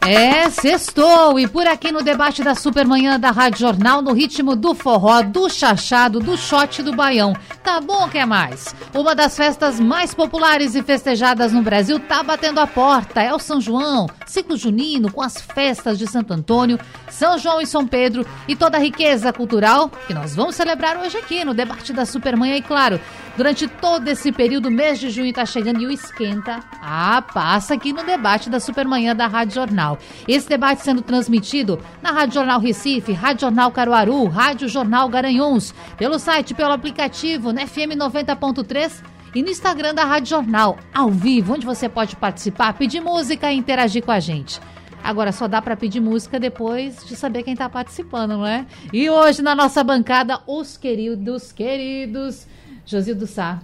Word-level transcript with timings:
é, 0.00 0.48
sextou! 0.48 1.38
E 1.38 1.46
por 1.46 1.66
aqui 1.66 1.90
no 1.92 2.02
debate 2.02 2.42
da 2.42 2.54
Supermanhã 2.54 3.18
da 3.18 3.30
Rádio 3.30 3.60
Jornal, 3.60 4.00
no 4.00 4.12
ritmo 4.12 4.54
do 4.54 4.74
forró, 4.74 5.22
do 5.22 5.48
chachado, 5.50 6.20
do 6.20 6.36
shot 6.36 6.82
do 6.82 6.94
baião. 6.94 7.34
Tá 7.62 7.80
bom, 7.80 8.08
quer 8.08 8.26
mais? 8.26 8.74
Uma 8.94 9.14
das 9.14 9.36
festas 9.36 9.78
mais 9.78 10.14
populares 10.14 10.74
e 10.74 10.82
festejadas 10.82 11.52
no 11.52 11.62
Brasil 11.62 11.98
tá 11.98 12.22
batendo 12.22 12.60
a 12.60 12.66
porta. 12.66 13.20
É 13.20 13.34
o 13.34 13.38
São 13.38 13.60
João, 13.60 14.08
ciclo 14.24 14.56
junino 14.56 15.12
com 15.12 15.20
as 15.20 15.40
festas 15.40 15.98
de 15.98 16.06
Santo 16.06 16.32
Antônio, 16.32 16.78
São 17.10 17.36
João 17.36 17.60
e 17.60 17.66
São 17.66 17.86
Pedro 17.86 18.26
e 18.46 18.56
toda 18.56 18.78
a 18.78 18.80
riqueza 18.80 19.32
cultural 19.32 19.90
que 20.06 20.14
nós 20.14 20.34
vamos 20.34 20.54
celebrar 20.54 20.96
hoje 20.96 21.18
aqui 21.18 21.44
no 21.44 21.52
debate 21.52 21.92
da 21.92 22.06
Supermanhã. 22.06 22.56
E 22.56 22.62
claro, 22.62 23.00
durante 23.38 23.68
todo 23.68 24.08
esse 24.08 24.32
período, 24.32 24.68
mês 24.68 24.98
de 24.98 25.10
junho 25.10 25.32
tá 25.32 25.46
chegando 25.46 25.80
e 25.80 25.86
o 25.86 25.92
esquenta. 25.92 26.58
Ah, 26.82 27.22
passa 27.22 27.74
aqui 27.74 27.92
no 27.92 28.02
debate 28.02 28.50
da 28.50 28.58
Supermanhã 28.58 29.14
da 29.14 29.28
Rádio 29.28 29.54
Jornal. 29.54 29.96
Esse 30.26 30.48
debate 30.48 30.82
sendo 30.82 31.02
transmitido 31.02 31.78
na 32.02 32.10
Rádio 32.10 32.34
Jornal 32.34 32.58
Recife, 32.58 33.12
Rádio 33.12 33.42
Jornal 33.42 33.70
Caruaru, 33.70 34.26
Rádio 34.26 34.68
Jornal 34.68 35.08
Garanhuns, 35.08 35.72
pelo 35.96 36.18
site, 36.18 36.52
pelo 36.52 36.72
aplicativo, 36.72 37.52
na 37.52 37.64
FM 37.64 37.94
90.3 37.96 39.04
e 39.36 39.40
no 39.40 39.50
Instagram 39.50 39.94
da 39.94 40.02
Rádio 40.02 40.30
Jornal, 40.30 40.76
ao 40.92 41.08
vivo, 41.08 41.54
onde 41.54 41.64
você 41.64 41.88
pode 41.88 42.16
participar, 42.16 42.72
pedir 42.72 43.00
música 43.00 43.52
e 43.52 43.56
interagir 43.56 44.04
com 44.04 44.10
a 44.10 44.18
gente. 44.18 44.60
Agora 45.04 45.30
só 45.30 45.46
dá 45.46 45.62
para 45.62 45.76
pedir 45.76 46.00
música 46.00 46.40
depois 46.40 47.06
de 47.06 47.14
saber 47.14 47.44
quem 47.44 47.52
está 47.52 47.68
participando, 47.68 48.32
não 48.32 48.46
é? 48.46 48.66
E 48.92 49.08
hoje 49.08 49.42
na 49.42 49.54
nossa 49.54 49.84
bancada, 49.84 50.40
os 50.44 50.76
queridos, 50.76 51.52
queridos, 51.52 52.48
Josildo 52.88 53.26
Sá, 53.26 53.60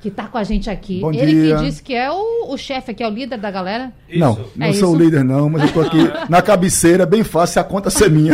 que 0.00 0.08
está 0.08 0.26
com 0.28 0.38
a 0.38 0.44
gente 0.44 0.70
aqui. 0.70 1.00
Bom 1.00 1.12
Ele 1.12 1.32
dia. 1.32 1.56
que 1.56 1.64
disse 1.64 1.82
que 1.82 1.94
é 1.94 2.10
o, 2.10 2.52
o 2.52 2.56
chefe 2.56 2.92
aqui, 2.92 3.02
é 3.02 3.08
o 3.08 3.10
líder 3.10 3.38
da 3.38 3.50
galera. 3.50 3.92
Não, 4.14 4.38
não 4.54 4.66
É 4.66 4.72
sou 4.72 4.90
isso? 4.90 4.96
o 4.96 4.96
líder 4.98 5.24
não, 5.24 5.50
mas 5.50 5.62
eu 5.62 5.72
tô 5.72 5.80
aqui 5.80 5.98
na 6.30 6.40
cabeceira, 6.40 7.04
bem 7.04 7.24
fácil, 7.24 7.60
a 7.60 7.64
conta 7.64 7.90
ser 7.90 8.08
minha. 8.10 8.32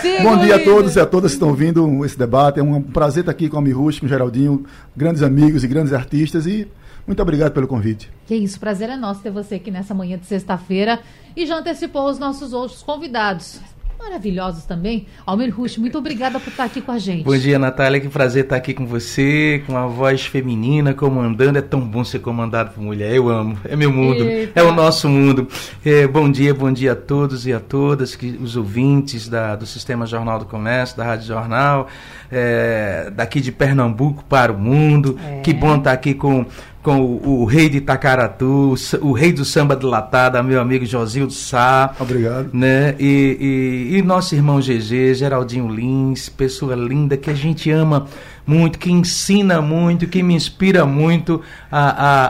Siga 0.00 0.22
Bom 0.22 0.36
dia 0.38 0.56
a 0.56 0.64
todos 0.64 0.96
e 0.96 1.00
a 1.00 1.06
todas 1.06 1.32
que 1.32 1.36
estão 1.36 1.48
ouvindo 1.48 2.04
esse 2.04 2.18
debate. 2.18 2.58
É 2.58 2.62
um 2.62 2.80
prazer 2.82 3.20
estar 3.20 3.32
aqui 3.32 3.48
com 3.48 3.58
a 3.58 3.62
Mirush, 3.62 4.00
com 4.00 4.06
o 4.06 4.08
Geraldinho, 4.08 4.64
grandes 4.96 5.22
amigos 5.22 5.62
e 5.64 5.68
grandes 5.68 5.92
artistas 5.92 6.46
e 6.46 6.66
muito 7.06 7.20
obrigado 7.22 7.52
pelo 7.52 7.66
convite. 7.68 8.10
Que 8.26 8.34
isso, 8.34 8.58
prazer 8.58 8.88
é 8.90 8.96
nosso 8.96 9.20
ter 9.20 9.30
você 9.30 9.56
aqui 9.56 9.70
nessa 9.70 9.94
manhã 9.94 10.18
de 10.18 10.26
sexta-feira 10.26 11.00
e 11.36 11.46
já 11.46 11.58
antecipou 11.58 12.08
os 12.10 12.18
nossos 12.18 12.52
outros 12.52 12.82
convidados. 12.82 13.60
Maravilhosos 14.06 14.64
também. 14.64 15.04
Almir 15.26 15.52
Rush, 15.52 15.78
muito 15.78 15.98
obrigada 15.98 16.38
por 16.38 16.50
estar 16.50 16.62
aqui 16.62 16.80
com 16.80 16.92
a 16.92 16.98
gente. 16.98 17.24
Bom 17.24 17.36
dia, 17.36 17.58
Natália. 17.58 18.00
Que 18.00 18.08
prazer 18.08 18.44
estar 18.44 18.54
aqui 18.54 18.72
com 18.72 18.86
você, 18.86 19.64
com 19.66 19.76
a 19.76 19.88
voz 19.88 20.24
feminina 20.24 20.94
comandando. 20.94 21.58
É 21.58 21.60
tão 21.60 21.80
bom 21.80 22.04
ser 22.04 22.20
comandado 22.20 22.70
por 22.70 22.80
mulher. 22.80 23.12
Eu 23.12 23.28
amo. 23.28 23.58
É 23.64 23.74
meu 23.74 23.92
mundo. 23.92 24.22
Eita. 24.22 24.60
É 24.60 24.62
o 24.62 24.72
nosso 24.72 25.08
mundo. 25.08 25.48
É, 25.84 26.06
bom 26.06 26.30
dia, 26.30 26.54
bom 26.54 26.72
dia 26.72 26.92
a 26.92 26.96
todos 26.96 27.48
e 27.48 27.52
a 27.52 27.58
todas, 27.58 28.14
que, 28.14 28.38
os 28.40 28.56
ouvintes 28.56 29.28
da, 29.28 29.56
do 29.56 29.66
Sistema 29.66 30.06
Jornal 30.06 30.38
do 30.38 30.44
Comércio, 30.44 30.96
da 30.96 31.04
Rádio 31.04 31.26
Jornal, 31.26 31.88
é, 32.30 33.10
daqui 33.12 33.40
de 33.40 33.50
Pernambuco 33.50 34.24
para 34.28 34.52
o 34.52 34.58
mundo. 34.58 35.18
É. 35.20 35.40
Que 35.40 35.52
bom 35.52 35.76
estar 35.78 35.90
aqui 35.90 36.14
com, 36.14 36.46
com 36.86 37.00
o, 37.00 37.40
o 37.40 37.44
rei 37.44 37.68
de 37.68 37.78
Itacaratu, 37.78 38.76
o 39.02 39.08
o 39.08 39.12
rei 39.12 39.32
do 39.32 39.44
samba 39.44 39.74
de 39.74 39.84
latada, 39.84 40.40
meu 40.40 40.60
amigo 40.60 40.86
Josildo 40.86 41.32
Sá 41.32 41.92
Obrigado. 41.98 42.50
né? 42.52 42.94
E, 42.96 43.90
e, 43.90 43.96
e 43.96 44.02
nosso 44.02 44.36
irmão 44.36 44.60
GG, 44.60 45.14
Geraldinho 45.14 45.68
Lins, 45.68 46.28
pessoa 46.28 46.76
linda 46.76 47.16
que 47.16 47.28
a 47.28 47.34
gente 47.34 47.72
ama 47.72 48.06
muito, 48.46 48.78
que 48.78 48.92
ensina 48.92 49.60
muito, 49.60 50.06
que 50.06 50.22
me 50.22 50.34
inspira 50.34 50.86
muito 50.86 51.42
a, 51.70 51.80
a, 51.80 52.26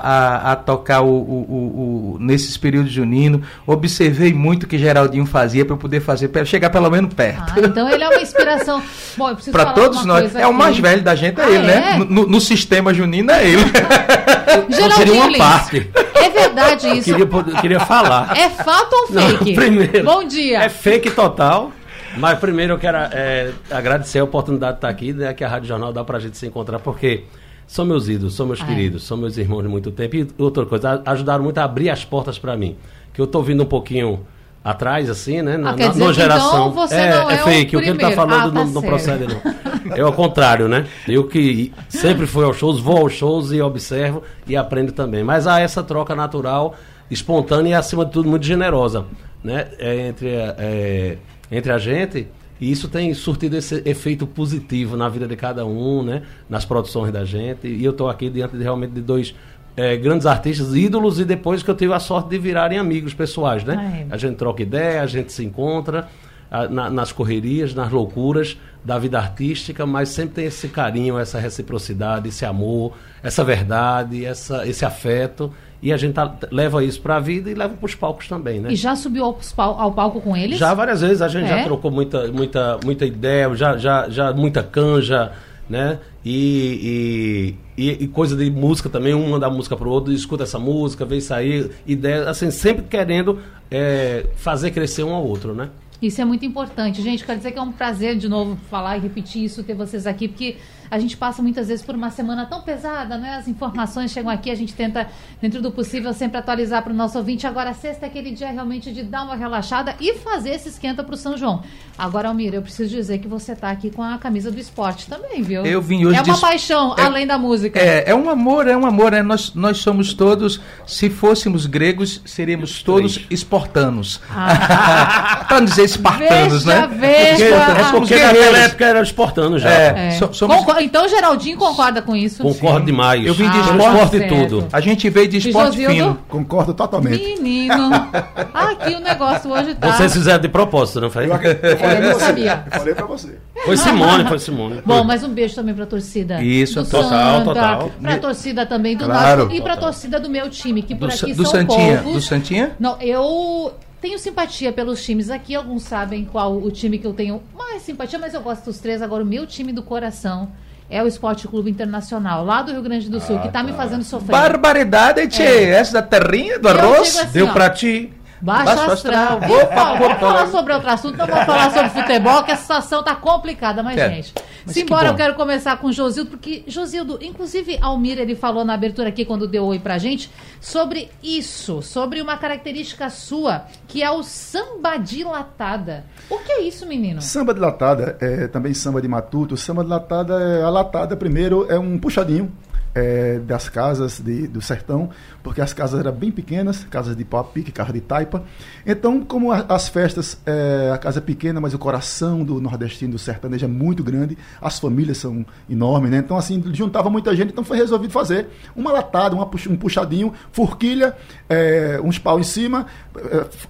a, 0.49 0.53
a 0.53 0.57
tocar 0.57 1.03
o, 1.03 1.07
o, 1.09 1.11
o, 1.13 2.15
o- 2.15 2.19
nesses 2.19 2.57
períodos 2.57 2.91
juninos. 2.91 3.43
Observei 3.67 4.33
muito 4.33 4.63
o 4.65 4.67
que 4.67 4.79
Geraldinho 4.79 5.27
fazia 5.27 5.65
para 5.65 5.75
eu 5.75 5.79
poder 5.79 6.01
fazer, 6.01 6.29
para 6.29 6.45
chegar 6.45 6.71
pelo 6.71 6.91
menos 6.91 7.13
perto. 7.13 7.53
Ah, 7.55 7.61
então 7.61 7.89
ele 7.91 8.03
é 8.03 8.09
uma 8.09 8.21
inspiração. 8.23 8.83
Bom, 9.17 9.29
eu 9.29 9.35
preciso 9.35 9.53
Para 9.57 9.73
todos 9.73 10.05
nós. 10.07 10.35
É 10.35 10.47
o 10.47 10.51
aqui. 10.51 10.59
mais 10.59 10.79
velho 10.79 11.03
da 11.03 11.15
gente, 11.15 11.41
é 11.41 11.45
Ah, 11.45 11.51
ele, 11.51 11.71
é? 11.71 11.81
né? 11.99 12.07
No, 12.09 12.27
no 12.27 12.41
sistema 12.41 12.95
junino 12.95 13.31
é 13.31 13.47
ele. 13.49 13.63
Geraldinho 14.71 14.93
seria 14.97 15.15
uma 15.15 15.27
Lins, 15.29 15.39
parte. 15.39 15.91
É 16.15 16.31
verdade 16.31 16.89
isso. 16.99 17.05
Queria, 17.05 17.27
pod- 17.27 17.61
queria 17.61 17.81
falar. 17.81 18.37
É 18.37 18.49
fato 18.49 18.93
ou 18.93 19.15
Não, 19.15 19.29
fake? 19.31 19.55
primeiro. 19.55 20.05
Bom 20.05 20.25
dia. 20.25 20.61
É 20.63 20.69
fake 20.69 21.11
total. 21.11 21.73
Mas 22.17 22.39
primeiro 22.39 22.75
eu 22.75 22.79
quero 22.79 22.97
é, 22.99 23.53
agradecer 23.71 24.19
a 24.21 24.25
oportunidade 24.25 24.73
de 24.73 24.79
estar 24.79 24.89
aqui, 24.89 25.13
né, 25.13 25.35
que 25.35 25.45
a 25.45 25.49
Rádio 25.49 25.69
Jornal 25.69 25.93
dá 25.93 26.03
pra 26.03 26.19
gente 26.19 26.37
se 26.37 26.47
encontrar, 26.47 26.79
porque 26.79 27.25
são 27.67 27.85
meus 27.85 28.09
ídolos, 28.09 28.35
são 28.35 28.47
meus 28.47 28.61
Ah, 28.61 28.65
é. 28.65 28.67
queridos, 28.69 29.03
são 29.07 29.17
meus 29.17 29.37
irmãos 29.37 29.63
de 29.63 29.69
muito 29.69 29.91
tempo. 29.91 30.17
E 30.17 30.29
outra 30.39 30.65
coisa, 30.65 31.03
a- 31.05 31.11
ajudaram 31.13 31.43
muito 31.45 31.59
a 31.59 31.65
abrir 31.65 31.91
as 31.91 32.05
portas 32.05 32.39
pra 32.39 32.57
mim. 32.57 32.77
Que 33.13 33.21
eu 33.21 33.27
tô 33.27 33.43
vindo 33.43 33.63
um 33.63 33.67
pouquinho 33.67 34.21
atrás, 34.65 35.09
assim, 35.11 35.43
né? 35.43 35.57
Na, 35.57 35.71
Ah, 35.71 35.77
na- 35.77 35.77
dizer 35.77 35.91
que 35.93 35.97
então 35.99 36.13
geração. 36.13 36.73
você 36.73 36.95
é, 36.95 37.11
não 37.15 37.31
é 37.31 37.35
o 37.35 37.45
fake, 37.45 37.77
o 37.77 37.81
que 37.81 37.89
ele 37.89 37.99
tá 37.99 38.07
primeiro. 38.09 38.15
falando 38.17 38.41
Ah, 38.51 38.53
tá 38.61 38.65
não, 38.65 38.67
não 38.73 38.83
procede, 38.83 39.27
não. 39.27 39.97
É 39.97 40.05
o 40.05 40.13
contrário, 40.13 40.69
né? 40.69 40.87
Eu 41.07 41.25
que 41.29 41.73
sempre 41.89 42.27
fui 42.27 42.45
aos 42.45 42.57
shows, 42.57 42.81
vou 42.81 42.99
aos 42.99 43.13
shows 43.13 43.53
e 43.53 43.61
observo 43.61 44.23
e 44.47 44.57
aprendo 44.57 44.93
também. 44.93 45.23
Mas 45.23 45.47
há 45.47 45.61
essa 45.61 45.83
troca 45.83 46.15
natural, 46.15 46.75
espontânea 47.11 47.71
e, 47.71 47.75
acima 47.75 48.05
de 48.05 48.11
tudo, 48.13 48.29
muito 48.29 48.45
generosa, 48.45 49.05
né? 49.45 49.69
É, 49.79 50.09
entre, 50.09 50.29
é, 50.29 51.19
entre 51.51 51.73
a 51.73 51.79
gente. 51.79 52.27
E 52.61 52.71
isso 52.73 52.89
tem 52.89 53.13
surtido 53.13 53.57
esse 53.57 53.83
efeito 53.85 54.27
positivo 54.27 54.97
na 54.97 55.09
vida 55.09 55.29
de 55.29 55.37
cada 55.37 55.67
um, 55.67 56.03
né? 56.03 56.23
Nas 56.49 56.65
produções 56.65 57.13
da 57.13 57.25
gente. 57.25 57.67
E 57.69 57.85
eu 57.85 57.91
estou 57.91 58.09
aqui 58.09 58.31
diante 58.31 58.57
de, 58.57 58.63
realmente 58.63 58.93
de 58.93 59.03
dois 59.03 59.35
é, 59.77 59.95
grandes 59.97 60.27
artistas, 60.27 60.75
ídolos, 60.75 61.21
e 61.21 61.25
depois 61.27 61.63
que 61.63 61.71
eu 61.71 61.75
tive 61.75 61.93
a 61.93 62.01
sorte 62.01 62.31
de 62.31 62.39
virarem 62.39 62.79
amigos 62.79 63.13
pessoais, 63.13 63.63
né? 63.63 63.77
Ai. 63.79 64.07
A 64.11 64.17
gente 64.17 64.37
troca 64.37 64.63
ideia, 64.63 65.03
a 65.03 65.07
gente 65.07 65.31
se 65.33 65.45
encontra 65.45 66.09
ah, 66.51 66.67
na- 66.67 66.89
nas 66.89 67.13
correrias, 67.13 67.75
nas 67.75 67.93
loucuras 67.93 68.57
da 68.83 68.99
vida 68.99 69.19
artística, 69.19 69.85
mas 69.85 70.09
sempre 70.09 70.37
tem 70.37 70.45
esse 70.47 70.69
carinho, 70.69 71.19
essa 71.19 71.39
reciprocidade, 71.39 72.29
esse 72.31 72.47
amor, 72.47 72.95
essa 73.23 73.45
verdade, 73.45 74.25
essa, 74.25 74.67
esse 74.67 74.83
afeto. 74.83 75.53
E 75.83 75.93
a 75.93 75.97
gente 75.97 76.15
tá- 76.15 76.35
leva 76.51 76.83
isso 76.83 77.01
para 77.01 77.17
a 77.17 77.21
vida 77.21 77.51
e 77.51 77.55
leva 77.55 77.75
para 77.75 77.85
os 77.87 77.95
palcos 77.95 78.27
também, 78.29 78.61
né? 78.61 78.73
E 78.73 78.77
já 78.77 78.97
subiu 78.97 79.25
ao, 79.25 79.39
ao 79.81 79.93
palco 79.93 80.21
com 80.21 80.37
eles? 80.37 80.59
Já 80.59 80.73
várias 80.75 81.01
vezes 81.03 81.21
a 81.23 81.29
gente 81.29 81.45
É? 81.45 81.59
já 81.59 81.65
trocou 81.65 81.91
muita, 81.91 82.29
muita, 82.33 82.79
muita 82.85 83.05
ideia, 83.05 83.55
já, 83.55 83.77
já, 83.77 84.09
já 84.09 84.33
muita 84.33 84.63
canja, 84.63 85.33
né? 85.69 85.99
E, 86.25 87.55
e, 87.77 87.91
e- 88.05 88.09
coisa 88.09 88.37
de 88.37 88.51
música 88.51 88.89
também, 88.89 89.15
um 89.15 89.31
manda 89.31 89.47
a 89.47 89.51
música 89.51 89.77
pro 89.77 89.91
outro, 89.91 90.13
escuta 90.13 90.43
essa 90.45 90.59
música, 90.59 91.05
vem 91.05 91.21
sair, 91.21 91.71
ideia, 91.87 92.29
assim, 92.29 92.51
sempre 92.51 92.85
querendo 92.85 93.39
é, 93.71 94.27
fazer 94.37 94.71
crescer 94.71 95.05
um 95.05 95.13
ao 95.15 95.25
outro, 95.27 95.55
né? 95.55 95.69
Isso 96.01 96.21
é 96.21 96.25
muito 96.25 96.45
importante. 96.45 97.01
Gente, 97.01 97.25
quero 97.25 97.39
dizer 97.39 97.53
que 97.53 97.59
é 97.59 97.63
um 97.63 97.73
prazer 97.73 98.17
de 98.17 98.29
novo 98.29 98.59
falar 98.71 98.99
e 98.99 99.01
repetir 99.01 99.45
isso, 99.45 99.63
ter 99.63 99.75
vocês 99.75 100.07
aqui, 100.07 100.29
porque 100.29 100.57
a 100.91 100.99
gente 100.99 101.17
passa 101.17 101.43
muitas 101.43 101.69
vezes 101.69 101.85
por 101.85 101.95
uma 101.95 102.11
semana 102.11 102.47
tão 102.47 102.63
pesada, 102.63 103.17
né? 103.19 103.35
As 103.37 103.49
informações 103.49 104.11
chegam 104.11 104.31
aqui, 104.31 104.51
a 104.51 104.55
gente 104.55 104.75
tenta, 104.75 105.09
dentro 105.41 105.61
do 105.63 105.71
possível, 105.71 106.13
sempre 106.13 106.39
atualizar 106.39 106.83
para 106.83 106.93
o 106.93 106.97
nosso 106.97 107.19
ouvinte. 107.19 107.47
Agora, 107.47 107.73
sexta 107.75 108.07
é 108.07 108.09
aquele 108.09 108.31
dia 108.31 108.51
realmente 108.51 108.93
de 108.93 109.03
dar 109.03 109.23
uma 109.23 109.35
relaxada 109.37 109.95
e 110.01 110.15
fazer 110.19 110.51
esse 110.51 110.69
esquenta 110.69 111.03
para 111.03 111.15
o 111.15 111.17
São 111.19 111.37
João. 111.37 111.63
Agora, 111.99 112.29
Almir, 112.29 112.53
eu 112.55 112.63
preciso 112.63 112.91
dizer 112.91 113.19
que 113.19 113.27
você 113.29 113.55
tá 113.57 113.71
aqui 113.71 113.91
com 113.91 114.03
a 114.03 114.19
camisa 114.19 114.51
do 114.51 114.59
esporte 114.61 115.07
também, 115.09 115.43
viu? 115.43 115.65
Eu 115.65 115.81
vim 115.81 116.05
hoje 116.05 116.19
É 116.19 116.23
uma 116.23 116.35
de- 116.35 116.41
paixão, 116.41 116.95
É- 116.99 117.03
além 117.03 117.27
da 117.27 117.39
música. 117.39 117.79
É, 117.79 118.11
é 118.11 118.15
um 118.15 118.29
amor, 118.29 118.67
é 118.69 118.77
um 118.77 118.85
amor. 118.87 119.13
É, 119.13 119.23
nós, 119.23 119.55
nós 119.55 119.79
somos 119.79 120.13
todos, 120.15 120.61
se 120.87 121.09
fôssemos 121.09 121.67
gregos, 121.67 122.21
seríamos 122.25 122.83
todos 122.83 123.27
espartanos. 123.31 124.21
Para 124.29 125.61
não 125.61 125.65
dizer 125.65 125.85
espartanos, 125.85 126.65
Veja, 126.65 126.87
né? 126.87 126.87
veja. 126.97 127.57
Ah, 127.57 127.91
porque 127.93 128.15
os 128.15 128.21
naquela 128.23 128.59
época 128.59 128.85
era 128.85 129.01
exportando 129.03 129.59
já. 129.59 129.71
É. 129.71 130.09
É. 130.09 130.11
So- 130.13 130.33
somos- 130.33 130.57
Concor- 130.57 130.76
Então, 130.81 131.09
Geraldinho 131.09 131.57
concorda 131.57 132.01
com 132.03 132.15
isso? 132.15 132.43
Concordo 132.43 132.87
demais. 132.87 133.25
Eu 133.27 133.35
vim 133.35 133.49
de 133.49 133.59
Ah, 133.59 133.63
Pelo 133.65 133.77
esporte. 133.79 133.95
esporte 134.05 134.17
e 134.17 134.29
tudo. 134.29 134.69
A 134.73 134.81
gente 134.81 135.11
veio 135.11 135.29
de 135.29 135.37
esporte 135.39 135.67
Josildo? 135.83 135.93
fino. 135.95 136.19
Concordo 136.29 136.75
totalmente. 136.75 137.23
Menino. 137.41 137.91
Aqui 138.55 138.95
o 138.95 139.01
negócio 139.01 139.51
hoje 139.51 139.75
tá. 139.75 139.93
Vocês 139.93 140.13
fizeram 140.13 140.41
de 140.41 140.49
propósito, 140.49 141.01
não 141.01 141.11
foi? 141.11 141.25
Eu, 141.27 141.33
eu 141.35 141.77
falei 141.79 141.97
É, 141.97 142.13
você. 142.13 142.21
sabia. 142.25 142.65
Eu 142.73 142.79
falei 142.79 142.95
pra 142.95 143.07
você. 143.07 143.39
Foi 143.65 143.77
Simone, 143.77 144.25
foi 144.29 144.39
Simone. 144.39 144.83
Bom, 144.85 145.03
mas 145.05 145.23
um 145.25 145.29
beijo 145.29 145.55
também 145.55 145.75
pra 145.75 145.87
torcida. 145.87 146.43
Isso, 146.43 146.83
do 146.83 146.89
total, 146.89 147.11
Santa, 147.39 147.45
total. 147.45 147.91
Pra 148.01 148.19
torcida 148.19 148.67
também 148.67 148.97
do 148.97 149.05
Claro. 149.05 149.39
Náutico 149.39 149.55
e 149.55 149.61
pra 149.63 149.77
torcida 149.77 150.21
do 150.21 150.29
meu 150.31 150.49
time, 150.51 150.83
que 150.83 150.95
por 150.95 151.09
Do, 151.09 151.15
aqui 151.15 151.33
do 151.35 151.43
são 151.45 151.53
Santinha. 151.53 151.97
povos. 151.99 152.13
Do 152.15 152.21
Santinha? 152.21 152.73
Não, 152.79 152.97
eu 153.01 153.73
tenho 154.01 154.19
simpatia 154.19 154.73
pelos 154.73 155.05
times 155.05 155.31
aqui. 155.31 155.55
Alguns 155.55 155.83
sabem 155.83 156.25
qual 156.25 156.57
o 156.57 156.71
time 156.71 156.99
que 156.99 157.07
eu 157.07 157.13
tenho 157.15 157.43
mais 157.57 157.83
simpatia, 157.83 158.19
mas 158.19 158.35
eu 158.35 158.41
gosto 158.41 158.65
dos 158.67 158.79
três. 158.79 159.03
Agora, 159.03 159.23
o 159.23 159.27
meu 159.27 159.47
time 159.47 159.73
do 159.73 159.83
coração 159.83 160.49
é 160.89 161.03
o 161.03 161.07
Esporte 161.07 161.49
Clube 161.49 161.71
Internacional, 161.71 162.45
lá 162.45 162.63
do 162.63 162.73
Rio 162.73 162.83
Grande 162.83 163.09
do 163.09 163.21
Sul, 163.21 163.37
Ah, 163.37 163.41
que 163.41 163.49
tá, 163.49 163.63
me 163.63 163.73
tá. 163.73 163.77
fazendo 163.77 164.05
sofrer. 164.05 164.31
Barbaridade, 164.33 165.27
tchê. 165.29 165.43
É. 165.43 165.71
Essa 165.71 165.95
da 165.95 166.03
terrinha 166.03 166.59
do 166.59 166.69
Eu 166.69 166.79
arroz 166.79 167.19
assim, 167.19 167.33
deu 167.33 167.47
ó, 167.49 167.53
pra 167.53 167.71
ti. 167.71 168.13
Baixo 168.41 168.91
astral. 168.91 169.41
Vou 169.41 169.57
vamos 169.67 169.99
Porto 169.99 170.19
falar 170.21 170.33
Alegre. 170.33 170.51
sobre 170.53 170.73
outro 170.75 170.91
assunto, 170.91 171.17
não 171.19 171.27
vamos 171.27 171.45
falar 171.47 171.71
sobre 171.71 171.89
futebol, 172.03 172.43
que 172.45 172.53
a 172.53 172.57
situação 172.57 173.03
tá 173.03 173.15
complicada, 173.15 173.83
mas, 173.83 173.97
É. 173.99 174.09
gente. 174.11 174.35
Mas 174.65 174.75
Simbora, 174.75 175.05
que 175.07 175.11
eu 175.11 175.15
quero 175.17 175.35
começar 175.35 175.77
com 175.79 175.87
o 175.89 175.93
Josildo, 175.93 176.31
porque, 176.31 176.65
Josildo, 176.67 177.19
inclusive 177.23 177.79
Almir, 177.81 178.19
ele 178.19 178.35
falou 178.35 178.65
na 178.65 178.75
abertura 178.75 179.09
aqui, 179.09 179.25
quando 179.25 179.47
deu 179.47 179.65
oi 179.65 179.79
pra 179.79 179.97
gente, 179.99 180.31
sobre 180.61 181.09
isso, 181.23 181.83
sobre 181.83 182.21
uma 182.21 182.37
característica 182.37 183.09
sua, 183.11 183.65
que 183.89 184.03
é 184.03 184.11
o 184.11 184.23
samba 184.23 184.97
dilatada. 184.97 186.05
O 186.29 186.39
que 186.39 186.53
é 186.53 186.63
isso, 186.63 186.87
menino? 186.87 187.23
Samba 187.23 187.55
de 187.55 187.61
latada, 187.61 188.17
é, 188.21 188.49
também 188.49 188.75
samba 188.75 189.01
de 189.01 189.09
matuto. 189.09 189.57
Samba 189.57 189.83
de 189.85 189.91
latada, 189.91 190.35
é, 190.41 190.63
a 190.63 190.69
latada 190.71 191.17
primeiro 191.17 191.67
é 191.71 191.79
um 191.79 191.99
puxadinho 191.99 192.53
é, 192.97 193.39
das 193.41 193.69
casas 193.69 194.19
de- 194.21 194.49
do 194.49 194.63
sertão, 194.63 195.11
porque 195.43 195.61
as 195.61 195.75
casas 195.75 196.01
eram 196.01 196.11
bem 196.13 196.31
pequenas, 196.31 196.83
casas 196.85 197.15
de 197.15 197.25
pau 197.27 197.45
pique, 197.45 197.71
casa 197.71 197.93
de 197.93 198.01
taipa. 198.01 198.43
Então, 198.87 199.21
como 199.21 199.53
a- 199.53 199.67
as 199.69 199.87
festas, 199.87 200.39
é, 200.47 200.91
a 200.95 200.97
casa 200.97 201.19
é 201.19 201.21
pequena, 201.21 201.61
mas 201.61 201.75
o 201.75 201.79
coração 201.79 202.43
do 202.43 202.59
nordestino, 202.59 203.13
do 203.13 203.19
sertanejo 203.19 203.67
é 203.67 203.69
muito 203.69 204.03
grande, 204.03 204.39
as 204.61 204.79
famílias 204.79 205.19
são 205.19 205.45
enormes, 205.69 206.11
né? 206.11 206.19
Então, 206.19 206.39
assim, 206.39 206.65
juntava 206.73 207.11
muita 207.11 207.37
gente, 207.37 207.51
então 207.53 207.63
foi 207.63 207.77
resolvido 207.77 208.11
fazer 208.11 208.49
uma 208.75 208.91
latada, 208.91 209.35
uma 209.37 209.45
um 209.45 209.77
puxadinho, 209.77 210.33
forquilha, 210.51 211.15
é, 211.51 212.01
uns 212.03 212.19
pau 212.19 212.41
em 212.41 212.45
cima, 212.45 212.87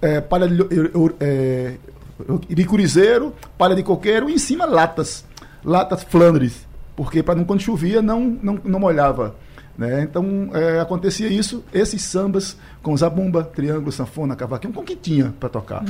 é, 0.00 0.16
é, 0.16 0.20
palha 0.20 0.46
de, 0.48 0.56
é, 1.18 1.74
de 2.48 2.64
curizeiro, 2.64 3.34
palha 3.58 3.74
de 3.74 3.82
coqueiro 3.82 4.30
e 4.30 4.34
em 4.34 4.38
cima 4.38 4.64
latas, 4.66 5.24
latas 5.64 6.04
Flandres, 6.04 6.64
porque 6.96 7.22
para 7.22 7.34
não 7.34 7.44
quando 7.44 7.60
chovia 7.60 8.02
não 8.02 8.20
não, 8.42 8.58
não 8.64 8.80
molhava. 8.80 9.36
Né? 9.76 10.02
Então 10.02 10.50
é, 10.54 10.80
acontecia 10.80 11.28
isso, 11.28 11.62
esses 11.72 12.02
sambas 12.02 12.56
com 12.82 12.96
zabumba, 12.96 13.44
triângulo, 13.44 13.92
sanfona, 13.92 14.34
cavaquinho, 14.34 14.72
com 14.72 14.80
o 14.80 14.84
que 14.84 14.96
tinha 14.96 15.34
para 15.38 15.50
tocar. 15.50 15.84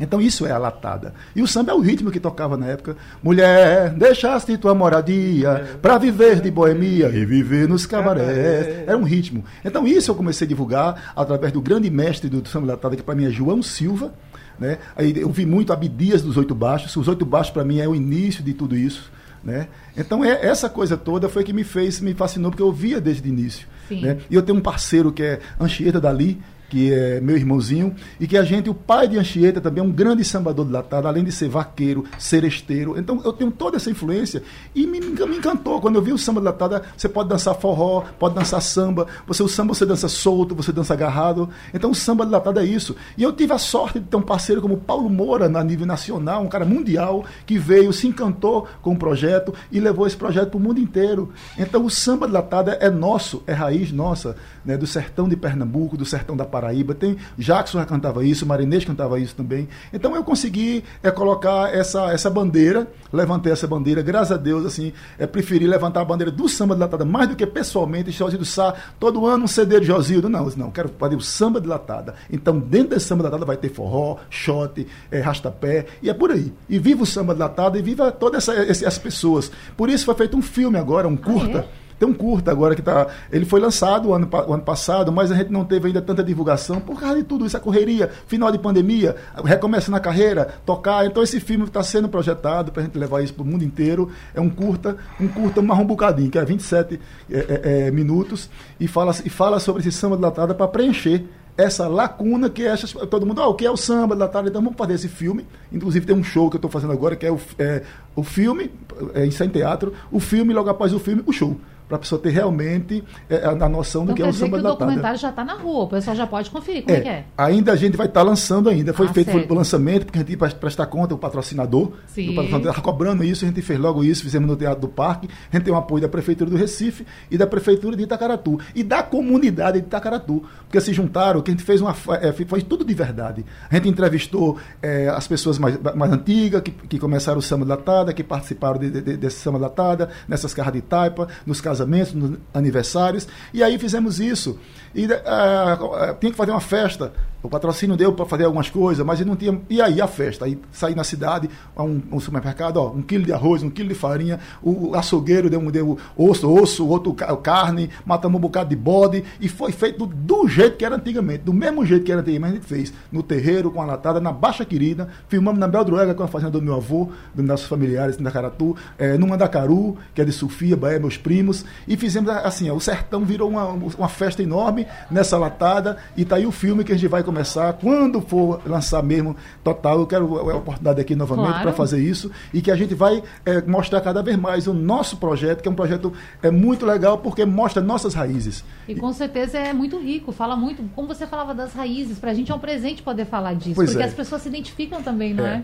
Então 0.00 0.20
isso 0.20 0.46
é 0.46 0.50
a 0.50 0.56
latada. 0.56 1.12
E 1.36 1.42
o 1.42 1.46
samba 1.46 1.72
é 1.72 1.74
o 1.74 1.80
ritmo 1.80 2.10
que 2.10 2.18
tocava 2.18 2.56
na 2.56 2.66
época. 2.66 2.96
Mulher, 3.22 3.90
deixaste 3.90 4.56
tua 4.56 4.74
moradia 4.74 5.78
para 5.82 5.98
viver 5.98 6.40
de 6.40 6.50
boemia 6.50 7.08
e 7.08 7.24
viver 7.26 7.68
nos 7.68 7.84
cabarés. 7.84 8.88
Era 8.88 8.96
um 8.96 9.04
ritmo. 9.04 9.44
Então 9.62 9.86
isso 9.86 10.10
eu 10.10 10.14
comecei 10.14 10.46
a 10.46 10.48
divulgar 10.48 11.12
através 11.14 11.52
do 11.52 11.60
grande 11.60 11.90
mestre 11.90 12.30
do 12.30 12.46
samba 12.48 12.68
latada, 12.68 12.96
que 12.96 13.02
para 13.02 13.14
mim 13.14 13.26
é 13.26 13.30
João 13.30 13.62
Silva. 13.62 14.12
Né? 14.58 14.78
Aí 14.96 15.14
eu 15.20 15.30
vi 15.30 15.44
muito 15.44 15.72
Abdias 15.72 16.22
dos 16.22 16.38
Oito 16.38 16.54
Baixos. 16.54 16.96
Os 16.96 17.06
Oito 17.06 17.26
Baixos 17.26 17.52
para 17.52 17.64
mim 17.64 17.78
é 17.78 17.86
o 17.86 17.94
início 17.94 18.42
de 18.42 18.54
tudo 18.54 18.74
isso. 18.74 19.12
Né? 19.42 19.68
Então 19.96 20.24
é, 20.24 20.46
essa 20.46 20.68
coisa 20.68 20.96
toda 20.96 21.28
foi 21.28 21.42
que 21.44 21.52
me 21.52 21.64
fez, 21.64 22.00
me 22.00 22.14
fascinou, 22.14 22.50
porque 22.50 22.62
eu 22.62 22.72
via 22.72 23.00
desde 23.00 23.28
o 23.28 23.32
início. 23.32 23.66
Né? 23.90 24.18
E 24.30 24.34
eu 24.34 24.42
tenho 24.42 24.58
um 24.58 24.62
parceiro 24.62 25.12
que 25.12 25.22
é 25.22 25.40
Anchieta 25.58 26.00
Dali, 26.00 26.40
que 26.70 26.94
é 26.94 27.20
meu 27.20 27.36
irmãozinho, 27.36 27.94
e 28.18 28.26
que 28.26 28.36
a 28.36 28.44
gente, 28.44 28.70
o 28.70 28.74
pai 28.74 29.08
de 29.08 29.18
Anchieta, 29.18 29.60
também 29.60 29.82
é 29.82 29.86
um 29.86 29.90
grande 29.90 30.24
sambador 30.24 30.64
de 30.64 30.72
latada, 30.72 31.08
além 31.08 31.24
de 31.24 31.32
ser 31.32 31.48
vaqueiro, 31.48 32.04
seresteiro. 32.18 32.98
Então 32.98 33.20
eu 33.24 33.32
tenho 33.32 33.50
toda 33.50 33.76
essa 33.76 33.90
influência 33.90 34.42
e 34.74 34.86
me, 34.86 35.00
me 35.00 35.36
encantou. 35.36 35.80
Quando 35.80 35.96
eu 35.96 36.02
vi 36.02 36.12
o 36.12 36.18
samba 36.18 36.40
de 36.40 36.46
latada, 36.46 36.82
você 36.96 37.08
pode 37.08 37.28
dançar 37.28 37.56
forró, 37.56 38.04
pode 38.18 38.36
dançar 38.36 38.62
samba, 38.62 39.06
você 39.26 39.42
o 39.42 39.48
samba 39.48 39.74
você 39.74 39.84
dança 39.84 40.08
solto, 40.08 40.54
você 40.54 40.72
dança 40.72 40.94
agarrado. 40.94 41.50
Então 41.74 41.90
o 41.90 41.94
samba 41.94 42.24
de 42.24 42.30
latada 42.30 42.62
é 42.62 42.66
isso. 42.66 42.94
E 43.18 43.22
eu 43.22 43.32
tive 43.32 43.52
a 43.52 43.58
sorte 43.58 43.98
de 43.98 44.06
ter 44.06 44.16
um 44.16 44.22
parceiro 44.22 44.62
como 44.62 44.76
Paulo 44.76 45.10
Moura, 45.10 45.48
na 45.48 45.64
nível 45.64 45.86
nacional, 45.86 46.42
um 46.42 46.48
cara 46.48 46.64
mundial, 46.64 47.24
que 47.44 47.58
veio, 47.58 47.92
se 47.92 48.06
encantou 48.06 48.68
com 48.80 48.92
o 48.92 48.96
projeto 48.96 49.52
e 49.72 49.80
levou 49.80 50.06
esse 50.06 50.16
projeto 50.16 50.50
para 50.50 50.58
o 50.58 50.60
mundo 50.60 50.78
inteiro. 50.78 51.32
Então 51.58 51.84
o 51.84 51.90
samba 51.90 52.28
de 52.28 52.32
latada 52.32 52.78
é 52.80 52.88
nosso, 52.88 53.42
é 53.46 53.52
raiz 53.52 53.90
nossa, 53.90 54.36
né, 54.64 54.76
do 54.76 54.86
sertão 54.86 55.28
de 55.28 55.36
Pernambuco, 55.36 55.96
do 55.96 56.04
sertão 56.04 56.36
da 56.36 56.44
Paraíba. 56.44 56.59
Tem 56.94 57.16
Jackson 57.38 57.78
já 57.78 57.86
cantava 57.86 58.24
isso, 58.24 58.46
Marinês 58.46 58.84
cantava 58.84 59.18
isso 59.18 59.34
também. 59.34 59.68
Então 59.92 60.14
eu 60.14 60.22
consegui 60.22 60.84
é, 61.02 61.10
colocar 61.10 61.74
essa, 61.74 62.12
essa 62.12 62.30
bandeira, 62.30 62.86
levantei 63.12 63.52
essa 63.52 63.66
bandeira, 63.66 64.02
graças 64.02 64.32
a 64.32 64.36
Deus, 64.36 64.66
assim, 64.66 64.92
é, 65.18 65.26
preferi 65.26 65.66
levantar 65.66 66.00
a 66.00 66.04
bandeira 66.04 66.30
do 66.30 66.48
samba 66.48 66.74
de 66.74 66.80
latada 66.80 67.04
mais 67.04 67.28
do 67.28 67.36
que 67.36 67.46
pessoalmente, 67.46 68.10
Josildo 68.10 68.44
Sá, 68.44 68.74
todo 68.98 69.26
ano 69.26 69.44
um 69.44 69.48
CD 69.48 69.80
de 69.80 69.86
Josildo. 69.86 70.28
Não, 70.28 70.48
não, 70.56 70.70
quero 70.70 70.90
fazer 70.98 71.16
o 71.16 71.20
samba 71.20 71.60
de 71.60 71.66
latada. 71.66 72.14
Então 72.30 72.58
dentro 72.58 72.90
desse 72.90 73.06
samba 73.06 73.22
de 73.22 73.28
latada 73.28 73.44
vai 73.44 73.56
ter 73.56 73.70
forró, 73.70 74.18
shot, 74.28 74.86
é, 75.10 75.20
rastapé, 75.20 75.86
e 76.02 76.10
é 76.10 76.14
por 76.14 76.30
aí. 76.30 76.52
E 76.68 76.78
viva 76.78 77.02
o 77.02 77.06
samba 77.06 77.34
de 77.34 77.40
latada 77.40 77.78
e 77.78 77.82
viva 77.82 78.10
todas 78.10 78.48
essas 78.48 78.98
pessoas. 78.98 79.50
Por 79.76 79.88
isso 79.88 80.04
foi 80.04 80.14
feito 80.14 80.36
um 80.36 80.42
filme 80.42 80.78
agora, 80.78 81.08
um 81.08 81.16
curta. 81.16 81.58
é? 81.58 81.89
Tem 82.00 82.08
um 82.08 82.14
curta 82.14 82.50
agora 82.50 82.74
que 82.74 82.80
tá. 82.80 83.08
Ele 83.30 83.44
foi 83.44 83.60
lançado 83.60 84.08
o 84.08 84.14
ano, 84.14 84.26
o 84.32 84.54
ano 84.54 84.62
passado, 84.62 85.12
mas 85.12 85.30
a 85.30 85.34
gente 85.34 85.52
não 85.52 85.66
teve 85.66 85.88
ainda 85.88 86.00
tanta 86.00 86.24
divulgação 86.24 86.80
por 86.80 86.98
causa 86.98 87.16
de 87.16 87.24
tudo 87.24 87.44
isso, 87.44 87.54
a 87.58 87.60
correria, 87.60 88.08
final 88.26 88.50
de 88.50 88.58
pandemia, 88.58 89.14
recomeçando 89.44 89.98
a 89.98 90.00
carreira, 90.00 90.48
tocar. 90.64 91.04
Então 91.04 91.22
esse 91.22 91.38
filme 91.38 91.66
está 91.66 91.82
sendo 91.82 92.08
projetado 92.08 92.72
para 92.72 92.80
a 92.80 92.86
gente 92.86 92.96
levar 92.96 93.22
isso 93.22 93.34
para 93.34 93.42
o 93.42 93.46
mundo 93.46 93.62
inteiro. 93.62 94.10
É 94.34 94.40
um 94.40 94.48
curta, 94.48 94.96
um 95.20 95.28
curta 95.28 95.60
marrom 95.60 95.84
bocadinho, 95.84 96.30
que 96.30 96.38
é 96.38 96.44
27 96.44 96.98
é, 97.30 97.36
é, 97.36 97.60
é, 97.88 97.90
minutos, 97.90 98.48
e 98.80 98.88
fala, 98.88 99.14
e 99.22 99.28
fala 99.28 99.60
sobre 99.60 99.82
esse 99.82 99.92
samba 99.92 100.16
de 100.16 100.22
latada 100.22 100.54
para 100.54 100.66
preencher 100.68 101.26
essa 101.54 101.86
lacuna 101.86 102.48
que 102.48 102.64
é 102.64 102.74
todo 103.10 103.26
mundo, 103.26 103.42
ah, 103.42 103.48
o 103.48 103.54
que 103.54 103.66
é 103.66 103.70
o 103.70 103.76
samba 103.76 104.16
da 104.16 104.26
tarde? 104.26 104.48
Então 104.48 104.62
vamos 104.62 104.78
fazer 104.78 104.94
esse 104.94 105.08
filme. 105.08 105.46
Inclusive 105.70 106.06
tem 106.06 106.16
um 106.16 106.24
show 106.24 106.48
que 106.48 106.56
eu 106.56 106.58
estou 106.58 106.70
fazendo 106.70 106.94
agora, 106.94 107.14
que 107.14 107.26
é 107.26 107.30
o, 107.30 107.38
é, 107.58 107.82
o 108.16 108.22
filme, 108.22 108.70
é, 109.12 109.26
isso 109.26 109.42
é 109.42 109.46
em 109.46 109.50
teatro, 109.50 109.92
o 110.10 110.18
filme, 110.18 110.54
logo 110.54 110.70
após 110.70 110.94
o 110.94 110.98
filme, 110.98 111.22
o 111.26 111.32
show. 111.32 111.60
Para 111.90 111.96
a 111.96 112.00
pessoa 112.00 112.20
ter 112.22 112.30
realmente 112.30 113.02
é, 113.28 113.44
a, 113.44 113.50
a 113.50 113.68
noção 113.68 114.06
do 114.06 114.12
Então 114.12 114.14
que 114.16 114.22
é 114.22 114.26
o 114.26 114.28
que 114.32 114.38
samba 114.38 114.56
o 114.58 114.62
da 114.62 114.68
tarde. 114.70 114.78
documentário 114.84 115.18
já 115.18 115.32
tá 115.32 115.44
na 115.44 115.54
rua, 115.54 115.84
o 115.84 115.88
pessoal 115.88 116.14
já 116.16 116.24
pode 116.26 116.48
conferir. 116.48 116.84
Como 116.84 116.96
é, 116.96 117.00
que 117.00 117.08
é? 117.08 117.24
Ainda 117.36 117.72
a 117.72 117.76
gente 117.76 117.96
vai 117.96 118.06
estar 118.06 118.22
lançando 118.22 118.68
ainda. 118.68 118.94
Foi 118.94 119.08
Ah, 119.08 119.12
feito 119.12 119.32
certo. 119.32 119.50
o 119.50 119.54
lançamento, 119.54 120.04
porque 120.06 120.18
a 120.18 120.22
gente 120.22 120.36
que 120.54 120.60
prestar 120.60 120.86
conta, 120.86 121.14
o 121.14 121.18
patrocinador. 121.18 121.88
O 121.88 122.32
estava 122.58 122.80
cobrando 122.80 123.24
isso, 123.24 123.44
a 123.44 123.48
gente 123.48 123.60
fez 123.60 123.78
logo 123.78 124.04
isso, 124.04 124.22
fizemos 124.22 124.48
no 124.48 124.54
Teatro 124.56 124.82
do 124.82 124.88
Parque. 124.88 125.28
A 125.52 125.56
gente 125.56 125.64
tem 125.64 125.74
o 125.74 125.76
apoio 125.76 126.00
da 126.00 126.08
Prefeitura 126.08 126.48
do 126.48 126.56
Recife 126.56 127.04
e 127.28 127.36
da 127.36 127.46
Prefeitura 127.46 127.96
de 127.96 128.04
Itacaratu. 128.04 128.60
E 128.72 128.84
da 128.84 129.02
comunidade 129.02 129.80
de 129.80 129.86
Itacaratu. 129.86 130.44
Porque 130.66 130.80
se 130.80 130.92
juntaram, 130.92 131.40
que 131.42 131.50
a 131.50 131.54
gente 131.54 131.64
fez 131.64 131.80
uma. 131.80 131.92
é, 132.22 132.28
tudo 132.62 132.84
de 132.84 132.94
verdade. 132.94 133.44
A 133.68 133.74
gente 133.74 133.88
entrevistou 133.88 134.56
é, 134.80 135.08
as 135.08 135.26
pessoas 135.26 135.58
mais, 135.58 135.76
mais 135.96 136.12
antigas, 136.12 136.62
que, 136.62 136.70
que 136.70 136.98
começaram 136.98 137.38
o 137.38 137.42
samba 137.42 137.64
da 137.64 137.76
tada, 137.76 138.12
que 138.12 138.22
participaram 138.22 138.78
de- 138.78 138.90
de- 138.90 139.16
desse 139.16 139.40
samba 139.40 139.58
da 139.58 139.68
tada, 139.68 140.08
nessas 140.28 140.54
carras 140.54 140.72
de 140.74 140.80
taipa, 140.82 141.26
nos 141.44 141.60
casamentos, 141.80 142.14
nos 142.14 142.38
aniversários. 142.52 143.26
E 143.52 143.62
aí 143.62 143.78
fizemos 143.78 144.20
isso. 144.20 144.58
E 144.94 145.06
ah, 145.26 146.14
tinha 146.18 146.32
que 146.32 146.36
fazer 146.36 146.50
uma 146.50 146.60
festa. 146.60 147.12
O 147.42 147.48
patrocínio 147.48 147.96
deu 147.96 148.12
para 148.12 148.26
fazer 148.26 148.44
algumas 148.44 148.68
coisas, 148.68 149.04
mas 149.04 149.24
não 149.24 149.34
tinha. 149.34 149.58
E 149.70 149.80
aí 149.80 149.98
a 149.98 150.06
festa? 150.06 150.44
Aí 150.44 150.58
saí 150.70 150.94
na 150.94 151.02
cidade, 151.04 151.48
a 151.74 151.82
um, 151.82 152.02
um 152.12 152.20
supermercado, 152.20 152.76
ó, 152.76 152.90
um 152.90 153.00
quilo 153.00 153.24
de 153.24 153.32
arroz, 153.32 153.62
um 153.62 153.70
quilo 153.70 153.88
de 153.88 153.94
farinha, 153.94 154.38
o, 154.62 154.94
açougueiro 154.94 155.48
deu, 155.48 155.70
deu 155.70 155.96
osso, 156.18 156.52
osso, 156.52 156.86
outro 156.86 157.14
ca- 157.14 157.34
carne, 157.38 157.88
matamos 158.04 158.36
um 158.36 158.40
bocado 158.42 158.68
de 158.68 158.76
bode, 158.76 159.24
e 159.40 159.48
foi 159.48 159.72
feito 159.72 160.04
do, 160.04 160.14
do 160.14 160.48
jeito 160.48 160.76
que 160.76 160.84
era 160.84 160.96
antigamente, 160.96 161.44
do 161.44 161.54
mesmo 161.54 161.82
jeito 161.86 162.04
que 162.04 162.12
era 162.12 162.20
antigamente, 162.20 162.52
a 162.52 162.56
gente 162.56 162.66
fez. 162.66 162.92
No 163.10 163.22
terreiro, 163.22 163.70
com 163.70 163.80
a 163.80 163.86
latada, 163.86 164.20
na 164.20 164.32
Baixa 164.32 164.64
Querida, 164.66 165.08
filmamos 165.26 165.58
na 165.58 165.66
Beldroega, 165.66 166.14
com 166.14 166.22
a 166.22 166.28
fazenda 166.28 166.52
do 166.52 166.62
meu 166.62 166.74
avô, 166.74 167.08
dos 167.34 167.44
nossos 167.46 167.66
familiares 167.66 168.18
em 168.18 168.20
Itacaratu, 168.20 168.76
é, 168.98 169.16
no 169.16 169.26
Mandacaru, 169.26 169.96
que 170.14 170.20
é 170.20 170.26
de 170.26 170.32
Sofia, 170.32 170.76
Bahia, 170.76 171.00
meus 171.00 171.16
primos, 171.16 171.64
e 171.88 171.96
fizemos 171.96 172.28
assim, 172.28 172.68
ó, 172.68 172.74
o 172.74 172.80
sertão 172.80 173.24
virou 173.24 173.48
uma, 173.48 173.64
uma 173.64 174.08
festa 174.08 174.42
enorme 174.42 174.79
nessa 175.10 175.36
latada, 175.38 175.96
e 176.16 176.24
tá 176.24 176.36
aí 176.36 176.46
o 176.46 176.52
filme 176.52 176.84
que 176.84 176.92
a 176.92 176.96
gente 176.96 177.08
vai 177.08 177.22
começar, 177.22 177.72
quando 177.74 178.20
for 178.20 178.60
lançar 178.66 179.02
mesmo, 179.02 179.36
total, 179.64 180.00
eu 180.00 180.06
quero 180.06 180.50
a 180.50 180.56
oportunidade 180.56 181.00
aqui 181.00 181.14
novamente 181.16 181.48
Claro. 181.48 181.62
para 181.62 181.72
fazer 181.72 182.00
isso, 182.02 182.30
e 182.52 182.60
que 182.60 182.70
a 182.70 182.76
gente 182.76 182.94
vai 182.94 183.22
é, 183.44 183.60
mostrar 183.62 184.00
cada 184.00 184.22
vez 184.22 184.36
mais 184.36 184.66
o 184.66 184.74
nosso 184.74 185.16
projeto, 185.16 185.62
que 185.62 185.68
é 185.68 185.70
um 185.70 185.74
projeto 185.74 186.12
é, 186.42 186.50
muito 186.50 186.84
legal, 186.86 187.18
porque 187.18 187.44
mostra 187.44 187.82
nossas 187.82 188.14
raízes. 188.14 188.64
E 188.88 188.94
com 188.94 189.12
certeza 189.12 189.58
é 189.58 189.72
muito 189.72 189.98
rico, 189.98 190.32
fala 190.32 190.56
muito, 190.56 190.82
como 190.94 191.08
você 191.08 191.26
falava 191.26 191.54
das 191.54 191.72
raízes, 191.72 192.18
pra 192.18 192.34
gente 192.34 192.50
é 192.50 192.54
um 192.54 192.58
presente 192.58 193.02
poder 193.02 193.24
falar 193.26 193.54
disso, 193.54 193.74
Pois 193.76 193.90
porque 193.90 194.02
é. 194.02 194.06
as 194.06 194.14
pessoas 194.14 194.42
se 194.42 194.48
identificam 194.48 195.02
também, 195.02 195.32
não 195.34 195.46
É. 195.46 195.54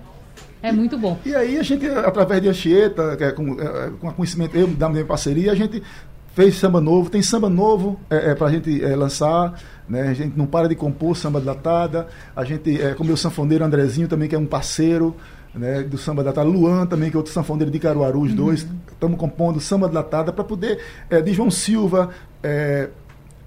é? 0.62 0.68
É 0.68 0.72
muito 0.72 0.98
bom. 0.98 1.18
E 1.24 1.34
aí 1.34 1.58
a 1.58 1.62
gente, 1.62 1.86
através 1.86 2.42
de 2.42 2.48
Anchieta, 2.48 3.16
é 3.20 3.30
com, 3.32 3.52
é, 3.60 3.90
com 4.00 4.08
a 4.08 4.12
conhecimento, 4.12 4.56
eu 4.56 4.66
da 4.66 4.88
minha 4.88 5.04
parceria, 5.04 5.52
a 5.52 5.54
gente 5.54 5.82
fez 6.36 6.56
samba 6.56 6.82
novo, 6.82 7.08
tem 7.08 7.22
samba 7.22 7.48
novo 7.48 7.98
é, 8.10 8.32
é, 8.32 8.34
para 8.34 8.48
a 8.48 8.50
gente 8.50 8.84
é, 8.84 8.94
lançar, 8.94 9.58
né? 9.88 10.02
A 10.08 10.12
gente 10.12 10.36
não 10.36 10.44
para 10.44 10.68
de 10.68 10.74
compor 10.74 11.16
samba 11.16 11.40
datada, 11.40 12.08
a 12.36 12.44
gente, 12.44 12.78
é, 12.78 12.92
com 12.92 13.04
o 13.04 13.16
sanfoneiro 13.16 13.64
Andrezinho 13.64 14.06
também, 14.06 14.28
que 14.28 14.34
é 14.34 14.38
um 14.38 14.44
parceiro, 14.44 15.16
né, 15.54 15.82
do 15.82 15.96
samba 15.96 16.22
datada, 16.22 16.46
Luan 16.46 16.84
também, 16.84 17.08
que 17.08 17.16
é 17.16 17.18
outro 17.18 17.32
sanfoneiro 17.32 17.70
de 17.70 17.78
Caruaru, 17.78 18.20
os 18.20 18.34
dois, 18.34 18.66
estamos 18.92 19.18
compondo 19.18 19.58
samba 19.60 19.88
datada 19.88 20.30
para 20.30 20.44
poder, 20.44 20.78
é, 21.08 21.22
de 21.22 21.32
João 21.32 21.50
Silva, 21.50 22.10
é, 22.42 22.90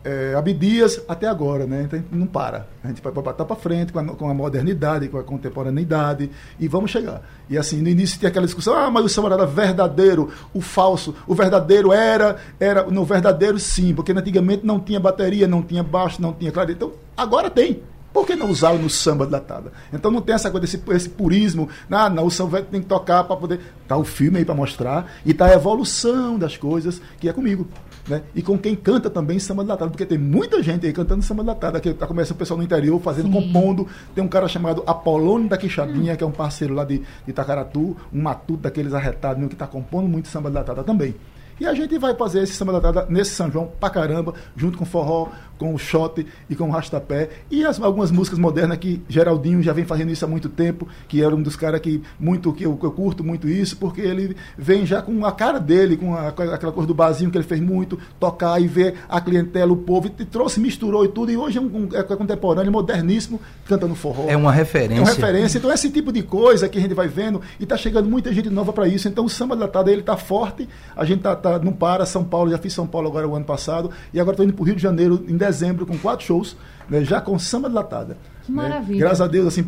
é, 0.03 0.33
Abdias 0.35 1.01
até 1.07 1.27
agora, 1.27 1.65
né? 1.65 1.83
Então 1.83 2.03
não 2.11 2.27
para. 2.27 2.67
A 2.83 2.87
gente 2.87 3.01
vai 3.01 3.11
botar 3.11 3.33
para 3.45 3.55
frente 3.55 3.91
com 3.91 3.99
a, 3.99 4.05
com 4.05 4.29
a, 4.29 4.33
modernidade, 4.33 5.07
com 5.09 5.17
a 5.17 5.23
contemporaneidade 5.23 6.29
e 6.59 6.67
vamos 6.67 6.91
chegar. 6.91 7.21
E 7.49 7.57
assim, 7.57 7.81
no 7.81 7.89
início 7.89 8.17
tinha 8.17 8.29
aquela 8.29 8.45
discussão, 8.45 8.73
ah, 8.73 8.89
mas 8.89 9.05
o 9.05 9.09
samba 9.09 9.33
era 9.33 9.45
verdadeiro, 9.45 10.31
o 10.53 10.61
falso. 10.61 11.13
O 11.27 11.35
verdadeiro 11.35 11.91
era, 11.91 12.37
era 12.59 12.83
no 12.83 13.03
verdadeiro 13.03 13.59
sim, 13.59 13.93
porque 13.93 14.11
antigamente 14.11 14.65
não 14.65 14.79
tinha 14.79 14.99
bateria, 14.99 15.47
não 15.47 15.61
tinha 15.61 15.83
baixo, 15.83 16.21
não 16.21 16.33
tinha 16.33 16.51
claro. 16.51 16.71
Então, 16.71 16.93
agora 17.17 17.49
tem. 17.49 17.81
Por 18.11 18.25
que 18.25 18.35
não 18.35 18.49
usá-lo 18.49 18.79
no 18.79 18.89
samba 18.89 19.27
datada? 19.27 19.71
Então 19.93 20.09
não 20.09 20.21
tem 20.21 20.33
essa 20.33 20.49
coisa, 20.49 20.65
esse, 20.65 20.81
esse 20.89 21.09
purismo. 21.09 21.69
Ah, 21.91 22.09
não, 22.09 22.25
o 22.25 22.31
samba 22.31 22.61
tem 22.61 22.81
que 22.81 22.87
tocar 22.87 23.23
para 23.23 23.35
poder. 23.35 23.59
Tá 23.87 23.97
o 23.97 24.03
filme 24.03 24.39
aí 24.39 24.45
para 24.45 24.55
mostrar 24.55 25.11
e 25.23 25.33
tá 25.33 25.45
a 25.45 25.53
evolução 25.53 26.37
das 26.37 26.57
coisas 26.57 27.01
que 27.19 27.29
é 27.29 27.33
comigo. 27.33 27.67
Né? 28.09 28.23
E 28.33 28.41
com 28.41 28.57
quem 28.57 28.75
canta 28.75 29.09
também 29.09 29.37
samba 29.37 29.63
latado, 29.63 29.91
porque 29.91 30.05
tem 30.05 30.17
muita 30.17 30.63
gente 30.63 30.85
aí 30.85 30.91
cantando 30.91 31.21
samba 31.21 31.43
latado. 31.43 31.75
Aqui 31.75 31.93
tá 31.93 32.07
começando 32.07 32.35
o 32.35 32.39
pessoal 32.39 32.57
no 32.57 32.63
interior 32.63 32.99
fazendo, 32.99 33.27
Sim. 33.27 33.33
compondo. 33.33 33.87
Tem 34.15 34.23
um 34.23 34.27
cara 34.27 34.47
chamado 34.47 34.83
Apolônio 34.87 35.47
da 35.47 35.57
Quixadinha, 35.57 36.13
hum. 36.13 36.15
que 36.15 36.23
é 36.23 36.27
um 36.27 36.31
parceiro 36.31 36.73
lá 36.73 36.83
de, 36.83 36.97
de 36.97 37.05
Itacaratu, 37.27 37.95
um 38.11 38.21
matuto 38.21 38.63
daqueles 38.63 38.93
arretados, 38.93 39.45
que 39.47 39.53
está 39.53 39.67
compondo 39.67 40.07
muito 40.07 40.27
samba 40.27 40.49
latada 40.49 40.83
também. 40.83 41.13
E 41.59 41.65
a 41.65 41.73
gente 41.73 41.97
vai 41.97 42.15
fazer 42.15 42.41
esse 42.41 42.53
samba 42.53 42.71
latado 42.71 43.11
nesse 43.11 43.31
São 43.31 43.51
João 43.51 43.69
pra 43.79 43.89
caramba, 43.89 44.33
junto 44.55 44.77
com 44.77 44.85
forró, 44.85 45.27
com 45.59 45.75
o 45.75 45.77
shot 45.77 46.25
e 46.49 46.55
com 46.55 46.69
o 46.69 46.71
rastapé. 46.71 47.29
E 47.51 47.65
as, 47.65 47.79
algumas 47.79 48.09
músicas 48.09 48.39
modernas 48.39 48.77
que 48.77 49.01
Geraldinho 49.09 49.61
já 49.61 49.73
vem 49.73 49.85
fazendo 49.85 50.11
isso 50.11 50.23
há 50.23 50.27
muito 50.27 50.47
tempo, 50.47 50.87
que 51.07 51.21
era 51.21 51.35
um 51.35 51.41
dos 51.41 51.55
caras 51.55 51.81
que 51.81 52.01
muito 52.17 52.51
que 52.53 52.63
eu, 52.63 52.79
eu, 52.81 52.91
curto 52.91 53.23
muito 53.23 53.47
isso, 53.47 53.75
porque 53.77 53.99
ele 53.99 54.35
vem 54.57 54.85
já 54.85 55.01
com 55.01 55.25
a 55.25 55.31
cara 55.31 55.59
dele, 55.59 55.97
com 55.97 56.15
a, 56.15 56.29
aquela 56.29 56.71
coisa 56.71 56.87
do 56.87 56.93
barzinho 56.93 57.29
que 57.29 57.37
ele 57.37 57.43
fez 57.43 57.59
muito, 57.59 57.99
tocar 58.19 58.59
e 58.61 58.67
ver 58.67 58.95
a 59.09 59.19
clientela, 59.19 59.73
o 59.73 59.77
povo, 59.77 60.07
e 60.07 60.25
trouxe, 60.25 60.59
misturou 60.59 61.03
e 61.03 61.09
tudo. 61.09 61.31
E 61.31 61.37
hoje 61.37 61.57
é, 61.57 61.61
um, 61.61 61.89
é 61.91 62.01
contemporâneo, 62.03 62.71
moderníssimo, 62.71 63.39
cantando 63.65 63.93
forró. 63.95 64.25
É 64.27 64.37
uma 64.37 64.51
referência. 64.51 65.01
É 65.01 65.01
uma 65.01 65.09
referência. 65.09 65.57
Então, 65.57 65.71
esse 65.71 65.89
tipo 65.89 66.11
de 66.13 66.23
coisa 66.23 66.69
que 66.69 66.77
a 66.77 66.81
gente 66.81 66.93
vai 66.93 67.09
vendo, 67.09 67.41
e 67.59 67.65
tá 67.65 67.75
chegando 67.75 68.09
muita 68.09 68.33
gente 68.33 68.49
nova 68.49 68.71
para 68.71 68.87
isso. 68.87 69.09
Então, 69.09 69.25
o 69.25 69.29
samba 69.29 69.55
latado 69.55 69.89
ele 69.89 70.01
tá 70.01 70.15
forte, 70.15 70.69
a 70.95 71.03
gente 71.03 71.21
tá, 71.21 71.35
tá, 71.35 71.59
não 71.59 71.73
para. 71.73 72.05
São 72.05 72.23
Paulo, 72.23 72.49
já 72.49 72.57
fiz 72.57 72.73
São 72.73 72.87
Paulo 72.87 73.09
agora 73.09 73.27
o 73.27 73.35
ano 73.35 73.45
passado, 73.45 73.91
e 74.13 74.19
agora 74.19 74.35
estou 74.35 74.45
indo 74.45 74.53
para 74.53 74.63
o 74.63 74.65
Rio 74.65 74.75
de 74.75 74.81
Janeiro 74.81 75.25
em 75.27 75.35
dezembro 75.35 75.48
com 75.85 75.97
quatro 75.97 76.25
shows, 76.25 76.55
né, 76.89 77.03
já 77.03 77.21
com 77.21 77.37
samba 77.37 77.67
latada. 77.67 78.17
Que 78.43 78.51
né? 78.51 78.63
maravilha. 78.63 78.95
Né? 78.95 78.99
Graças 78.99 79.21
a 79.21 79.27
Deus, 79.27 79.47
assim, 79.47 79.65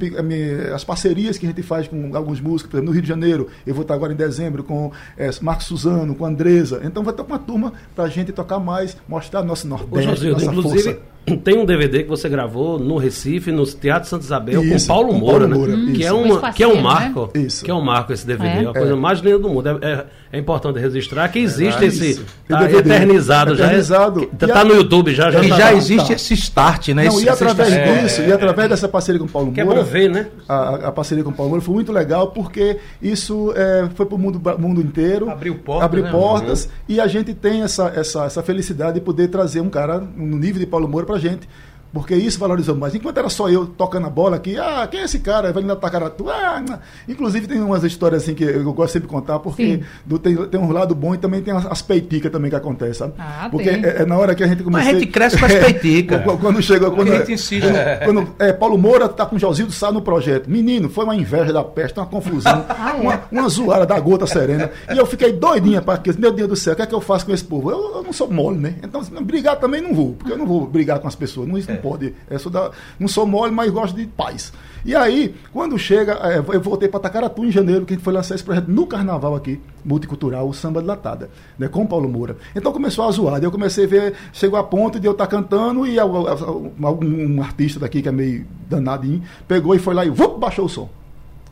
as 0.74 0.84
parcerias 0.84 1.38
que 1.38 1.46
a 1.46 1.50
gente 1.50 1.62
faz 1.62 1.88
com 1.88 2.16
alguns 2.16 2.42
músicos, 2.42 2.72
por 2.72 2.78
exemplo, 2.78 2.88
no 2.88 2.92
Rio 2.94 3.02
de 3.02 3.08
Janeiro, 3.08 3.48
eu 3.66 3.74
vou 3.74 3.84
estar 3.84 3.94
agora 3.94 4.12
em 4.12 4.16
dezembro 4.16 4.64
com 4.64 4.92
é, 5.18 5.30
Marcos 5.42 5.68
Suzano, 5.68 6.16
com 6.16 6.26
Andresa. 6.26 6.82
Então 6.84 7.04
vai 7.04 7.14
estar 7.14 7.24
com 7.24 7.32
uma 7.32 7.40
turma 7.40 7.74
para 7.96 8.06
a 8.06 8.10
gente 8.10 8.32
tocar 8.32 8.60
mais, 8.60 8.98
mostrar 9.08 9.44
nosso 9.44 9.68
Nordeste, 9.68 10.10
Ô, 10.10 10.16
José, 10.16 10.30
nossa 10.32 10.46
inclusive, 10.46 10.84
força 10.84 11.12
tem 11.44 11.58
um 11.58 11.66
DVD 11.66 12.04
que 12.04 12.10
você 12.10 12.28
gravou 12.28 12.80
no 12.80 12.98
Recife, 12.98 13.52
no 13.52 13.66
Teatro 13.66 14.10
Santa 14.10 14.24
Isabel, 14.24 14.64
isso, 14.64 14.88
com 14.88 14.94
Paulo 14.94 15.14
Moura, 15.14 15.48
com 15.48 15.54
Paulo 15.54 15.68
Moura 15.68 15.78
né? 15.78 15.94
que, 15.94 16.04
é 16.04 16.12
uma, 16.12 16.52
que 16.52 16.64
é 16.64 16.68
um 16.68 16.82
marco. 16.82 17.30
Né? 17.34 17.42
Isso. 17.42 17.64
Que 17.64 17.72
é 17.72 17.74
um 17.74 17.82
marco 17.82 18.12
esse 18.12 18.26
DVD. 18.26 18.50
É, 18.50 18.64
é 18.64 18.68
a 18.68 18.74
coisa 18.74 18.94
é. 18.94 18.96
mais 18.96 19.20
linda 19.20 19.40
do 19.40 19.50
mundo. 19.50 19.70
É, 19.70 19.92
é, 19.92 20.06
é 20.32 20.40
importante 20.40 20.80
registrar 20.80 21.28
que 21.30 21.40
existe 21.40 21.84
esse. 21.84 22.26
Tá 22.48 22.72
eternizado, 22.72 23.56
já. 23.56 23.66
Eternizado. 23.66 24.30
Está 24.32 24.48
tá 24.48 24.64
no 24.64 24.74
YouTube 24.74 25.14
já. 25.14 25.30
já 25.30 25.44
e 25.44 25.50
tá 25.50 25.58
já 25.58 25.74
existe 25.74 26.08
tá. 26.08 26.14
esse 26.14 26.34
start, 26.34 26.90
né? 26.90 27.06
Não, 27.06 27.18
esse, 27.18 27.26
e 27.26 27.30
através 27.30 28.02
disso, 28.02 28.22
e 28.22 28.32
através 28.32 28.70
dessa 28.70 28.88
parceria 28.88 29.20
com 29.20 29.26
o 29.26 29.30
Paulo 29.30 29.52
Moura. 29.52 29.56
Que 29.56 29.62
é 29.62 29.84
bom 29.84 29.84
ver, 29.84 30.10
né? 30.10 30.28
A, 30.48 30.88
a, 30.88 30.92
parceria 30.92 31.24
com 31.24 31.32
o 31.32 31.34
Paulo 31.34 31.50
Moura 31.50 31.64
foi 31.64 31.74
muito 31.74 31.92
legal 31.92 32.28
porque 32.28 32.78
isso 33.02 33.54
foi 33.96 34.06
para 34.06 34.16
o 34.16 34.20
mundo, 34.20 34.42
mundo 34.58 34.82
inteiro. 34.82 35.30
Abriu 35.30 35.56
portas. 35.56 35.86
Abriu 35.86 36.04
né? 36.06 36.12
portas. 36.12 36.66
Uhum. 36.66 36.72
E 36.88 37.00
a 37.02 37.08
gente 37.08 37.34
tem 37.34 37.64
essa, 37.64 37.92
essa, 37.94 38.26
essa 38.26 38.42
felicidade 38.42 38.96
de 38.96 39.02
poder 39.02 39.28
trazer 39.28 39.60
um 39.60 39.70
cara 39.70 40.00
no 40.00 40.38
nível 40.38 40.60
de 40.60 40.66
Paulo 40.66 40.88
Moura 40.88 41.06
para 41.06 41.18
gente 41.18 41.48
porque 41.94 42.16
isso 42.16 42.40
valorizou 42.40 42.76
mais. 42.76 42.96
Enquanto 42.96 43.18
era 43.18 43.30
só 43.30 43.50
eu 43.50 43.66
tocando 43.66 44.08
a 44.08 44.10
bola 44.10 44.38
aqui, 44.38 44.58
ah, 44.58 44.88
quem 44.90 45.02
é 45.02 45.04
esse 45.04 45.20
cara? 45.20 45.52
Vai 45.52 45.64
na 45.64 45.76
Tacaratu. 45.76 46.30
Ah, 46.30 46.64
inclusive 47.08 47.48
tem 47.48 47.60
umas 47.62 47.84
histórias 47.84 48.24
assim 48.24 48.34
que 48.34 48.44
eu 48.44 48.72
gosto 48.74 48.94
sempre 48.94 49.08
de 49.08 49.14
contar, 49.14 49.40
porque 49.40 49.82
do, 50.06 50.18
tem, 50.18 50.36
tem 50.36 50.60
um 50.60 50.72
lado 50.72 50.96
bom 50.96 51.14
e 51.14 51.18
também 51.18 51.42
tem 51.42 51.54
as 51.54 51.82
peiticas 51.82 52.32
também 52.32 52.50
que 52.50 52.56
acontece, 52.56 53.00
sabe? 53.00 53.14
Ah, 53.20 53.50
porque 53.52 53.70
é, 53.70 54.02
é, 54.02 54.06
na 54.06 54.18
hora 54.18 54.34
que 54.34 54.44
a 54.44 54.48
gente 54.48 54.64
começa. 54.64 54.86
Mas 54.86 54.96
a 54.96 55.00
gente 55.00 55.12
cresce 55.12 55.38
com 55.38 55.46
as 55.46 55.54
peiticas. 55.60 56.22
É, 56.22 56.24
quando 56.24 56.62
chegou. 56.62 56.92
Quando, 56.92 57.12
a 57.12 57.18
gente 57.18 57.34
insiste. 57.34 57.68
Quando, 58.06 58.36
é, 58.40 58.54
Paulo 58.54 58.78
Moura 58.78 59.10
tá 59.10 59.26
com 59.26 59.36
o 59.36 59.40
Josildo 59.40 59.74
Sá 59.74 59.92
no 59.92 60.02
projeto. 60.02 60.50
Menino, 60.50 60.90
foi 60.90 61.04
uma 61.04 61.16
inveja 61.16 61.52
da 61.52 61.64
peste, 61.64 62.00
uma 62.00 62.06
confusão, 62.06 62.66
ah, 62.70 62.96
é? 62.96 63.02
uma, 63.02 63.22
uma 63.32 63.50
zoada 63.50 63.86
da 63.86 64.00
gota 64.00 64.26
serena. 64.26 64.72
E 64.94 64.98
eu 64.98 65.06
fiquei 65.06 65.34
doidinha 65.34 65.82
para 65.82 65.98
que, 65.98 66.18
meu 66.18 66.32
Deus 66.32 66.50
do 66.50 66.56
céu, 66.56 66.74
o 66.74 66.76
que 66.76 66.82
é 66.82 66.86
que 66.86 66.96
eu 66.96 67.02
faço 67.02 67.26
com 67.26 67.34
esse 67.34 67.44
povo? 67.44 67.70
Eu, 67.70 67.98
eu 67.98 68.04
não 68.04 68.14
sou 68.14 68.30
mole, 68.30 68.58
né? 68.58 68.76
Então, 68.82 69.02
brigar 69.22 69.58
também 69.58 69.82
não 69.82 69.94
vou, 69.94 70.14
porque 70.14 70.32
eu 70.32 70.38
não 70.38 70.46
vou 70.46 70.66
brigar 70.66 71.00
com 71.00 71.08
as 71.08 71.16
pessoas. 71.16 71.48
Não, 71.48 71.58
isso 71.58 71.70
não 71.70 71.78
é. 71.78 71.81
Pode. 71.82 72.14
É, 72.30 72.38
sou 72.38 72.52
da, 72.52 72.72
não 73.00 73.08
sou 73.08 73.26
mole, 73.26 73.52
mas 73.52 73.72
gosto 73.72 73.96
de 73.96 74.06
paz. 74.06 74.54
E 74.84 74.96
aí, 74.96 75.36
quando 75.54 75.78
chega, 75.78 76.14
é, 76.14 76.40
eu 76.40 76.62
voltei 76.62 76.90
para 76.90 77.00
Tacaratu 77.00 77.46
em 77.46 77.52
janeiro, 77.52 77.86
que 77.86 77.94
a 77.94 77.96
gente 77.96 78.04
foi 78.04 78.14
lançar 78.14 78.36
esse 78.36 78.44
projeto 78.44 78.68
no 78.68 78.88
carnaval 78.88 79.36
aqui, 79.36 79.62
multicultural, 79.86 80.48
o 80.48 80.54
Samba 80.54 80.82
de 80.82 80.88
Latada, 80.88 81.30
né, 81.58 81.68
com 81.68 81.86
Paulo 81.86 82.10
Moura. 82.10 82.38
Então 82.56 82.72
começou 82.72 83.08
a 83.08 83.12
zoar. 83.12 83.42
Eu 83.44 83.52
comecei 83.52 83.86
a 83.86 83.88
ver, 83.88 84.14
chegou 84.34 84.58
a 84.58 84.64
ponto 84.64 85.00
de 85.00 85.08
eu 85.08 85.12
estar 85.12 85.28
tá 85.28 85.32
cantando 85.32 85.86
e 85.86 86.00
algum 86.00 87.06
um 87.06 87.42
artista 87.42 87.80
daqui 87.80 88.02
que 88.02 88.10
é 88.10 88.12
meio 88.12 88.46
danadinho, 88.70 89.22
pegou 89.48 89.76
e 89.76 89.80
foi 89.80 89.94
lá 89.94 90.06
e 90.06 90.10
vup, 90.10 90.40
baixou 90.40 90.66
o 90.66 90.70
som. 90.70 90.90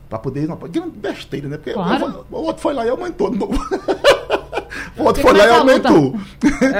Para 0.09 0.17
poder. 0.17 0.47
Não, 0.47 0.57
que 0.57 0.79
besteira, 0.79 1.47
né? 1.47 1.57
Porque 1.57 1.73
claro. 1.73 2.25
o, 2.31 2.35
o 2.35 2.41
outro 2.45 2.61
foi 2.61 2.73
lá 2.73 2.83
e 2.83 2.89
aumentou 2.89 3.29
de 3.29 3.37
novo. 3.37 3.53
O 4.97 5.03
outro 5.03 5.21
foi 5.21 5.33
lá 5.33 5.45
e 5.45 5.49
aumentou. 5.49 6.15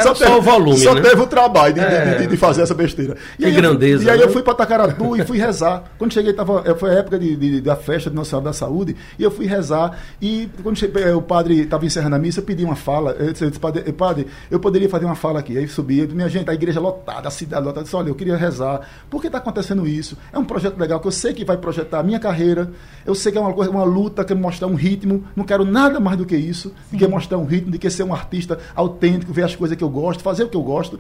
só, 0.02 0.14
teve, 0.14 0.32
o 0.32 0.42
volume. 0.42 0.78
Só 0.78 0.94
né? 0.94 1.02
teve 1.02 1.22
o 1.22 1.28
trabalho 1.28 1.74
de, 1.74 1.80
é. 1.80 2.16
de, 2.20 2.28
de, 2.28 2.38
fazer 2.38 2.62
essa 2.62 2.74
besteira. 2.74 3.18
E 3.38 3.46
que 3.46 3.52
grandeza. 3.52 4.04
Eu, 4.04 4.08
e 4.08 4.10
aí 4.12 4.18
né? 4.20 4.26
eu 4.26 4.30
fui 4.30 4.42
para 4.42 4.54
Tacaratu 4.54 5.16
e 5.16 5.26
fui 5.26 5.38
rezar. 5.38 5.84
Quando 5.98 6.14
cheguei, 6.14 6.34
tava, 6.34 6.64
eh, 6.66 6.76
foi 6.76 6.92
a 6.92 6.94
época 6.94 7.18
de, 7.18 7.36
de, 7.36 7.62
da 7.62 7.76
festa 7.76 8.10
de 8.10 8.16
Nossa 8.16 8.32
Senhora 8.32 8.46
da 8.46 8.54
Saúde, 8.54 8.96
e 9.18 9.24
eu 9.24 9.32
fui 9.32 9.46
rezar. 9.46 10.00
E 10.22 10.50
quando 10.64 10.78
cheguei, 10.78 11.04
eh, 11.04 11.14
o 11.14 11.22
padre 11.22 11.62
estava 11.62 11.86
encerrando 11.86 12.16
a 12.16 12.20
missa, 12.20 12.40
eu 12.40 12.44
pedi 12.44 12.64
uma 12.64 12.76
fala. 12.76 13.12
Eu 13.12 13.34
disse, 13.34 13.60
padre, 13.60 13.84
eh, 13.86 13.92
padre, 13.92 14.28
eu 14.50 14.60
poderia 14.60 14.90
fazer 14.90 15.06
uma 15.06 15.16
fala 15.16 15.40
aqui. 15.40 15.58
Aí 15.58 15.68
subi, 15.68 16.08
minha 16.08 16.30
gente, 16.30 16.50
a 16.50 16.54
igreja 16.54 16.80
lotada, 16.80 17.28
a 17.28 17.32
cidade 17.32 17.64
lotada. 17.64 17.82
Eu 17.82 17.84
disse, 17.84 17.96
olha, 17.96 18.10
eu 18.10 18.16
queria 18.16 18.38
rezar. 18.38 18.82
Por 19.10 19.22
que 19.22 19.28
está 19.28 19.40
acontecendo 19.40 19.88
isso? 19.88 20.18
É 20.32 20.38
um 20.38 20.46
projeto 20.46 20.78
legal 20.78 21.00
que 21.00 21.08
eu 21.08 21.12
sei 21.12 21.34
que 21.34 21.46
vai 21.46 21.58
projetar 21.58 22.00
a 22.00 22.04
minha 22.04 22.20
carreira. 22.20 22.72
Eu 23.06 23.16
sei 23.16 23.32
que 23.32 23.38
é 23.38 23.42
uma, 23.42 23.54
coisa, 23.54 23.72
uma 23.72 23.84
luta, 23.84 24.24
que 24.24 24.34
mostrar 24.34 24.68
um 24.68 24.76
ritmo. 24.76 25.24
Não 25.36 25.44
quero 25.44 25.66
nada 25.66 26.00
mais 26.00 26.18
do 26.18 26.26
que 26.26 26.36
isso, 26.36 26.74
Sim. 26.90 26.98
que 26.98 27.08
mostrar 27.08 27.38
um 27.38 27.46
ritmo, 27.46 27.72
que 27.80 27.90
ser 27.90 28.04
um 28.04 28.14
artista 28.14 28.60
autêntico, 28.76 29.34
ver 29.34 29.44
as 29.44 29.56
coisas 29.56 29.78
que 29.78 29.84
eu 29.84 29.90
gosto, 29.90 30.22
fazer 30.22 30.44
o 30.44 30.50
que 30.50 30.58
eu 30.58 30.62
gosto. 30.62 31.00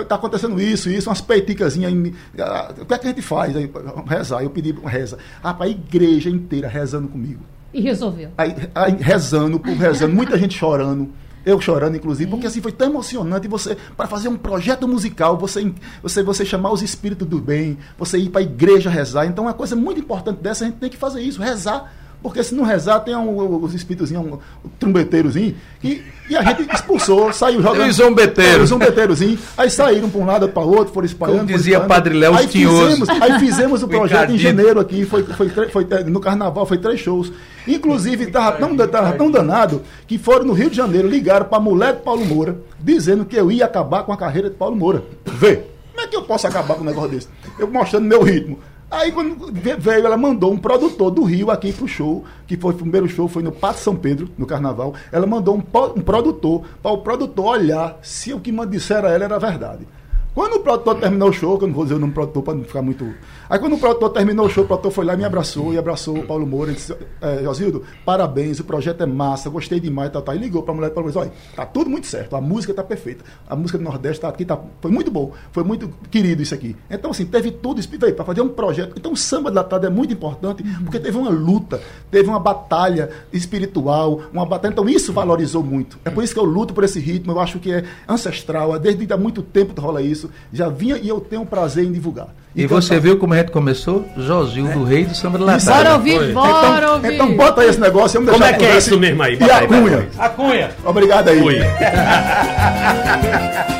Está 0.00 0.14
acontecendo 0.14 0.60
isso, 0.60 0.90
isso, 0.90 1.08
umas 1.08 1.20
peiticazinhas. 1.20 1.92
Ah, 2.38 2.74
o 2.80 2.86
que 2.86 2.94
é 2.94 2.98
que 2.98 3.06
a 3.06 3.10
gente 3.10 3.22
faz? 3.22 3.56
Aí, 3.56 3.70
rezar. 4.06 4.42
Eu 4.42 4.50
pedi 4.50 4.74
reza. 4.84 5.18
Ah, 5.42 5.54
para 5.54 5.66
a 5.66 5.68
igreja 5.68 6.30
inteira 6.30 6.68
rezando 6.68 7.08
comigo. 7.08 7.42
E 7.72 7.80
resolveu. 7.80 8.30
Aí, 8.36 8.54
aí, 8.74 8.96
rezando, 8.98 9.58
rezando, 9.58 10.14
muita 10.14 10.38
gente 10.38 10.56
chorando. 10.56 11.10
Eu 11.46 11.60
chorando, 11.60 11.96
inclusive, 11.96 12.30
porque 12.30 12.46
assim 12.46 12.60
foi 12.60 12.72
tão 12.72 12.88
emocionante 12.88 13.48
você, 13.48 13.76
para 13.96 14.06
fazer 14.06 14.28
um 14.28 14.36
projeto 14.36 14.86
musical, 14.86 15.38
você, 15.38 15.72
você, 16.02 16.22
você 16.22 16.44
chamar 16.44 16.72
os 16.72 16.82
espíritos 16.82 17.26
do 17.26 17.38
bem, 17.38 17.78
você 17.96 18.18
ir 18.18 18.28
para 18.28 18.40
a 18.40 18.44
igreja 18.44 18.90
rezar. 18.90 19.24
Então, 19.24 19.44
uma 19.44 19.54
coisa 19.54 19.74
muito 19.74 20.00
importante 20.00 20.42
dessa, 20.42 20.64
a 20.64 20.68
gente 20.68 20.78
tem 20.78 20.90
que 20.90 20.96
fazer 20.96 21.22
isso, 21.22 21.40
rezar 21.40 21.90
porque 22.22 22.42
se 22.42 22.54
não 22.54 22.64
rezar, 22.64 23.00
tem 23.00 23.14
um, 23.14 23.62
os 23.62 23.74
espíritos, 23.74 24.10
um, 24.10 24.34
um 24.34 24.68
trombeteirozinho, 24.78 25.54
e, 25.82 26.02
e 26.28 26.36
a 26.36 26.42
gente 26.42 26.68
expulsou, 26.74 27.32
saiu 27.32 27.62
jogando. 27.62 27.86
E 27.86 27.90
os 27.90 27.96
zombeteiros. 27.96 28.64
Os 28.64 28.68
zombeteirozinho. 28.70 29.38
Aí 29.56 29.70
saíram 29.70 30.10
para 30.10 30.20
um 30.20 30.26
lado 30.26 30.48
para 30.48 30.62
o 30.62 30.68
outro, 30.68 30.92
foram 30.92 31.06
espalhando. 31.06 31.36
Como 31.38 31.48
dizia 31.48 31.74
espalhando. 31.74 31.88
Padre 31.88 32.14
Léo 32.14 32.34
aí 32.34 32.48
fizemos, 32.48 33.08
aí 33.08 33.38
fizemos 33.38 33.82
o 33.82 33.88
projeto 33.88 34.30
em 34.30 34.38
janeiro 34.38 34.80
aqui, 34.80 35.04
foi, 35.04 35.22
foi, 35.22 35.48
foi, 35.48 35.68
foi, 35.68 35.84
no 36.04 36.20
carnaval, 36.20 36.66
foi 36.66 36.78
três 36.78 36.98
shows. 36.98 37.32
Inclusive, 37.66 38.24
estava 38.24 38.56
tão, 38.56 38.76
tava 38.76 39.12
tão 39.12 39.30
danado 39.30 39.82
que 40.06 40.18
foram 40.18 40.44
no 40.44 40.52
Rio 40.52 40.70
de 40.70 40.76
Janeiro, 40.76 41.08
ligaram 41.08 41.46
para 41.46 41.58
a 41.58 41.60
mulher 41.60 41.94
de 41.94 42.02
Paulo 42.02 42.24
Moura, 42.24 42.58
dizendo 42.80 43.24
que 43.24 43.36
eu 43.36 43.52
ia 43.52 43.64
acabar 43.64 44.02
com 44.02 44.12
a 44.12 44.16
carreira 44.16 44.50
de 44.50 44.56
Paulo 44.56 44.74
Moura. 44.74 45.04
Vê, 45.24 45.62
como 45.92 46.00
é 46.00 46.06
que 46.06 46.16
eu 46.16 46.22
posso 46.22 46.46
acabar 46.46 46.74
com 46.74 46.82
um 46.82 46.86
negócio 46.86 47.10
desse? 47.10 47.28
Eu 47.58 47.68
mostrando 47.68 48.06
meu 48.06 48.22
ritmo. 48.22 48.58
Aí 48.90 49.12
quando 49.12 49.52
veio, 49.78 50.06
ela 50.06 50.16
mandou 50.16 50.50
um 50.50 50.56
produtor 50.56 51.10
do 51.10 51.22
Rio 51.22 51.50
aqui 51.50 51.72
pro 51.72 51.86
show, 51.86 52.24
que 52.46 52.56
foi 52.56 52.72
o 52.72 52.76
primeiro 52.76 53.06
show, 53.06 53.28
foi 53.28 53.42
no 53.42 53.52
Pato 53.52 53.80
São 53.80 53.94
Pedro, 53.94 54.30
no 54.38 54.46
carnaval. 54.46 54.94
Ela 55.12 55.26
mandou 55.26 55.56
um, 55.56 55.62
um 55.94 56.00
produtor, 56.00 56.64
para 56.82 56.92
o 56.92 56.98
produtor 56.98 57.46
olhar 57.58 57.98
se 58.02 58.32
o 58.32 58.40
que 58.40 58.50
disseram 58.66 59.08
a 59.08 59.12
ela 59.12 59.24
era 59.24 59.38
verdade. 59.38 59.86
Quando 60.34 60.54
o 60.54 60.60
produtor 60.60 60.94
terminou 61.00 61.28
o 61.28 61.32
show, 61.32 61.58
que 61.58 61.64
eu 61.64 61.68
não 61.68 61.74
vou 61.74 61.84
dizer 61.84 61.96
o 61.96 61.98
nome 61.98 62.12
do 62.12 62.14
produtor 62.14 62.42
para 62.42 62.54
não 62.54 62.64
ficar 62.64 62.80
muito. 62.80 63.12
Aí 63.50 63.58
quando 63.58 63.76
o 63.76 63.78
produtor 63.78 64.10
terminou 64.10 64.46
o 64.46 64.50
show, 64.50 64.64
o 64.64 64.66
produtor 64.66 64.92
foi 64.92 65.04
lá 65.06 65.14
e 65.14 65.16
me 65.16 65.24
abraçou 65.24 65.72
e 65.72 65.78
abraçou 65.78 66.18
o 66.18 66.26
Paulo 66.26 66.46
Moura 66.46 66.72
e 66.72 66.74
disse: 66.74 66.94
é, 67.20 67.42
Josildo, 67.42 67.82
parabéns, 68.04 68.60
o 68.60 68.64
projeto 68.64 69.02
é 69.02 69.06
massa, 69.06 69.48
gostei 69.48 69.80
demais, 69.80 70.10
tal, 70.12 70.20
tal. 70.20 70.34
E 70.34 70.38
ligou 70.38 70.62
para 70.62 70.72
a 70.72 70.76
mulher 70.76 70.90
e 70.90 70.94
falou: 70.94 71.10
olha, 71.16 71.32
tá 71.56 71.64
tudo 71.64 71.88
muito 71.88 72.06
certo, 72.06 72.36
a 72.36 72.40
música 72.40 72.74
tá 72.74 72.82
perfeita. 72.82 73.24
A 73.48 73.56
música 73.56 73.78
do 73.78 73.84
Nordeste 73.84 74.20
tá 74.20 74.28
aqui, 74.28 74.44
tá, 74.44 74.58
foi 74.80 74.90
muito 74.90 75.10
bom, 75.10 75.32
foi 75.50 75.64
muito 75.64 75.88
querido 76.10 76.42
isso 76.42 76.54
aqui. 76.54 76.76
Então, 76.90 77.10
assim, 77.10 77.24
teve 77.24 77.50
tudo 77.50 77.80
isso 77.80 77.88
para 77.88 78.24
fazer 78.24 78.42
um 78.42 78.48
projeto. 78.48 78.94
Então, 78.96 79.12
o 79.12 79.16
samba 79.16 79.50
da 79.50 79.64
tarde 79.64 79.86
é 79.86 79.90
muito 79.90 80.12
importante, 80.12 80.62
porque 80.84 81.00
teve 81.00 81.16
uma 81.16 81.30
luta, 81.30 81.80
teve 82.10 82.28
uma 82.28 82.38
batalha 82.38 83.10
espiritual, 83.32 84.20
uma 84.32 84.44
batalha. 84.44 84.72
Então, 84.72 84.88
isso 84.88 85.12
valorizou 85.12 85.62
muito. 85.62 85.98
É 86.04 86.10
por 86.10 86.22
isso 86.22 86.34
que 86.34 86.40
eu 86.40 86.44
luto 86.44 86.74
por 86.74 86.84
esse 86.84 87.00
ritmo, 87.00 87.32
eu 87.32 87.40
acho 87.40 87.58
que 87.58 87.72
é 87.72 87.84
ancestral, 88.06 88.78
desde 88.78 89.10
há 89.10 89.16
muito 89.16 89.42
tempo 89.42 89.72
que 89.72 89.80
rola 89.80 90.02
isso 90.02 90.30
já 90.52 90.68
vinha 90.68 90.98
e 90.98 91.08
eu 91.08 91.20
tenho 91.20 91.46
prazer 91.46 91.84
em 91.84 91.92
divulgar. 91.92 92.34
E, 92.54 92.62
e 92.62 92.66
você 92.66 92.98
viu 92.98 93.18
como 93.18 93.34
a 93.34 93.38
gente 93.38 93.52
começou? 93.52 94.06
Josildo, 94.16 94.86
é. 94.86 94.88
rei 94.88 95.04
do 95.04 95.14
samba 95.14 95.38
de 95.38 95.44
Latada. 95.44 95.76
Bora 95.76 95.94
ouvir, 95.94 96.32
bora 96.32 96.78
então, 96.78 96.94
ouvir. 96.94 97.14
Então 97.14 97.36
bota 97.36 97.60
aí 97.60 97.68
esse 97.68 97.80
negócio. 97.80 98.24
Como 98.24 98.44
é 98.44 98.52
que 98.52 98.64
é 98.64 98.78
isso 98.78 98.98
mesmo 98.98 99.22
aí? 99.22 99.38
E 99.38 99.50
a 99.50 99.66
Cunha. 99.66 100.08
A 100.18 100.28
Cunha. 100.28 100.70
Obrigado 100.84 101.28
aí. 101.28 101.40
Cunha. 101.40 101.66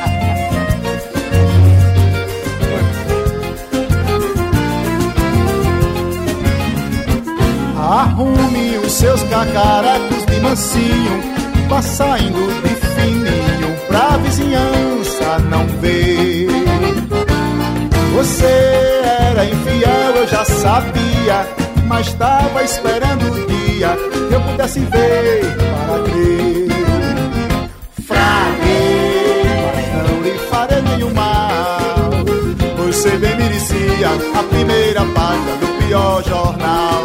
Arrume 7.90 8.76
os 8.84 8.92
seus 8.92 9.22
cacarecos 9.22 10.26
de 10.26 10.40
mansinho, 10.40 11.22
vá 11.70 11.80
saindo 11.80 12.62
de 12.62 12.77
Você 18.18 18.46
era 19.30 19.44
infiel, 19.44 20.16
eu 20.16 20.26
já 20.26 20.44
sabia, 20.44 21.46
mas 21.86 22.08
estava 22.08 22.64
esperando 22.64 23.30
o 23.30 23.46
dia 23.46 23.96
que 24.28 24.34
eu 24.34 24.40
pudesse 24.40 24.80
ver 24.80 25.56
para 25.86 26.02
crer. 26.02 26.68
Fraguei, 28.04 29.44
mas 29.72 30.10
não 30.10 30.20
lhe 30.20 30.36
farei 30.50 30.82
nenhum 30.82 31.14
mal. 31.14 32.10
Você 32.88 33.10
bem 33.18 33.36
merecia 33.36 34.08
a 34.34 34.42
primeira 34.42 35.04
página 35.14 35.56
do 35.60 35.86
pior 35.86 36.24
jornal. 36.24 37.04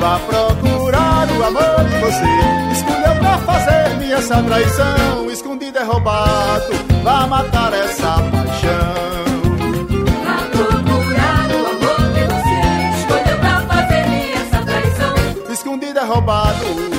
Vá 0.00 0.18
procurar 0.18 1.28
o 1.30 1.44
amor 1.44 1.84
que 1.90 1.98
você 2.06 2.72
escolheu 2.72 3.16
pra 3.20 3.36
fazer-me 3.36 4.10
essa 4.10 4.42
traição. 4.42 5.30
Escondido 5.30 5.76
é 5.76 5.82
roubado, 5.82 6.72
vá 7.04 7.26
matar 7.26 7.74
essa 7.74 8.14
paixão. 8.32 8.91
Roubado, 16.12 16.91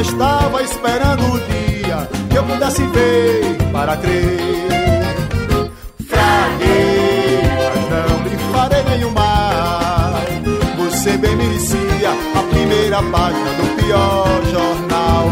estava 0.00 0.62
esperando 0.62 1.22
o 1.32 1.40
dia 1.40 2.08
que 2.30 2.36
eu 2.36 2.44
pudesse 2.44 2.82
ver 2.86 3.56
para 3.72 3.96
crer. 3.96 4.38
Fraguei, 6.08 7.40
mas 7.56 8.08
não 8.08 8.22
lhe 8.24 8.36
farei 8.52 8.82
nenhum 8.84 9.10
mal. 9.10 10.20
Você 10.78 11.16
bem 11.16 11.36
merecia 11.36 12.10
a 12.34 12.42
primeira 12.50 13.02
página 13.02 13.50
do 13.52 13.82
pior 13.82 14.26
jornal. 14.50 15.30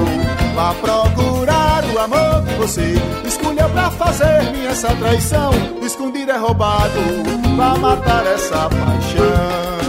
Vá 0.55 0.75
procurar 0.75 1.85
o 1.85 1.99
amor 1.99 2.45
que 2.47 2.55
você 2.55 2.95
escolheu 3.27 3.69
pra 3.71 3.91
fazer-me 3.91 4.67
essa 4.67 4.89
traição. 4.97 5.51
Escondido 5.83 6.31
é 6.31 6.37
roubado, 6.37 7.01
vá 7.57 7.77
matar 7.77 8.27
essa 8.27 8.69
paixão. 8.71 9.85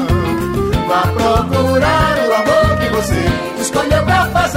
Vá 0.87 1.01
procurar 1.01 2.17
o 2.27 2.33
amor 2.33 2.77
que 2.79 2.89
você 2.89 3.25
escolheu 3.59 4.03
pra 4.03 4.25
essa 4.25 4.47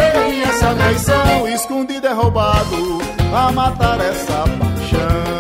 traição. 0.88 1.48
Escondido 1.48 2.07
é 2.07 2.12
roubado, 2.12 2.98
vá 3.31 3.53
matar 3.53 4.01
essa 4.01 4.44
paixão. 4.59 5.38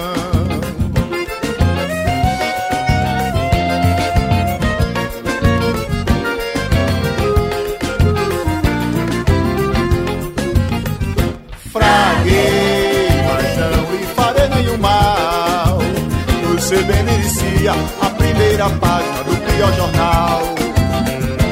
você 16.58 16.82
bem 16.82 17.02
merecia 17.02 17.72
a 18.02 18.10
primeira 18.10 18.68
página 18.68 19.24
do 19.24 19.36
pior 19.36 19.72
jornal. 19.72 20.42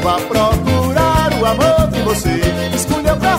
Vá 0.03 0.21
procurar 0.21 1.33
o 1.41 1.47
amor 1.47 1.91
que 1.91 2.01
você 2.03 2.46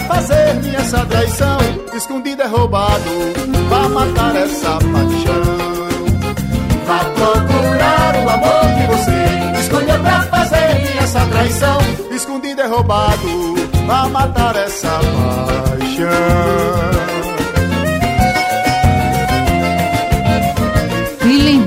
fazer-me 0.08 0.76
essa 0.76 1.06
traição. 1.06 1.60
Escondido 1.94 2.42
é 2.42 2.48
roubado, 2.48 3.12
vá 3.70 3.88
matar 3.90 4.36
essa 4.36 4.78
paixão. 4.78 5.44
Vá 6.86 7.04
procurar 7.04 8.16
o 8.24 8.30
amor 8.30 8.66
que 8.76 8.88
você 8.88 9.28
escolheu 9.60 10.00
pra 10.00 10.24
fazer-me 10.24 10.98
essa 10.98 11.24
traição. 11.26 11.78
Escondido 12.12 12.62
é 12.62 12.68
roubado, 12.68 13.56
vá 13.86 14.10
matar 14.10 14.56
essa 14.56 14.90
paixão. 14.90 16.98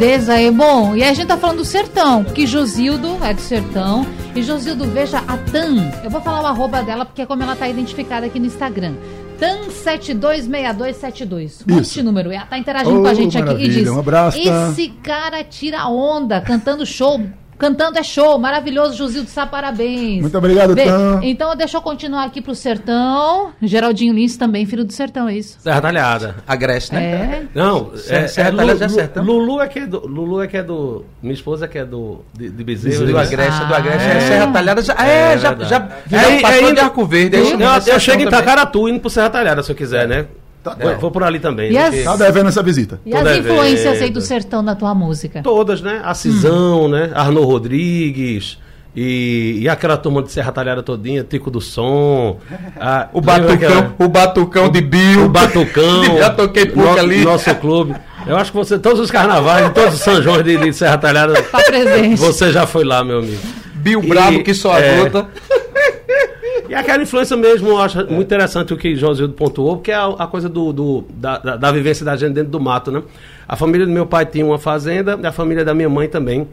lindeza 0.00 0.34
aí. 0.34 0.50
Bom, 0.50 0.96
e 0.96 1.02
a 1.02 1.12
gente 1.12 1.26
tá 1.26 1.36
falando 1.36 1.58
do 1.58 1.64
sertão, 1.64 2.24
que 2.24 2.46
Josildo 2.46 3.18
é 3.22 3.34
do 3.34 3.40
sertão. 3.40 4.06
E 4.34 4.42
Josildo, 4.42 4.86
veja 4.86 5.18
a 5.18 5.36
Tan. 5.36 5.90
Eu 6.04 6.10
vou 6.10 6.20
falar 6.20 6.42
o 6.42 6.46
arroba 6.46 6.82
dela, 6.82 7.04
porque 7.04 7.22
é 7.22 7.26
como 7.26 7.40
ela 7.42 7.56
tá 7.56 7.68
identificada 7.68 8.26
aqui 8.26 8.38
no 8.38 8.46
Instagram. 8.46 8.94
TAN726272. 9.40 11.64
Um 11.68 11.74
monte 11.74 11.94
de 11.94 12.02
número. 12.02 12.30
Ela 12.30 12.46
tá 12.46 12.56
interagindo 12.56 13.00
oh, 13.00 13.02
com 13.02 13.08
a 13.08 13.14
gente 13.14 13.36
aqui 13.36 13.64
e 13.64 13.68
diz: 13.68 13.88
um 13.88 13.98
abraço, 13.98 14.38
Esse 14.38 14.90
cara 15.02 15.42
tira 15.42 15.88
onda 15.88 16.40
cantando 16.40 16.86
show 16.86 17.20
Cantando 17.60 17.98
é 17.98 18.02
show, 18.02 18.38
maravilhoso, 18.38 18.96
Josildo 18.96 19.28
Sá, 19.28 19.46
parabéns. 19.46 20.22
Muito 20.22 20.38
obrigado, 20.38 20.74
Bem, 20.74 20.86
Tam. 20.86 21.20
Então 21.22 21.54
deixa 21.54 21.76
eu 21.76 21.82
continuar 21.82 22.24
aqui 22.24 22.40
pro 22.40 22.54
Sertão. 22.54 23.52
Geraldinho 23.60 24.14
Lins 24.14 24.38
também, 24.38 24.64
filho 24.64 24.82
do 24.82 24.92
Sertão, 24.94 25.28
é 25.28 25.34
isso? 25.34 25.58
Serra 25.60 25.80
Talhada. 25.82 26.36
Agreste, 26.48 26.94
né? 26.94 27.02
É. 27.02 27.42
Não, 27.54 27.92
é, 28.08 28.26
Serra 28.28 28.48
é, 28.48 28.52
Talhada 28.52 28.84
é 28.86 28.88
Sertão. 28.88 29.22
Lulu 29.22 29.60
é 29.60 29.68
que 29.68 29.78
é 29.80 29.86
do... 29.86 30.06
Lulu 30.06 30.42
é 30.42 30.46
que 30.46 30.56
é 30.56 30.62
do... 30.62 31.04
Minha 31.22 31.34
esposa 31.34 31.66
é 31.66 31.68
que 31.68 31.78
é 31.78 31.84
do... 31.84 32.24
De, 32.32 32.48
de 32.48 32.64
Bezerro. 32.64 33.06
Do 33.06 33.18
Agreste, 33.18 33.60
ah. 33.62 33.64
do 33.64 33.74
Agreste. 33.74 34.08
É. 34.08 34.20
Serra 34.20 34.46
Talhada 34.46 34.82
já... 34.82 34.94
É, 34.94 35.32
é 35.34 35.38
já... 35.38 35.54
já, 35.56 35.88
já 36.06 36.30
é, 36.30 36.40
passou 36.40 36.68
é, 36.70 36.72
de 36.72 36.80
Arco 36.80 37.04
Verde. 37.04 37.36
Eu, 37.36 37.60
eu, 37.60 37.68
eu 37.86 38.00
chego 38.00 38.22
em 38.22 38.26
Itacaratu 38.26 38.88
indo 38.88 39.00
pro 39.00 39.10
Serra 39.10 39.28
Talhada, 39.28 39.62
se 39.62 39.70
eu 39.70 39.76
quiser, 39.76 40.08
né? 40.08 40.26
Tá, 40.62 40.76
é. 40.78 40.94
Vou 40.94 41.10
por 41.10 41.22
ali 41.22 41.40
também. 41.40 41.72
E 41.72 41.78
as... 41.78 42.04
Tá 42.04 42.16
devendo 42.16 42.48
essa 42.48 42.62
visita. 42.62 43.00
E 43.04 43.10
Tô 43.10 43.16
as 43.16 43.24
devendo. 43.24 43.52
influências 43.52 44.02
aí 44.02 44.10
do 44.10 44.20
sertão 44.20 44.60
na 44.62 44.74
tua 44.74 44.94
música? 44.94 45.42
Todas, 45.42 45.80
né? 45.80 46.02
A 46.04 46.14
Cisão, 46.14 46.84
hum. 46.84 46.88
né? 46.88 47.10
Arno 47.14 47.42
Rodrigues. 47.44 48.58
E, 48.94 49.60
e 49.60 49.68
aquela 49.68 49.96
turma 49.96 50.20
de 50.20 50.32
Serra 50.32 50.50
Talhada 50.50 50.82
todinha, 50.82 51.24
Tico 51.24 51.50
do 51.50 51.60
Som. 51.60 52.38
A, 52.78 53.08
o 53.12 53.20
Batucão, 53.20 53.54
aquela... 53.54 53.94
o 53.98 54.08
Batucão 54.08 54.68
de 54.68 54.80
Bio. 54.80 55.26
O 55.26 55.28
Batucão. 55.28 56.04
Já 56.18 56.30
toquei 56.30 56.66
pouco 56.66 56.98
ali. 56.98 57.24
Nosso 57.24 57.54
clube. 57.54 57.94
Eu 58.26 58.36
acho 58.36 58.50
que 58.50 58.56
você, 58.58 58.78
todos 58.78 59.00
os 59.00 59.10
carnavais, 59.10 59.72
todos 59.72 59.94
os 59.94 60.00
São 60.00 60.20
João 60.20 60.42
de, 60.42 60.58
de 60.58 60.72
Serra 60.74 60.98
Talhada, 60.98 61.40
Tá 61.42 61.62
presente. 61.62 62.16
você 62.16 62.52
já 62.52 62.66
foi 62.66 62.84
lá, 62.84 63.02
meu 63.02 63.20
amigo. 63.20 63.40
Bill 63.76 64.02
Brabo 64.02 64.42
que 64.42 64.52
só 64.52 64.78
é. 64.78 65.00
adota. 65.00 65.26
E 66.70 66.74
aquela 66.74 67.02
influência 67.02 67.36
mesmo, 67.36 67.68
eu 67.70 67.78
acho 67.78 67.98
muito 68.06 68.22
interessante 68.28 68.72
o 68.72 68.76
que 68.76 68.94
Josildo 68.94 69.34
pontuou, 69.34 69.76
porque 69.76 69.90
é 69.90 69.94
a, 69.96 70.06
a 70.06 70.26
coisa 70.28 70.48
do, 70.48 70.72
do- 70.72 71.04
da, 71.14 71.36
da, 71.38 71.56
da 71.56 71.72
vivência 71.72 72.04
da 72.04 72.14
gente 72.16 72.32
dentro 72.32 72.50
do 72.52 72.60
mato, 72.60 72.92
né? 72.92 73.02
A 73.48 73.56
família 73.56 73.84
do 73.84 73.92
meu 73.92 74.06
pai 74.06 74.24
tinha 74.24 74.46
uma 74.46 74.56
fazenda 74.58 75.18
e 75.20 75.26
a 75.26 75.32
família 75.32 75.64
da 75.64 75.74
minha 75.74 75.88
mãe 75.88 76.08
também 76.08 76.46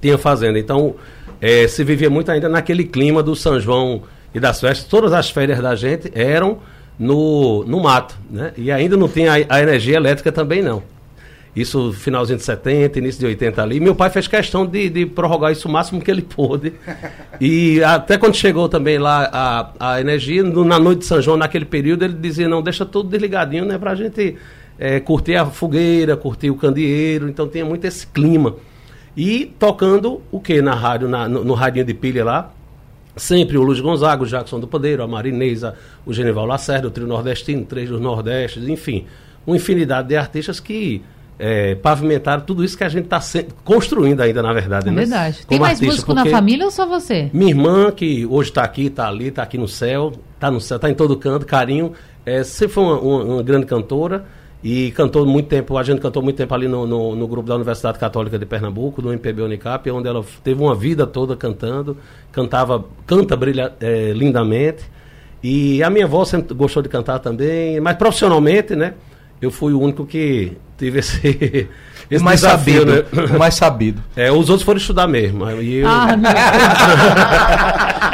tinha 0.00 0.18
fazenda. 0.18 0.58
Então, 0.58 0.96
eh, 1.40 1.68
se 1.68 1.84
vivia 1.84 2.10
muito 2.10 2.32
ainda 2.32 2.48
naquele 2.48 2.82
clima 2.82 3.22
do 3.22 3.36
São 3.36 3.60
João 3.60 4.02
e 4.34 4.40
das 4.40 4.60
festas. 4.60 4.88
Todas 4.88 5.12
as 5.12 5.30
férias 5.30 5.60
da 5.60 5.76
gente 5.76 6.10
eram 6.16 6.58
no, 6.98 7.62
no 7.64 7.80
mato, 7.80 8.18
né? 8.28 8.52
E 8.56 8.72
ainda 8.72 8.96
não 8.96 9.08
tinha 9.08 9.32
a, 9.32 9.56
a 9.56 9.62
energia 9.62 9.96
elétrica 9.96 10.32
também, 10.32 10.60
não. 10.62 10.82
Isso 11.56 11.92
finalzinho 11.92 12.38
de 12.38 12.44
70, 12.44 12.98
início 12.98 13.18
de 13.20 13.26
80 13.26 13.62
ali. 13.62 13.80
Meu 13.80 13.94
pai 13.94 14.10
fez 14.10 14.28
questão 14.28 14.64
de, 14.66 14.88
de 14.88 15.06
prorrogar 15.06 15.50
isso 15.50 15.66
o 15.68 15.70
máximo 15.72 16.00
que 16.00 16.10
ele 16.10 16.22
pôde. 16.22 16.72
E 17.40 17.80
até 17.84 18.18
quando 18.18 18.34
chegou 18.34 18.68
também 18.68 18.98
lá 18.98 19.28
a, 19.32 19.92
a 19.94 20.00
energia, 20.00 20.42
no- 20.42 20.64
na 20.64 20.76
noite 20.78 21.00
de 21.00 21.04
São 21.06 21.22
João, 21.22 21.36
naquele 21.36 21.64
período, 21.64 22.04
ele 22.04 22.14
dizia, 22.14 22.48
não, 22.48 22.60
deixa 22.60 22.84
tudo 22.84 23.08
desligadinho, 23.08 23.64
né? 23.64 23.78
Pra 23.78 23.94
gente 23.94 24.36
eh, 24.78 24.98
curtir 24.98 25.36
a 25.36 25.46
fogueira, 25.46 26.16
curtir 26.16 26.50
o 26.50 26.56
candeeiro. 26.56 27.28
Então 27.28 27.46
tinha 27.46 27.64
muito 27.64 27.84
esse 27.84 28.04
clima. 28.08 28.56
E 29.16 29.46
tocando 29.58 30.20
o 30.32 30.40
que 30.40 30.60
na 30.60 30.74
rádio, 30.74 31.08
na- 31.08 31.28
no, 31.28 31.44
no 31.44 31.54
radinho 31.54 31.84
de 31.84 31.94
pilha 31.94 32.24
lá? 32.24 32.52
Sempre 33.16 33.56
o 33.56 33.62
Luiz 33.62 33.78
Gonzaga, 33.80 34.22
o 34.22 34.26
Jackson 34.26 34.58
do 34.60 34.66
Podeiro, 34.68 35.02
a 35.02 35.06
Marinesa, 35.06 35.74
o 36.04 36.12
Genival 36.12 36.44
Lacerda, 36.46 36.88
o 36.88 36.90
Trio 36.90 37.06
Nordestino, 37.06 37.64
Três 37.64 37.88
dos 37.88 38.00
Nordestes, 38.00 38.68
enfim, 38.68 39.06
uma 39.46 39.56
infinidade 39.56 40.08
de 40.08 40.16
artistas 40.16 40.58
que 40.60 41.02
eh, 41.38 41.74
pavimentaram 41.76 42.42
tudo 42.42 42.64
isso 42.64 42.76
que 42.76 42.84
a 42.84 42.88
gente 42.88 43.04
está 43.04 43.20
construindo 43.64 44.20
ainda, 44.20 44.42
na 44.42 44.52
verdade. 44.52 44.88
É 44.88 44.90
né? 44.90 44.96
verdade. 45.02 45.46
Tem 45.46 45.58
mais 45.58 45.72
artista, 45.78 45.92
músico 45.92 46.14
na 46.14 46.26
família 46.26 46.64
ou 46.64 46.70
só 46.70 46.86
você? 46.86 47.30
Minha 47.32 47.50
irmã, 47.50 47.90
que 47.92 48.26
hoje 48.26 48.50
está 48.50 48.62
aqui, 48.64 48.86
está 48.86 49.08
ali, 49.08 49.28
está 49.28 49.42
aqui 49.42 49.56
no 49.58 49.68
céu, 49.68 50.12
está 50.34 50.50
no 50.50 50.60
céu, 50.60 50.76
está 50.76 50.90
em 50.90 50.94
todo 50.94 51.16
canto, 51.16 51.46
carinho, 51.46 51.92
eh, 52.26 52.42
sempre 52.42 52.74
foi 52.74 52.84
uma, 52.84 52.98
uma- 53.00 53.24
uma 53.24 53.42
grande 53.42 53.66
cantora 53.66 54.24
e 54.64 54.90
cantou 54.90 55.24
muito 55.24 55.46
tempo, 55.48 55.78
a 55.78 55.82
gente 55.84 56.00
cantou 56.00 56.20
muito 56.20 56.36
tempo 56.36 56.52
ali 56.52 56.66
no, 56.66 56.84
no, 56.86 57.14
no 57.14 57.28
grupo 57.28 57.48
da 57.48 57.54
Universidade 57.54 57.98
Católica 57.98 58.36
de 58.36 58.44
Pernambuco, 58.44 59.00
do 59.00 59.12
MPB 59.12 59.42
Unicap, 59.42 59.88
onde 59.90 60.08
ela 60.08 60.24
teve 60.42 60.60
uma 60.60 60.74
vida 60.74 61.06
toda 61.06 61.36
cantando, 61.36 61.96
cantava, 62.32 62.84
canta 63.06 63.36
brilha, 63.36 63.72
eh, 63.80 64.12
lindamente. 64.16 64.82
E 65.40 65.80
a 65.84 65.88
minha 65.88 66.04
avó 66.06 66.24
sempre 66.24 66.52
gostou 66.52 66.82
de 66.82 66.88
cantar 66.88 67.20
também, 67.20 67.78
mas 67.80 67.96
profissionalmente, 67.96 68.74
né? 68.74 68.94
Eu 69.40 69.50
fui 69.50 69.72
o 69.72 69.80
único 69.80 70.04
que 70.04 70.52
tive 70.76 70.98
esse, 71.00 71.68
esse 72.10 72.20
o 72.22 72.24
mais 72.24 72.40
desafio, 72.40 72.80
sabido. 72.80 73.06
né? 73.12 73.34
O 73.34 73.38
mais 73.38 73.54
sabido. 73.54 74.02
É, 74.16 74.30
os 74.32 74.48
outros 74.48 74.62
foram 74.62 74.78
estudar 74.78 75.06
mesmo. 75.06 75.48
E 75.60 75.76
eu, 75.78 75.88
Ah. 75.88 76.08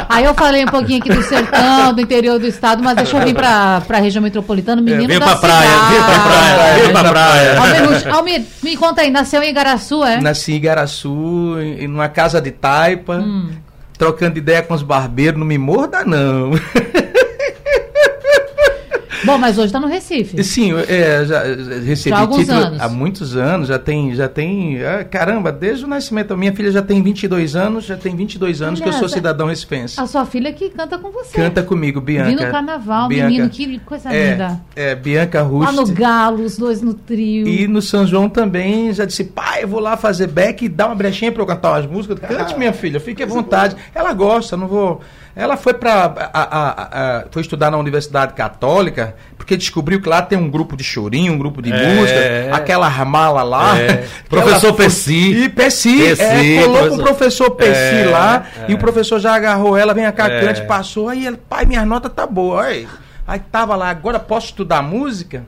Aí 0.09 0.23
eu 0.23 0.33
falei 0.33 0.63
um 0.63 0.67
pouquinho 0.67 0.99
aqui 0.99 1.09
do 1.09 1.21
sertão, 1.23 1.93
do 1.93 1.99
interior 2.01 2.39
do 2.39 2.47
estado, 2.47 2.81
mas 2.83 2.95
deixa 2.95 3.17
eu 3.17 3.25
vir 3.25 3.33
pra, 3.33 3.81
pra 3.81 3.97
região 3.99 4.21
metropolitana, 4.21 4.81
menino 4.81 5.07
Vem 5.07 5.19
da 5.19 5.25
pra 5.25 5.35
praia, 5.35 5.69
vem 5.89 6.03
pra 6.03 6.19
praia, 6.23 6.83
vem 6.83 6.91
pra 6.93 7.09
praia. 7.09 8.13
Almir, 8.13 8.43
me 8.63 8.77
conta 8.77 9.01
aí, 9.01 9.09
nasceu 9.09 9.41
em 9.43 9.49
Igaraçu, 9.49 10.03
é? 10.03 10.21
Nasci 10.21 10.53
em 10.53 10.55
Igaraçu, 10.55 11.57
em 11.59 11.83
em 11.85 11.87
uma 11.87 12.07
casa 12.07 12.39
de 12.41 12.51
taipa, 12.51 13.15
Hum. 13.17 13.49
trocando 13.97 14.37
ideia 14.37 14.61
com 14.61 14.73
os 14.73 14.83
barbeiros, 14.83 15.39
não 15.39 15.45
me 15.45 15.57
morda 15.57 16.03
não. 16.05 16.51
Bom, 19.25 19.37
mas 19.37 19.57
hoje 19.57 19.73
tá 19.73 19.79
no 19.79 19.87
Recife. 19.87 20.43
Sim, 20.43 20.73
é, 20.87 21.25
já, 21.25 21.55
já 21.55 21.79
recebi 21.79 22.15
Já 22.15 22.27
título 22.27 22.57
anos. 22.59 22.81
há 22.81 22.89
muitos 22.89 23.35
anos, 23.35 23.67
já 23.67 23.79
tem, 23.79 24.13
já 24.13 24.27
tem, 24.27 24.83
ah, 24.85 25.03
caramba, 25.03 25.51
desde 25.51 25.83
o 25.85 25.87
nascimento, 25.87 26.35
minha 26.37 26.53
filha 26.53 26.71
já 26.71 26.81
tem 26.81 27.01
22 27.01 27.55
anos, 27.55 27.85
já 27.85 27.97
tem 27.97 28.15
22 28.15 28.61
anos 28.61 28.79
que 28.79 28.87
eu 28.87 28.91
sou 28.93 28.99
Aliás, 28.99 29.11
cidadão 29.13 29.47
recifense. 29.47 29.99
A 29.99 30.05
sua 30.05 30.25
filha 30.25 30.53
que 30.53 30.69
canta 30.69 30.97
com 30.97 31.11
você. 31.11 31.35
Canta 31.35 31.63
comigo, 31.63 31.99
Bianca. 31.99 32.29
Vi 32.29 32.35
no 32.35 32.51
carnaval, 32.51 33.07
Bianca. 33.07 33.29
menino, 33.29 33.49
que 33.49 33.79
coisa 33.79 34.13
é, 34.13 34.31
linda. 34.31 34.61
É, 34.75 34.95
Bianca 34.95 35.41
Lá 35.41 35.47
Rust. 35.47 35.73
no 35.73 35.87
Galo, 35.93 36.43
os 36.43 36.57
dois 36.57 36.81
no 36.81 36.93
trio. 36.93 37.47
E 37.47 37.67
no 37.67 37.81
São 37.81 38.05
João 38.05 38.29
também 38.29 38.93
já 38.93 39.05
disse, 39.05 39.23
pai, 39.23 39.63
eu 39.63 39.67
vou 39.67 39.79
lá 39.79 39.97
fazer 39.97 40.27
back 40.27 40.65
e 40.65 40.69
dar 40.69 40.87
uma 40.87 40.95
brechinha 40.95 41.31
pra 41.31 41.41
eu 41.41 41.47
cantar 41.47 41.71
umas 41.71 41.85
músicas. 41.85 42.19
Cante, 42.19 42.57
minha 42.57 42.73
filha, 42.73 42.99
fique 42.99 43.23
à 43.23 43.25
vontade. 43.25 43.75
Ela 43.93 44.13
gosta, 44.13 44.55
não 44.55 44.67
vou. 44.67 45.01
Ela 45.35 45.57
foi 45.57 45.73
para 45.73 47.25
foi 47.31 47.41
estudar 47.41 47.69
na 47.69 47.77
Universidade 47.77 48.33
Católica, 48.33 49.15
porque 49.37 49.57
descobriu 49.57 50.01
que 50.01 50.07
lá 50.07 50.21
tem 50.21 50.37
um 50.37 50.49
grupo 50.49 50.77
de 50.77 50.83
chorinho, 50.83 51.33
um 51.33 51.37
grupo 51.37 51.61
de 51.61 51.71
É. 51.73 51.95
música, 51.95 52.55
aquela 52.55 52.87
ramala 52.87 53.43
lá. 53.43 53.77
É. 53.77 54.05
Professor 54.29 54.67
ela 54.67 54.77
Pessi. 54.77 55.33
E 55.43 55.49
Pessi, 55.49 55.97
Pessi, 55.97 56.23
é, 56.23 56.63
colou 56.63 56.87
com 56.89 56.95
o 56.95 57.03
professor- 57.03 57.51
Pessi 57.51 57.95
É, 58.03 58.09
lá, 58.09 58.45
é. 58.67 58.71
e 58.71 58.73
o 58.73 58.77
professor 58.77 59.19
já 59.19 59.35
agarrou 59.35 59.75
ela, 59.77 59.93
vem 59.93 60.09
cá, 60.13 60.27
É. 60.29 60.39
cante, 60.39 60.61
passou. 60.65 61.09
Aí 61.09 61.25
ele, 61.25 61.37
pai, 61.37 61.65
minha 61.65 61.85
nota 61.85 62.09
tá 62.09 62.25
boa. 62.25 62.63
Aí, 62.63 62.87
aí 63.27 63.39
tava 63.51 63.75
lá, 63.75 63.89
agora 63.89 64.19
posso 64.19 64.47
estudar 64.47 64.81
música? 64.81 65.43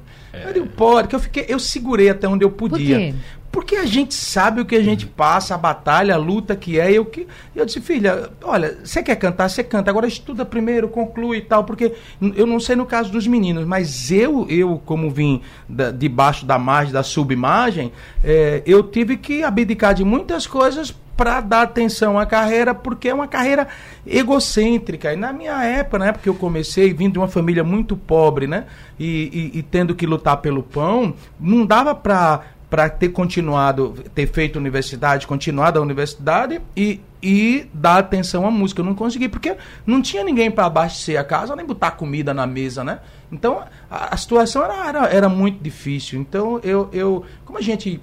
Eu 0.45 0.53
digo, 0.53 0.67
pode, 0.67 1.07
que 1.07 1.15
eu 1.15 1.19
fiquei, 1.19 1.45
eu 1.47 1.57
segurei 1.57 2.09
até 2.11 2.27
onde 2.27 2.43
eu 2.45 2.51
podia. 2.51 2.95
quê? 2.97 3.13
Porque 3.57 3.75
a 3.75 3.87
gente 3.87 4.13
sabe 4.13 4.61
o 4.61 4.65
que 4.65 4.75
a 4.75 4.83
gente 4.83 5.07
passa, 5.07 5.55
a 5.55 5.57
batalha, 5.57 6.13
a 6.13 6.17
luta 6.17 6.55
que 6.55 6.79
é. 6.79 6.91
E 6.91 6.95
eu, 6.97 7.03
que, 7.05 7.25
eu 7.55 7.65
disse, 7.65 7.81
filha, 7.81 8.29
olha, 8.43 8.77
você 8.83 9.01
quer 9.01 9.15
cantar, 9.15 9.49
você 9.49 9.63
canta. 9.63 9.89
Agora 9.89 10.05
estuda 10.05 10.45
primeiro, 10.45 10.87
conclui 10.87 11.37
e 11.37 11.41
tal. 11.41 11.63
Porque 11.63 11.91
eu 12.35 12.45
não 12.45 12.59
sei 12.59 12.75
no 12.75 12.85
caso 12.85 13.11
dos 13.11 13.25
meninos, 13.25 13.65
mas 13.65 14.11
eu, 14.11 14.45
eu 14.47 14.79
como 14.85 15.09
vim 15.09 15.41
da- 15.67 15.89
debaixo 15.89 16.45
da 16.45 16.59
margem, 16.59 16.93
da 16.93 17.01
submargem, 17.01 17.91
eh, 18.23 18.61
eu 18.63 18.83
tive 18.83 19.17
que 19.17 19.43
abdicar 19.43 19.95
de 19.95 20.03
muitas 20.03 20.45
coisas 20.45 20.95
para 21.17 21.41
dar 21.41 21.63
atenção 21.63 22.19
à 22.19 22.27
carreira, 22.27 22.75
porque 22.75 23.09
é 23.09 23.13
uma 23.13 23.27
carreira 23.27 23.67
egocêntrica. 24.05 25.11
E 25.11 25.15
na 25.15 25.33
minha 25.33 25.63
época, 25.63 25.97
na 25.97 26.05
época 26.09 26.21
que 26.21 26.29
eu 26.29 26.35
comecei, 26.35 26.93
vindo 26.93 27.13
de 27.13 27.17
uma 27.17 27.27
família 27.27 27.63
muito 27.63 27.97
pobre, 27.97 28.45
né? 28.45 28.65
E, 28.99 29.51
e- 29.55 29.57
e 29.59 29.63
tendo 29.63 29.95
que 29.95 30.05
lutar 30.05 30.37
pelo 30.37 30.61
pão, 30.61 31.15
não 31.39 31.65
dava 31.65 31.95
para 31.95 32.41
para 32.69 32.89
ter 32.89 33.09
continuado, 33.09 34.03
ter 34.13 34.27
feito 34.27 34.57
universidade, 34.57 35.25
continuado 35.25 35.79
a 35.79 35.81
universidade 35.81 36.61
e, 36.75 36.99
e 37.23 37.67
dar 37.73 37.97
atenção 37.97 38.45
à 38.45 38.51
música. 38.51 38.81
Eu 38.81 38.85
não 38.85 38.93
consegui, 38.93 39.29
porque 39.29 39.55
não 39.85 40.01
tinha 40.01 40.23
ninguém 40.23 40.51
para 40.51 40.65
abastecer 40.65 41.19
a 41.19 41.23
casa, 41.23 41.55
nem 41.55 41.65
botar 41.65 41.91
comida 41.91 42.33
na 42.33 42.45
mesa, 42.45 42.83
né? 42.83 42.99
Então, 43.31 43.63
a, 43.89 44.13
a 44.13 44.17
situação 44.17 44.63
era, 44.65 44.87
era, 44.87 45.05
era 45.07 45.29
muito 45.29 45.63
difícil. 45.63 46.19
Então, 46.19 46.59
eu, 46.61 46.89
eu, 46.91 47.23
como 47.45 47.57
a 47.57 47.61
gente 47.61 48.01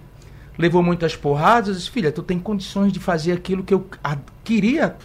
levou 0.56 0.82
muitas 0.82 1.14
porradas, 1.14 1.68
eu 1.68 1.74
disse, 1.74 1.90
filha, 1.90 2.10
tu 2.10 2.22
tem 2.22 2.38
condições 2.38 2.92
de 2.92 3.00
fazer 3.00 3.32
aquilo 3.32 3.62
que 3.62 3.74
eu 3.74 3.86
queria 4.42 4.96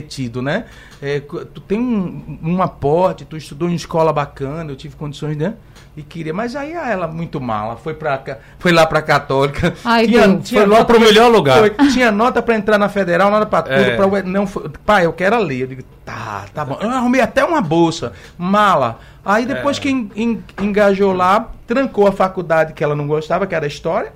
ter 0.00 0.02
tido, 0.06 0.42
né? 0.42 0.64
É, 1.00 1.20
tu 1.20 1.60
tem 1.60 1.78
um, 1.78 2.38
um 2.42 2.62
aporte, 2.62 3.24
tu 3.24 3.36
estudou 3.36 3.68
em 3.68 3.74
escola 3.74 4.12
bacana, 4.12 4.70
eu 4.70 4.76
tive 4.76 4.96
condições, 4.96 5.36
né? 5.36 5.54
E 5.96 6.02
queria, 6.02 6.34
mas 6.34 6.54
aí 6.54 6.72
ela 6.72 7.06
muito 7.08 7.40
mala, 7.40 7.76
foi 7.76 7.94
para 7.94 8.38
foi 8.58 8.70
lá 8.70 8.84
para 8.86 9.00
católica. 9.00 9.72
Ai, 9.84 10.06
Deus. 10.06 10.50
Foi 10.50 10.66
lá 10.66 10.84
pro 10.84 11.00
melhor 11.00 11.30
lugar. 11.30 11.58
foi- 11.58 11.70
tinha 11.90 12.12
nota 12.12 12.42
para 12.42 12.54
entrar 12.54 12.76
na 12.76 12.88
federal, 12.90 13.30
nota 13.30 13.46
para 13.46 13.62
tudo, 13.62 13.74
É. 13.74 13.96
pra- 13.96 14.22
não 14.22 14.46
foi, 14.46 14.68
pai, 14.84 15.06
eu 15.06 15.12
quero 15.14 15.36
a 15.36 15.38
lei. 15.38 15.62
Eu 15.62 15.66
digo, 15.68 15.82
tá, 16.04 16.44
tá 16.52 16.64
bom. 16.66 16.76
Eu 16.80 16.90
arrumei 16.90 17.22
até 17.22 17.42
uma 17.44 17.62
bolsa, 17.62 18.12
mala. 18.36 18.98
Aí 19.24 19.44
É. 19.44 19.46
depois 19.46 19.78
que 19.78 19.88
en- 19.88 20.10
en- 20.14 20.44
engajou 20.60 21.12
lá, 21.14 21.50
trancou 21.66 22.06
a 22.06 22.12
faculdade 22.12 22.74
que 22.74 22.84
ela 22.84 22.94
não 22.94 23.06
gostava, 23.06 23.46
que 23.46 23.54
era 23.54 23.66
história 23.66 24.12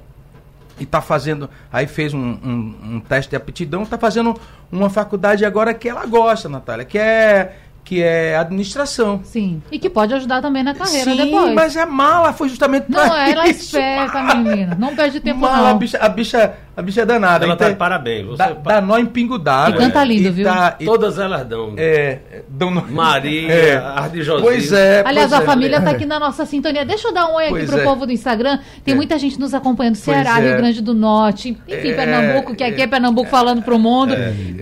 e 0.80 0.86
tá 0.86 1.00
fazendo, 1.00 1.48
aí 1.70 1.86
fez 1.86 2.12
um, 2.14 2.18
um- 2.18 2.74
um 2.94 3.00
teste 3.00 3.30
de 3.30 3.36
aptidão, 3.36 3.84
tá 3.84 3.98
fazendo 3.98 4.34
uma 4.72 4.88
faculdade 4.90 5.44
agora 5.44 5.72
que 5.74 5.88
ela 5.88 6.04
gosta, 6.06 6.48
Natália, 6.48 6.84
que 6.84 6.98
é 6.98 7.56
que 7.90 8.00
é 8.04 8.36
administração. 8.36 9.20
Sim. 9.24 9.60
E 9.72 9.76
que 9.76 9.90
pode 9.90 10.14
ajudar 10.14 10.40
também 10.40 10.62
na 10.62 10.72
carreira 10.74 11.10
Sim, 11.10 11.16
depois. 11.24 11.52
mas 11.54 11.74
é 11.74 11.84
mala, 11.84 12.32
foi 12.32 12.48
justamente 12.48 12.86
Não, 12.88 13.00
pra 13.08 13.28
ela 13.28 13.46
é 13.46 13.50
esperta, 13.50 14.22
menina. 14.36 14.76
Não 14.78 14.94
perde 14.94 15.18
tempo, 15.20 15.40
Mala, 15.40 15.70
a 15.70 15.72
não. 15.72 15.78
bicha, 15.78 15.98
a 15.98 16.08
bicha, 16.08 16.52
a 16.76 16.82
bicha 16.82 17.00
é 17.00 17.04
danada. 17.04 17.44
Ela 17.44 17.56
tá 17.56 17.64
Então, 17.64 17.72
de 17.72 17.78
parabéns. 17.80 18.26
Você 18.26 18.36
Dá, 18.36 18.50
dá 18.52 18.80
nó 18.80 18.96
em 18.96 19.06
pingo 19.06 19.36
d'água. 19.38 19.74
E 19.74 19.78
canta 19.78 20.04
lindo, 20.04 20.28
E 20.28 20.30
viu? 20.30 20.44
tá- 20.46 20.76
e- 20.78 20.84
Todas 20.84 21.18
elas 21.18 21.44
dão. 21.48 21.74
é, 21.76 22.42
dão 22.48 22.70
nó- 22.70 22.84
Maria, 22.88 23.52
É. 23.52 23.76
Arde 23.76 24.22
José. 24.22 24.40
Pois 24.40 24.72
é. 24.72 25.02
Aliás, 25.04 25.28
pois 25.30 25.40
a 25.40 25.42
é. 25.42 25.46
família 25.46 25.80
tá 25.80 25.90
aqui 25.90 26.06
na 26.06 26.20
nossa 26.20 26.46
sintonia. 26.46 26.84
Deixa 26.84 27.08
eu 27.08 27.12
dar 27.12 27.26
um 27.26 27.34
oi 27.34 27.44
aqui 27.46 27.50
Pois 27.54 27.70
pro 27.70 27.80
é. 27.80 27.82
povo 27.82 28.06
do 28.06 28.12
Instagram. 28.12 28.60
Tem 28.84 28.92
É. 28.94 28.96
muita 28.96 29.18
gente 29.18 29.36
nos 29.40 29.52
acompanhando. 29.52 29.96
Ceará, 29.96 30.38
é. 30.40 30.46
Rio 30.46 30.56
Grande 30.58 30.80
do 30.80 30.94
Norte, 30.94 31.58
enfim, 31.66 31.88
É, 31.90 31.94
Pernambuco, 31.94 32.54
que 32.54 32.62
aqui 32.62 32.82
é 32.82 32.86
Pernambuco 32.86 33.28
falando 33.28 33.62
pro 33.62 33.80
mundo. 33.80 34.14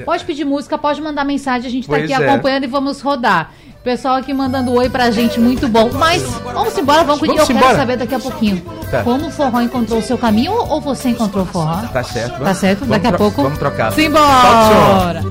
Pode 0.06 0.24
pedir 0.24 0.46
música, 0.46 0.78
pode 0.78 1.02
mandar 1.02 1.26
mensagem. 1.26 1.68
A 1.68 1.70
gente 1.70 1.86
tá 1.86 1.92
Pois 1.92 2.10
aqui 2.10 2.14
é. 2.22 2.26
acompanhando 2.26 2.64
e 2.64 2.66
vamos 2.66 3.02
rodar. 3.02 3.17
Pessoal 3.82 4.16
aqui 4.16 4.34
mandando 4.34 4.72
oi 4.72 4.90
pra 4.90 5.10
gente, 5.10 5.38
muito 5.40 5.68
bom. 5.68 5.90
Mas 5.94 6.22
vamos 6.22 6.76
embora, 6.76 7.04
vamos, 7.04 7.20
Vamos 7.20 7.36
eu 7.48 7.56
embora. 7.56 7.66
quero 7.66 7.78
saber 7.78 7.96
daqui 7.96 8.14
a 8.14 8.18
pouquinho. 8.18 8.60
Tá. 8.90 9.02
Como 9.02 9.28
o 9.28 9.30
forró 9.30 9.60
encontrou 9.60 9.98
o 10.00 10.02
seu 10.02 10.18
caminho 10.18 10.52
ou 10.52 10.80
você 10.80 11.10
encontrou 11.10 11.44
o 11.44 11.46
forró? 11.46 11.76
Tá 11.92 12.02
certo. 12.02 12.42
Tá 12.42 12.54
certo? 12.54 12.84
Daqui 12.84 13.06
a 13.06 13.12
pouco. 13.12 13.42
Vamos 13.42 13.58
trocar. 13.58 13.92
Simbora! 13.92 15.22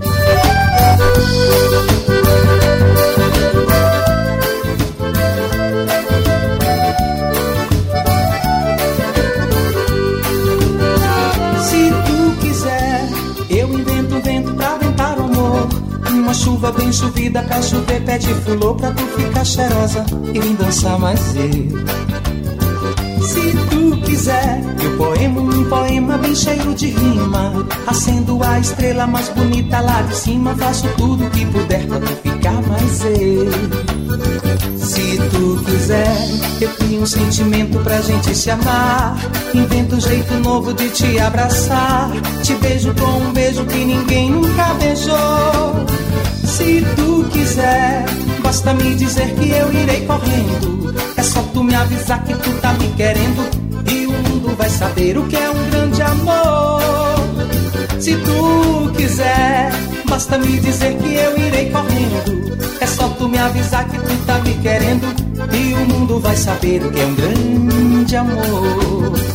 Chuva 16.58 16.72
bem 16.72 16.92
chovida 16.92 17.44
pra 17.44 17.62
chover, 17.62 18.04
pede 18.04 18.34
fulô 18.34 18.74
pra 18.74 18.92
tu 18.92 19.06
ficar 19.16 19.46
cheirosa 19.46 20.04
e 20.34 20.40
vem 20.40 20.56
dançar 20.56 20.98
mais 20.98 21.36
eu. 21.36 21.78
Se 23.22 23.52
tu 23.70 24.02
quiser, 24.02 24.64
eu 24.84 24.98
poemo 24.98 25.42
um 25.42 25.70
poema 25.70 26.18
bem 26.18 26.34
cheio 26.34 26.74
de 26.74 26.88
rima. 26.88 27.54
Acendo 27.86 28.44
a 28.44 28.60
estrela 28.60 29.06
mais 29.06 29.30
bonita 29.30 29.80
lá 29.82 30.02
de 30.02 30.16
cima. 30.16 30.56
Faço 30.56 30.88
tudo 30.98 31.30
que 31.30 31.46
puder 31.46 31.86
pra 31.86 32.00
tu 32.00 32.16
ficar 32.24 32.60
mais 32.64 33.02
eu. 33.06 33.52
Se 34.80 35.18
tu 35.30 35.64
quiser, 35.64 36.18
eu 36.60 36.70
crio 36.70 37.02
um 37.02 37.06
sentimento 37.06 37.78
pra 37.84 38.02
gente 38.02 38.34
se 38.34 38.50
amar. 38.50 39.16
Invento 39.54 39.96
um 39.96 40.02
jeito 40.02 40.34
novo 40.36 40.74
de 40.74 40.90
te 40.90 41.20
abraçar. 41.20 42.10
Te 42.42 42.56
beijo 42.56 42.96
com 42.96 43.28
um 43.28 43.32
beijo 43.32 43.64
que 43.66 43.86
ninguém 43.86 44.32
nunca 44.32 44.74
beijou. 44.76 46.07
Se 46.58 46.82
tu 46.96 47.24
quiser, 47.30 48.04
basta 48.42 48.74
me 48.74 48.96
dizer 48.96 49.32
que 49.36 49.48
eu 49.52 49.72
irei 49.72 50.04
correndo. 50.08 50.92
É 51.16 51.22
só 51.22 51.44
tu 51.54 51.64
me 51.64 51.76
avisar 51.76 52.24
que 52.24 52.34
tu 52.34 52.52
tá 52.60 52.74
me 52.74 52.88
querendo. 52.94 53.48
E 53.92 54.08
o 54.08 54.12
mundo 54.12 54.56
vai 54.58 54.68
saber 54.68 55.20
o 55.20 55.28
que 55.28 55.36
é 55.36 55.52
um 55.52 55.70
grande 55.70 56.02
amor. 56.02 56.82
Se 58.00 58.16
tu 58.18 58.92
quiser, 58.98 59.70
basta 60.10 60.40
me 60.40 60.60
dizer 60.60 60.98
que 60.98 61.14
eu 61.14 61.38
irei 61.38 61.70
correndo. 61.70 62.58
É 62.82 62.88
só 62.88 63.08
tu 63.10 63.30
me 63.30 63.38
avisar 63.38 63.88
que 63.88 64.00
tu 64.00 64.26
tá 64.26 64.40
me 64.40 64.56
querendo. 64.56 65.06
E 65.54 65.74
o 65.76 65.86
mundo 65.86 66.20
vai 66.20 66.36
saber 66.36 66.84
o 66.84 66.92
que 66.92 67.00
é 67.00 67.06
um 67.06 67.16
grande 67.16 68.16
amor. 68.16 69.27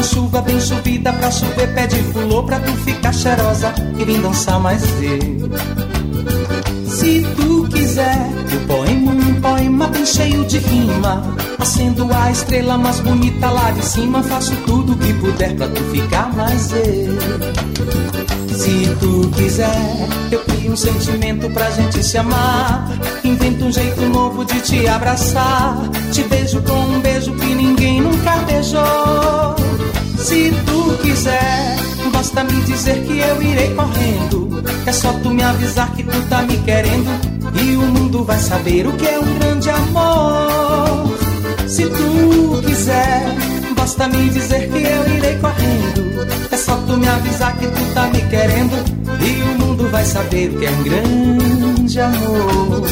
Uma 0.00 0.06
chuva 0.06 0.40
bem 0.40 0.58
chovida 0.58 1.12
pra 1.12 1.30
chover, 1.30 1.74
pede 1.74 2.02
fulô 2.04 2.42
pra 2.42 2.58
tu 2.58 2.72
ficar 2.72 3.12
cheirosa 3.12 3.70
e 3.98 4.02
vem 4.02 4.18
dançar 4.22 4.58
mais 4.58 4.82
eu. 4.82 5.50
Se 6.88 7.20
tu 7.36 7.68
quiser, 7.68 8.16
eu 8.50 8.60
poema 8.60 9.12
um 9.12 9.40
poema 9.42 9.88
bem 9.88 10.06
cheio 10.06 10.42
de 10.46 10.56
rima. 10.56 11.22
Acendo 11.58 12.08
a 12.14 12.30
estrela 12.30 12.78
mais 12.78 12.98
bonita 13.00 13.50
lá 13.50 13.72
de 13.72 13.84
cima. 13.84 14.22
Faço 14.22 14.56
tudo 14.64 14.96
que 14.96 15.12
puder 15.12 15.54
pra 15.54 15.68
tu 15.68 15.82
ficar 15.90 16.34
mais 16.34 16.72
eu. 16.72 18.39
Se 18.54 18.96
tu 19.00 19.30
quiser, 19.36 20.08
eu 20.30 20.40
crio 20.40 20.72
um 20.72 20.76
sentimento 20.76 21.48
pra 21.50 21.70
gente 21.70 22.02
se 22.02 22.18
amar. 22.18 22.90
Invento 23.24 23.64
um 23.64 23.72
jeito 23.72 24.02
novo 24.02 24.44
de 24.44 24.60
te 24.60 24.86
abraçar. 24.88 25.76
Te 26.12 26.22
beijo 26.24 26.60
com 26.62 26.72
um 26.72 27.00
beijo 27.00 27.32
que 27.34 27.54
ninguém 27.54 28.00
nunca 28.00 28.36
beijou. 28.46 29.56
Se 30.18 30.52
tu 30.66 30.98
quiser, 31.02 31.76
basta 32.12 32.44
me 32.44 32.60
dizer 32.62 33.02
que 33.04 33.18
eu 33.18 33.42
irei 33.42 33.74
correndo. 33.74 34.62
É 34.86 34.92
só 34.92 35.12
tu 35.22 35.30
me 35.30 35.42
avisar 35.42 35.92
que 35.94 36.02
tu 36.02 36.20
tá 36.28 36.42
me 36.42 36.56
querendo. 36.58 37.08
E 37.54 37.76
o 37.76 37.82
mundo 37.82 38.24
vai 38.24 38.38
saber 38.38 38.86
o 38.86 38.92
que 38.92 39.06
é 39.06 39.18
um 39.18 39.38
grande 39.38 39.70
amor. 39.70 41.16
Se 41.66 41.84
tu 41.84 42.62
quiser, 42.66 43.36
basta 43.80 44.06
me 44.08 44.28
dizer 44.28 44.68
que 44.68 44.76
eu 44.76 45.08
irei 45.16 45.38
correndo. 45.38 46.28
É 46.50 46.56
só 46.56 46.76
tu 46.86 46.98
me 46.98 47.08
avisar 47.08 47.56
que 47.56 47.66
tu 47.66 47.94
tá 47.94 48.08
me 48.08 48.20
querendo. 48.28 48.76
E 49.22 49.42
o 49.42 49.58
mundo 49.58 49.88
vai 49.88 50.04
saber 50.04 50.50
que 50.50 50.66
é 50.66 50.70
um 50.70 50.82
grande 50.82 51.98
amor. 51.98 52.82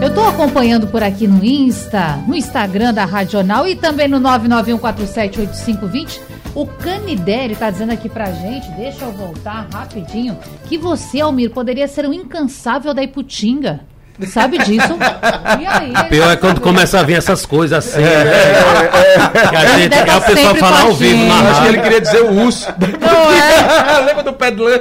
Eu 0.00 0.08
estou 0.08 0.28
acompanhando 0.28 0.86
por 0.86 1.02
aqui 1.02 1.26
no 1.26 1.44
Insta, 1.44 2.22
no 2.28 2.36
Instagram 2.36 2.94
da 2.94 3.04
Radional 3.04 3.66
e 3.66 3.74
também 3.74 4.06
no 4.06 4.20
991478520. 4.20 6.39
O 6.54 6.66
Canidério 6.66 7.52
está 7.52 7.70
dizendo 7.70 7.92
aqui 7.92 8.08
pra 8.08 8.32
gente, 8.32 8.68
deixa 8.72 9.04
eu 9.04 9.12
voltar 9.12 9.68
rapidinho, 9.72 10.36
que 10.68 10.76
você, 10.76 11.20
Almir, 11.20 11.50
poderia 11.50 11.86
ser 11.86 12.06
um 12.06 12.12
incansável 12.12 12.92
da 12.92 13.02
Iputinga. 13.02 13.80
Sabe 14.26 14.58
disso? 14.58 14.98
E 15.58 15.66
aí? 15.66 16.08
Pior 16.10 16.30
é 16.30 16.36
quando 16.36 16.60
começa 16.60 17.00
a 17.00 17.02
vir 17.02 17.14
essas 17.14 17.46
coisas 17.46 17.78
assim, 17.78 18.02
é, 18.02 18.24
né? 18.24 18.30
É, 18.30 19.54
é. 19.54 19.56
a, 19.56 19.78
gente, 19.78 19.94
é 19.94 20.10
a 20.10 20.20
pessoa 20.20 20.54
falar 20.56 20.82
ao 20.82 20.94
vivo 20.94 21.24
na 21.24 21.50
Acho 21.50 21.62
que 21.62 21.68
ele 21.68 21.80
queria 21.80 22.00
dizer 22.00 22.22
o 22.22 22.44
urso. 22.44 22.68
Não 23.00 23.32
é? 23.32 24.00
Lembra 24.04 24.22
do 24.22 24.32
pé 24.34 24.50
de 24.50 24.60
lã? 24.60 24.72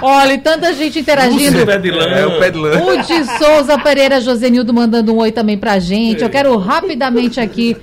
Olha, 0.00 0.32
e 0.32 0.38
tanta 0.38 0.72
gente 0.72 1.00
interagindo. 1.00 1.62
O 1.62 1.66
pé 1.66 1.78
de 1.78 1.90
lã. 1.90 2.04
É 2.04 2.26
o 2.26 2.38
pé 2.38 2.50
de 2.50 2.58
lã. 2.58 2.82
O 2.82 3.02
de 3.02 3.24
Souza 3.38 3.78
Pereira 3.78 4.20
Josenildo 4.20 4.72
mandando 4.72 5.12
um 5.12 5.18
oi 5.18 5.30
também 5.30 5.58
pra 5.58 5.78
gente. 5.78 6.22
Eu 6.22 6.30
quero 6.30 6.56
rapidamente 6.56 7.40
aqui. 7.40 7.76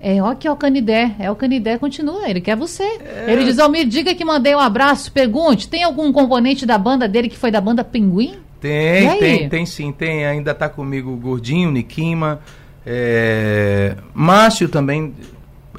É, 0.00 0.22
ó 0.22 0.34
que 0.34 0.48
é 0.48 0.52
o 0.52 0.56
Canidé. 0.56 1.14
É 1.18 1.30
o 1.30 1.36
Canidé, 1.36 1.76
continua. 1.76 2.28
Ele 2.28 2.40
quer 2.40 2.56
você. 2.56 2.82
É. 2.82 3.26
Ele 3.28 3.44
diz, 3.44 3.58
Almir, 3.58 3.86
diga 3.86 4.14
que 4.14 4.24
mandei 4.24 4.54
um 4.54 4.60
abraço. 4.60 5.12
Pergunte, 5.12 5.68
tem 5.68 5.84
algum 5.84 6.10
componente 6.12 6.64
da 6.64 6.78
banda 6.78 7.06
dele 7.06 7.28
que 7.28 7.36
foi 7.36 7.50
da 7.50 7.60
banda 7.60 7.84
Pinguim? 7.84 8.36
Tem, 8.60 9.18
tem, 9.18 9.48
tem 9.48 9.66
sim, 9.66 9.92
tem. 9.92 10.26
Ainda 10.26 10.54
tá 10.54 10.68
comigo 10.68 11.10
o 11.10 11.16
Gordinho, 11.16 11.70
Nikima, 11.70 12.40
é, 12.84 13.96
Márcio 14.14 14.68
também 14.68 15.14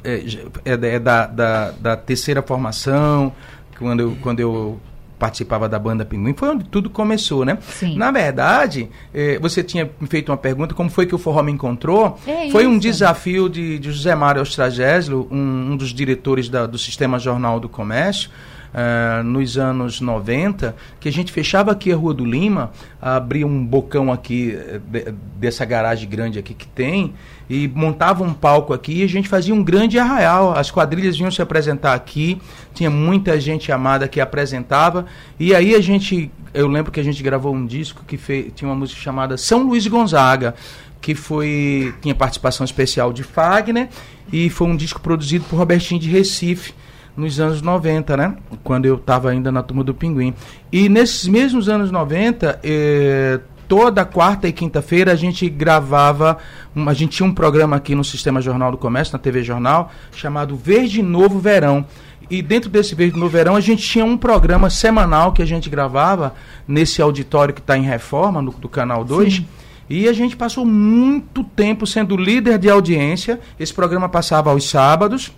é, 0.04 0.24
é, 0.64 0.72
é 0.72 0.98
da, 0.98 1.26
da, 1.26 1.70
da, 1.70 1.96
terceira 1.96 2.42
formação, 2.42 3.32
quando 3.78 4.00
eu, 4.00 4.16
quando 4.20 4.40
eu 4.40 4.80
participava 5.22 5.68
da 5.68 5.78
banda 5.78 6.04
Pinguim, 6.04 6.34
foi 6.34 6.48
onde 6.48 6.64
tudo 6.64 6.90
começou, 6.90 7.44
né? 7.44 7.56
Sim. 7.62 7.96
Na 7.96 8.10
verdade, 8.10 8.88
é, 9.14 9.38
você 9.38 9.62
tinha 9.62 9.88
feito 10.08 10.32
uma 10.32 10.36
pergunta, 10.36 10.74
como 10.74 10.90
foi 10.90 11.06
que 11.06 11.14
o 11.14 11.18
forró 11.18 11.44
me 11.44 11.52
encontrou? 11.52 12.18
É 12.26 12.50
foi 12.50 12.64
isso. 12.64 12.72
um 12.72 12.76
desafio 12.76 13.48
de, 13.48 13.78
de 13.78 13.92
José 13.92 14.16
Mário 14.16 14.42
Ostragésilo, 14.42 15.28
um, 15.30 15.70
um 15.70 15.76
dos 15.76 15.94
diretores 15.94 16.48
da, 16.48 16.66
do 16.66 16.76
Sistema 16.76 17.20
Jornal 17.20 17.60
do 17.60 17.68
Comércio, 17.68 18.30
uh, 18.72 19.22
nos 19.22 19.58
anos 19.58 20.00
90, 20.00 20.74
que 21.00 21.08
a 21.08 21.12
gente 21.12 21.32
fechava 21.32 21.72
aqui 21.72 21.92
a 21.92 21.96
Rua 21.96 22.14
do 22.14 22.24
Lima, 22.24 22.72
abria 23.00 23.46
um 23.46 23.64
bocão 23.64 24.12
aqui 24.12 24.56
eh, 24.56 24.80
de, 24.84 25.12
dessa 25.36 25.64
garagem 25.64 26.08
grande 26.08 26.38
aqui 26.38 26.54
que 26.54 26.66
tem, 26.66 27.14
e 27.48 27.68
montava 27.68 28.24
um 28.24 28.32
palco 28.32 28.72
aqui 28.72 29.00
e 29.00 29.02
a 29.02 29.08
gente 29.08 29.28
fazia 29.28 29.54
um 29.54 29.62
grande 29.62 29.98
arraial. 29.98 30.56
As 30.56 30.70
quadrilhas 30.70 31.16
vinham 31.16 31.30
se 31.30 31.42
apresentar 31.42 31.94
aqui, 31.94 32.40
tinha 32.72 32.90
muita 32.90 33.38
gente 33.38 33.70
amada 33.70 34.08
que 34.08 34.20
apresentava, 34.20 35.06
e 35.38 35.54
aí 35.54 35.74
a 35.74 35.80
gente, 35.80 36.30
eu 36.54 36.68
lembro 36.68 36.90
que 36.90 37.00
a 37.00 37.04
gente 37.04 37.22
gravou 37.22 37.54
um 37.54 37.66
disco 37.66 38.04
que 38.06 38.16
fez, 38.16 38.52
tinha 38.54 38.68
uma 38.68 38.76
música 38.76 39.00
chamada 39.00 39.36
São 39.36 39.64
Luís 39.64 39.86
Gonzaga, 39.86 40.54
que 41.00 41.16
foi 41.16 41.92
tinha 42.00 42.14
participação 42.14 42.64
especial 42.64 43.12
de 43.12 43.24
Fagner 43.24 43.88
e 44.32 44.48
foi 44.48 44.68
um 44.68 44.76
disco 44.76 45.00
produzido 45.00 45.44
por 45.50 45.56
Robertinho 45.56 46.00
de 46.00 46.08
Recife 46.08 46.72
nos 47.16 47.38
anos 47.38 47.60
90, 47.60 48.16
né? 48.16 48.36
Quando 48.62 48.86
eu 48.86 48.96
estava 48.96 49.30
ainda 49.30 49.52
na 49.52 49.62
turma 49.62 49.84
do 49.84 49.94
Pinguim. 49.94 50.34
E 50.70 50.88
nesses 50.88 51.28
mesmos 51.28 51.68
anos 51.68 51.90
90, 51.90 52.60
eh, 52.62 53.40
toda 53.68 54.04
quarta 54.04 54.46
e 54.46 54.52
quinta-feira 54.52 55.12
a 55.12 55.16
gente 55.16 55.48
gravava, 55.48 56.38
um, 56.76 56.88
a 56.88 56.94
gente 56.94 57.16
tinha 57.16 57.26
um 57.26 57.32
programa 57.32 57.76
aqui 57.76 57.94
no 57.94 58.04
Sistema 58.04 58.40
Jornal 58.40 58.70
do 58.70 58.78
Comércio, 58.78 59.12
na 59.12 59.18
TV 59.18 59.42
Jornal, 59.42 59.90
chamado 60.14 60.56
Verde 60.56 61.02
Novo 61.02 61.38
Verão. 61.38 61.84
E 62.30 62.40
dentro 62.40 62.70
desse 62.70 62.94
Verde 62.94 63.18
Novo 63.18 63.30
Verão 63.30 63.56
a 63.56 63.60
gente 63.60 63.82
tinha 63.82 64.04
um 64.04 64.16
programa 64.16 64.70
semanal 64.70 65.32
que 65.32 65.42
a 65.42 65.46
gente 65.46 65.68
gravava 65.68 66.34
nesse 66.66 67.02
auditório 67.02 67.54
que 67.54 67.60
está 67.60 67.76
em 67.76 67.82
reforma, 67.82 68.40
no, 68.40 68.52
do 68.52 68.68
Canal 68.68 69.04
2. 69.04 69.36
Sim. 69.36 69.46
E 69.88 70.08
a 70.08 70.12
gente 70.12 70.36
passou 70.36 70.64
muito 70.64 71.44
tempo 71.44 71.86
sendo 71.86 72.16
líder 72.16 72.58
de 72.58 72.70
audiência. 72.70 73.40
Esse 73.58 73.74
programa 73.74 74.08
passava 74.08 74.50
aos 74.50 74.68
sábados 74.68 75.32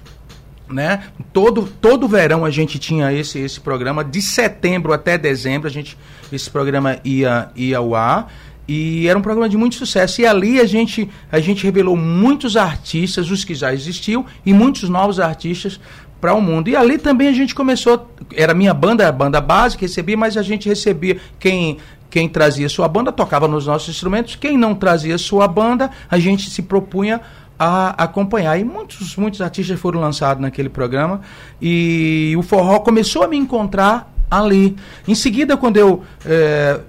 né? 0.68 1.04
Todo, 1.32 1.68
todo 1.80 2.08
verão 2.08 2.44
a 2.44 2.50
gente 2.50 2.78
tinha 2.78 3.12
esse, 3.12 3.38
esse 3.38 3.60
programa, 3.60 4.04
de 4.04 4.22
setembro 4.22 4.92
até 4.92 5.18
dezembro 5.18 5.68
a 5.68 5.70
gente, 5.70 5.96
esse 6.32 6.50
programa 6.50 6.98
ia, 7.04 7.50
ia 7.54 7.78
ao 7.78 7.94
ar. 7.94 8.32
E 8.66 9.06
era 9.06 9.18
um 9.18 9.22
programa 9.22 9.48
de 9.48 9.58
muito 9.58 9.74
sucesso. 9.74 10.22
E 10.22 10.26
ali 10.26 10.58
a 10.58 10.64
gente, 10.64 11.08
a 11.30 11.38
gente 11.38 11.64
revelou 11.64 11.96
muitos 11.96 12.56
artistas, 12.56 13.30
os 13.30 13.44
que 13.44 13.54
já 13.54 13.74
existiam, 13.74 14.24
e 14.44 14.54
muitos 14.54 14.88
novos 14.88 15.20
artistas 15.20 15.78
para 16.20 16.32
o 16.32 16.40
mundo. 16.40 16.68
E 16.68 16.76
ali 16.76 16.96
também 16.96 17.28
a 17.28 17.32
gente 17.32 17.54
começou, 17.54 18.08
era 18.34 18.54
minha 18.54 18.72
banda, 18.72 19.06
a 19.06 19.12
banda 19.12 19.40
básica, 19.42 19.82
recebia, 19.82 20.16
mas 20.16 20.38
a 20.38 20.42
gente 20.42 20.68
recebia 20.68 21.18
quem 21.38 21.76
quem 22.14 22.28
trazia 22.28 22.68
sua 22.68 22.86
banda 22.86 23.10
tocava 23.10 23.48
nos 23.48 23.66
nossos 23.66 23.88
instrumentos, 23.88 24.36
quem 24.36 24.56
não 24.56 24.72
trazia 24.72 25.18
sua 25.18 25.48
banda, 25.48 25.90
a 26.08 26.16
gente 26.16 26.48
se 26.48 26.62
propunha 26.62 27.20
a 27.58 27.90
acompanhar. 28.02 28.58
E 28.58 28.64
muitos, 28.64 29.16
muitos 29.16 29.40
artistas 29.40 29.78
foram 29.78 30.00
lançados 30.00 30.42
naquele 30.42 30.68
programa 30.68 31.20
e 31.60 32.34
o 32.36 32.42
forró 32.42 32.80
começou 32.80 33.22
a 33.22 33.28
me 33.28 33.36
encontrar 33.36 34.12
ali. 34.30 34.76
Em 35.06 35.14
seguida, 35.14 35.56
quando 35.56 35.76
eu 35.76 36.02
é, 36.24 36.80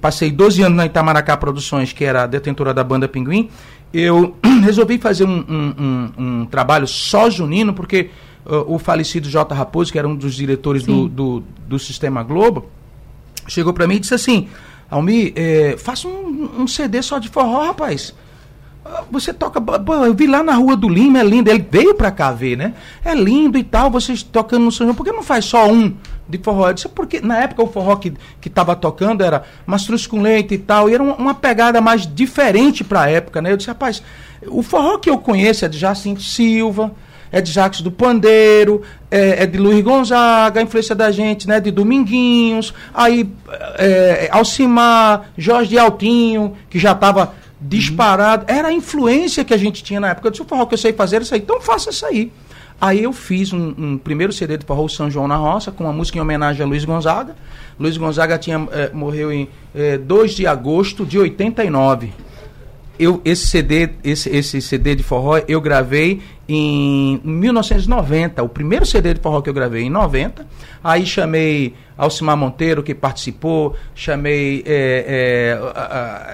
passei 0.00 0.30
12 0.30 0.62
anos 0.62 0.76
na 0.76 0.86
Itamaracá 0.86 1.36
Produções, 1.36 1.92
que 1.92 2.04
era 2.04 2.24
a 2.24 2.26
detentora 2.26 2.74
da 2.74 2.84
banda 2.84 3.08
Pinguim, 3.08 3.48
eu 3.92 4.36
resolvi 4.62 4.98
fazer 4.98 5.24
um, 5.24 5.44
um, 5.48 5.74
um, 5.78 6.12
um 6.18 6.46
trabalho 6.46 6.86
só 6.86 7.30
junino, 7.30 7.72
porque 7.72 8.10
uh, 8.44 8.74
o 8.74 8.78
falecido 8.78 9.28
J. 9.28 9.54
Raposo, 9.54 9.92
que 9.92 9.98
era 9.98 10.08
um 10.08 10.16
dos 10.16 10.34
diretores 10.34 10.82
do, 10.82 11.08
do, 11.08 11.44
do, 11.66 11.78
Sistema 11.78 12.22
Globo, 12.22 12.68
chegou 13.46 13.72
para 13.72 13.86
mim 13.86 13.96
e 13.96 14.00
disse 14.00 14.14
assim, 14.14 14.48
Almi, 14.90 15.32
é, 15.36 15.76
faça 15.78 16.08
um, 16.08 16.66
CD 16.66 17.00
só 17.02 17.18
de 17.18 17.28
forró, 17.28 17.66
rapaz. 17.66 18.14
Você 19.10 19.32
toca. 19.32 19.62
Eu 20.04 20.14
vi 20.14 20.26
lá 20.26 20.42
na 20.42 20.54
Rua 20.54 20.76
do 20.76 20.88
Lima, 20.88 21.18
é 21.18 21.24
lindo. 21.24 21.50
Ele 21.50 21.66
veio 21.70 21.94
pra 21.94 22.10
cá 22.10 22.30
ver, 22.32 22.56
né? 22.56 22.74
É 23.04 23.14
lindo 23.14 23.56
e 23.56 23.64
tal, 23.64 23.90
vocês 23.90 24.22
tocando 24.22 24.64
no 24.64 24.72
São 24.72 24.86
João. 24.86 24.94
Por 24.94 25.04
que 25.04 25.12
não 25.12 25.22
faz 25.22 25.46
só 25.46 25.66
um 25.66 25.94
de 26.28 26.38
forró? 26.38 26.68
Eu 26.68 26.74
disse, 26.74 26.88
porque 26.88 27.20
na 27.20 27.38
época 27.38 27.62
o 27.62 27.66
forró 27.66 27.96
que, 27.96 28.12
que 28.40 28.50
tava 28.50 28.76
tocando 28.76 29.24
era 29.24 29.42
mastruz 29.66 30.06
com 30.06 30.20
leite 30.20 30.54
e 30.54 30.58
tal. 30.58 30.90
E 30.90 30.94
era 30.94 31.02
uma, 31.02 31.14
uma 31.14 31.34
pegada 31.34 31.80
mais 31.80 32.06
diferente 32.06 32.84
pra 32.84 33.08
época, 33.08 33.40
né? 33.40 33.52
Eu 33.52 33.56
disse, 33.56 33.68
rapaz, 33.68 34.02
o 34.46 34.62
forró 34.62 34.98
que 34.98 35.08
eu 35.08 35.18
conheço 35.18 35.64
é 35.64 35.68
de 35.68 35.78
Jacinto 35.78 36.22
Silva, 36.22 36.92
é 37.32 37.40
de 37.40 37.50
Jacques 37.50 37.80
do 37.80 37.90
Pandeiro, 37.90 38.82
é, 39.10 39.42
é, 39.42 39.46
de 39.46 39.58
Luiz 39.58 39.82
Gonzaga, 39.82 40.60
a 40.60 40.62
influência 40.62 40.94
da 40.94 41.10
gente, 41.10 41.48
né? 41.48 41.58
De 41.58 41.70
Dominguinhos, 41.70 42.74
aí 42.92 43.28
é, 43.78 44.28
Alcimar, 44.30 45.30
Jorge 45.38 45.70
de 45.70 45.78
Altinho, 45.78 46.54
que 46.68 46.78
já 46.78 46.92
estava 46.92 47.32
disparado. 47.64 48.44
Era 48.46 48.68
a 48.68 48.72
influência 48.72 49.44
que 49.44 49.54
a 49.54 49.56
gente 49.56 49.82
tinha 49.82 49.98
na 49.98 50.10
época. 50.10 50.28
Eu 50.28 50.30
disse, 50.30 50.42
o 50.42 50.46
forró 50.46 50.66
que 50.66 50.74
eu 50.74 50.78
sei 50.78 50.92
fazer 50.92 51.16
é 51.16 51.22
isso 51.22 51.34
aí, 51.34 51.40
então 51.40 51.60
faça 51.60 51.90
isso 51.90 52.04
aí. 52.04 52.30
Aí 52.80 53.02
eu 53.02 53.12
fiz 53.12 53.52
um, 53.52 53.74
um, 53.78 53.98
primeiro 53.98 54.32
CD 54.32 54.58
de 54.58 54.66
forró 54.66 54.86
São 54.88 55.10
João 55.10 55.26
na 55.26 55.36
Roça, 55.36 55.70
com 55.70 55.84
uma 55.84 55.92
música 55.92 56.18
em 56.18 56.20
homenagem 56.20 56.62
a 56.62 56.66
Luiz 56.66 56.84
Gonzaga. 56.84 57.34
Luiz 57.78 57.96
Gonzaga 57.96 58.36
tinha, 58.36 58.68
é, 58.72 58.90
morreu 58.92 59.32
em 59.32 59.48
é, 59.74 59.96
2 59.96 60.32
de 60.32 60.46
agosto 60.46 61.06
de 61.06 61.18
89 61.18 62.12
eu, 62.98 63.20
esse 63.24 63.46
CD, 63.46 63.90
esse, 64.02 64.28
esse 64.30 64.60
CD 64.60 64.94
de 64.94 65.02
forró 65.02 65.40
eu 65.48 65.60
gravei 65.60 66.20
em 66.48 67.20
1990, 67.24 68.42
o 68.42 68.48
primeiro 68.48 68.86
CD 68.86 69.14
de 69.14 69.20
forró 69.20 69.40
que 69.40 69.48
eu 69.48 69.54
gravei 69.54 69.82
em 69.82 69.90
90. 69.90 70.46
Aí 70.82 71.06
chamei 71.06 71.74
Alcimar 71.96 72.36
Monteiro 72.36 72.82
que 72.82 72.94
participou, 72.94 73.74
chamei 73.94 74.62
é, 74.66 75.58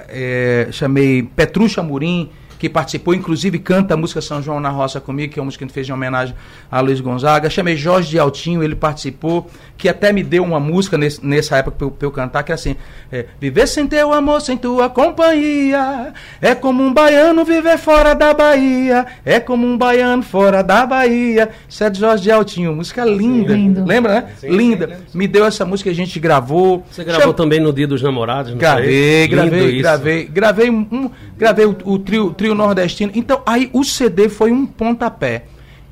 é, 0.08 0.66
é, 0.68 0.72
chamei 0.72 1.22
Petrucha 1.22 1.82
Murim 1.82 2.30
que 2.60 2.68
participou, 2.68 3.14
inclusive 3.14 3.58
canta 3.58 3.94
a 3.94 3.96
música 3.96 4.20
São 4.20 4.42
João 4.42 4.60
na 4.60 4.68
Roça 4.68 5.00
comigo, 5.00 5.32
que 5.32 5.38
é 5.38 5.42
uma 5.42 5.46
música 5.46 5.60
que 5.60 5.64
a 5.64 5.66
gente 5.66 5.74
fez 5.74 5.88
em 5.88 5.92
homenagem 5.92 6.34
a 6.70 6.78
Luiz 6.82 7.00
Gonzaga. 7.00 7.48
Chamei 7.48 7.74
Jorge 7.74 8.10
de 8.10 8.18
Altinho, 8.18 8.62
ele 8.62 8.74
participou, 8.74 9.48
que 9.78 9.88
até 9.88 10.12
me 10.12 10.22
deu 10.22 10.44
uma 10.44 10.60
música 10.60 10.98
nesse, 10.98 11.24
nessa 11.24 11.56
época 11.56 11.78
para 11.78 11.86
eu, 11.86 11.96
eu, 12.02 12.10
cantar, 12.10 12.42
que 12.42 12.52
é 12.52 12.54
assim: 12.54 12.76
é, 13.10 13.24
Viver 13.40 13.66
sem 13.66 13.86
teu 13.86 14.12
amor, 14.12 14.42
sem 14.42 14.58
tua 14.58 14.90
companhia, 14.90 16.12
é 16.38 16.54
como 16.54 16.82
um 16.82 16.92
baiano 16.92 17.46
viver 17.46 17.78
fora 17.78 18.12
da 18.14 18.34
Bahia, 18.34 19.06
é 19.24 19.40
como 19.40 19.66
um 19.66 19.78
baiano 19.78 20.22
fora 20.22 20.62
da 20.62 20.84
Bahia. 20.84 21.48
Isso 21.66 21.82
é 21.82 21.88
de 21.88 21.98
Jorge 21.98 22.24
de 22.24 22.30
Altinho, 22.30 22.74
música 22.76 23.06
linda. 23.06 23.54
Sim, 23.54 23.74
Lembra, 23.86 24.12
né? 24.12 24.28
Sim, 24.38 24.48
linda. 24.50 25.00
Sim, 25.08 25.18
me 25.18 25.26
deu 25.26 25.46
essa 25.46 25.64
música, 25.64 25.88
a 25.88 25.94
gente 25.94 26.20
gravou. 26.20 26.84
Você 26.90 27.04
gravou 27.04 27.28
Cham... 27.28 27.32
também 27.32 27.58
no 27.58 27.72
Dia 27.72 27.86
dos 27.86 28.02
Namorados? 28.02 28.52
Gravei, 28.52 29.26
gravei, 29.28 29.78
gravei, 29.78 30.24
gravei, 30.26 30.70
um, 30.70 31.10
gravei 31.38 31.64
o, 31.64 31.74
o 31.84 31.98
trio, 31.98 32.34
trio 32.34 32.49
nordestino. 32.54 33.12
Então, 33.14 33.42
aí 33.46 33.70
o 33.72 33.84
CD 33.84 34.28
foi 34.28 34.52
um 34.52 34.66
pontapé. 34.66 35.44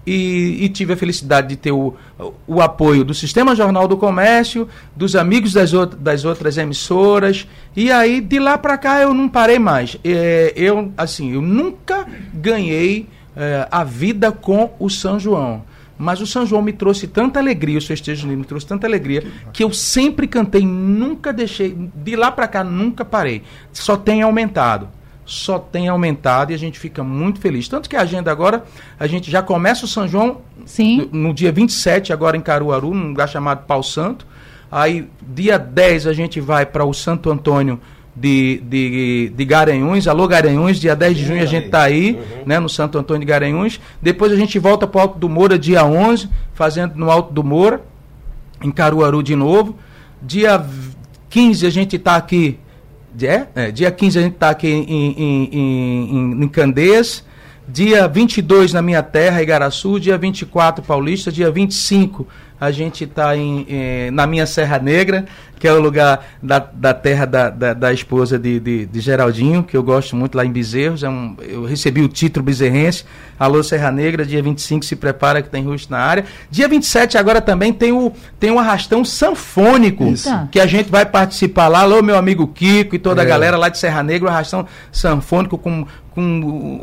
E, 0.07 0.65
e, 0.65 0.69
tive 0.71 0.95
a 0.95 0.97
felicidade 0.97 1.49
de 1.49 1.57
ter 1.57 1.71
o, 1.71 1.95
o 2.47 2.63
apoio 2.63 3.05
do 3.05 3.13
Sistema 3.13 3.55
Jornal 3.55 3.87
do 3.87 3.95
Comércio, 3.95 4.67
dos 4.97 5.15
amigos 5.15 5.53
das, 5.53 5.71
das 5.99 6.25
outras 6.25 6.57
emissoras, 6.57 7.47
e 7.77 7.93
aí 7.93 8.23
de 8.23 8.39
lá 8.39 8.57
para 8.57 8.79
cá 8.79 9.03
eu 9.03 9.13
não 9.13 9.29
parei 9.29 9.59
mais. 9.59 9.99
É, 10.03 10.55
eu, 10.57 10.91
assim, 10.97 11.35
eu 11.35 11.43
nunca 11.43 12.07
ganhei 12.33 13.07
é, 13.37 13.69
a 13.71 13.85
vida 13.85 14.33
com 14.33 14.71
o 14.79 14.89
São 14.89 15.21
João. 15.21 15.63
Mas 15.99 16.23
o 16.23 16.27
São 16.27 16.47
João 16.47 16.63
me 16.63 16.73
trouxe 16.73 17.07
tanta 17.07 17.39
alegria, 17.39 17.77
o 17.77 17.83
festejo 17.83 18.27
me 18.29 18.45
trouxe 18.45 18.67
tanta 18.67 18.87
alegria, 18.87 19.27
que 19.53 19.63
eu 19.63 19.73
sempre 19.75 20.27
cantei, 20.27 20.65
nunca 20.65 21.35
deixei, 21.35 21.77
de 21.95 22.17
lá 22.17 22.31
para 22.33 22.49
cá 22.49 22.65
nunca 22.65 23.05
parei. 23.05 23.43
Só 23.75 23.95
tem 23.95 24.23
aumentado 24.23 24.89
só 25.29 25.59
tem 25.59 25.89
aumentado 25.89 26.53
e 26.53 26.55
a 26.55 26.59
gente 26.59 26.79
fica 26.79 27.05
muito 27.05 27.39
feliz. 27.39 27.69
Tanto 27.69 27.89
que 27.89 27.95
a 27.95 28.01
agenda 28.01 28.33
agora, 28.33 28.65
a 28.99 29.07
gente 29.07 29.31
já 29.31 29.43
começa 29.43 29.85
o 29.85 29.89
São 29.89 30.09
João 30.09 30.39
Sim. 30.65 31.09
No, 31.13 31.35
dia 31.35 31.53
27, 31.53 32.15
agora 32.15 32.37
em 32.37 32.41
Caruaru, 32.41 32.95
num 32.95 33.09
lugar 33.09 33.29
chamado 33.29 33.67
Pau 33.67 33.83
Santo. 33.83 34.27
Aí, 34.73 35.07
dia 35.23 35.59
10, 35.59 36.07
a 36.07 36.13
gente 36.15 36.41
vai 36.41 36.65
para 36.65 36.85
o 36.85 36.95
Santo 36.95 37.31
Antônio 37.31 37.79
de, 38.17 38.63
de, 38.65 39.33
de 39.35 39.45
Garanhuns. 39.45 40.09
Alô, 40.09 40.27
Garanhuns, 40.27 40.79
dia 40.79 40.97
10 40.97 41.17
de 41.17 41.25
junho 41.27 41.43
a 41.43 41.47
gente 41.47 41.67
está 41.67 41.83
aí, 41.83 42.13
uhum. 42.13 42.43
né, 42.47 42.59
no 42.59 42.69
Santo 42.69 42.99
Antônio 42.99 43.21
de 43.21 43.27
Garanhuns. 43.27 43.79
Depois 44.01 44.33
a 44.33 44.37
gente 44.37 44.59
volta 44.59 44.87
para 44.87 44.99
o 44.99 45.03
Alto 45.03 45.19
do 45.19 45.29
Moura, 45.29 45.59
dia 45.59 45.85
11, 45.85 46.29
fazendo 46.55 46.95
no 46.97 47.11
Alto 47.11 47.35
do 47.35 47.45
Moura, 47.45 47.83
em 48.63 48.71
Caruaru 48.71 49.23
de 49.23 49.37
novo. 49.37 49.77
Dia 50.23 50.65
15 51.29 51.67
a 51.67 51.71
gente 51.71 51.97
está 51.97 52.17
aqui 52.17 52.59
é, 53.27 53.49
é, 53.55 53.71
dia 53.71 53.91
15 53.91 54.19
a 54.19 54.23
gente 54.23 54.35
está 54.35 54.51
aqui 54.51 54.69
em, 54.69 54.85
em, 54.89 55.49
em, 55.53 56.43
em 56.45 56.49
Candeias. 56.49 57.25
Dia 57.67 58.09
22 58.09 58.73
na 58.73 58.81
minha 58.81 59.03
terra, 59.03 59.43
Igaraçu. 59.43 60.01
Dia 60.01 60.17
24, 60.17 60.85
Paulista. 60.85 61.31
Dia 61.31 61.51
25 61.51 62.27
a 62.61 62.71
gente 62.71 63.05
está 63.05 63.37
eh, 63.37 64.11
na 64.13 64.27
minha 64.27 64.47
Serra 64.47 64.79
Negra, 64.79 65.27
que 65.59 65.67
é 65.67 65.73
o 65.73 65.81
lugar 65.81 66.25
da, 66.43 66.59
da 66.59 66.95
terra 66.95 67.25
da, 67.25 67.51
da, 67.51 67.75
da 67.75 67.93
esposa 67.93 68.39
de, 68.39 68.61
de, 68.61 68.87
de, 68.87 69.01
Geraldinho, 69.01 69.63
que 69.63 69.77
eu 69.77 69.83
gosto 69.83 70.15
muito 70.15 70.37
lá 70.37 70.45
em 70.45 70.51
Bezerros. 70.51 71.03
É 71.03 71.09
um, 71.09 71.37
eu 71.41 71.65
recebi 71.65 72.01
o 72.01 72.09
título 72.09 72.45
bezerrense. 72.45 73.05
Alô, 73.39 73.63
Serra 73.63 73.91
Negra, 73.91 74.25
dia 74.25 74.43
25 74.43 74.85
se 74.85 74.97
prepara 74.97 75.43
que 75.43 75.49
tem 75.49 75.65
rusto 75.65 75.91
na 75.91 75.99
área. 75.99 76.25
Dia 76.51 76.69
27 76.69 77.19
agora 77.19 77.41
também 77.41 77.73
tem 77.73 77.93
o, 77.93 78.13
tem 78.39 78.51
um 78.51 78.59
arrastão 78.59 79.05
sanfônico, 79.05 80.05
Isso. 80.05 80.31
que 80.51 80.61
a 80.61 80.67
gente 80.67 80.91
vai 80.91 81.05
participar 81.07 81.69
lá. 81.69 81.81
Alô, 81.81 82.03
meu 82.03 82.17
amigo 82.17 82.47
Kiko 82.47 82.95
e 82.95 82.99
toda 82.99 83.23
é. 83.23 83.25
a 83.25 83.29
galera 83.29 83.57
lá 83.57 83.69
de 83.69 83.79
Serra 83.79 84.03
Negra, 84.03 84.29
o 84.29 84.31
arrastão 84.31 84.67
sanfônico 84.93 85.59
com 85.59 85.87
com 86.19 86.81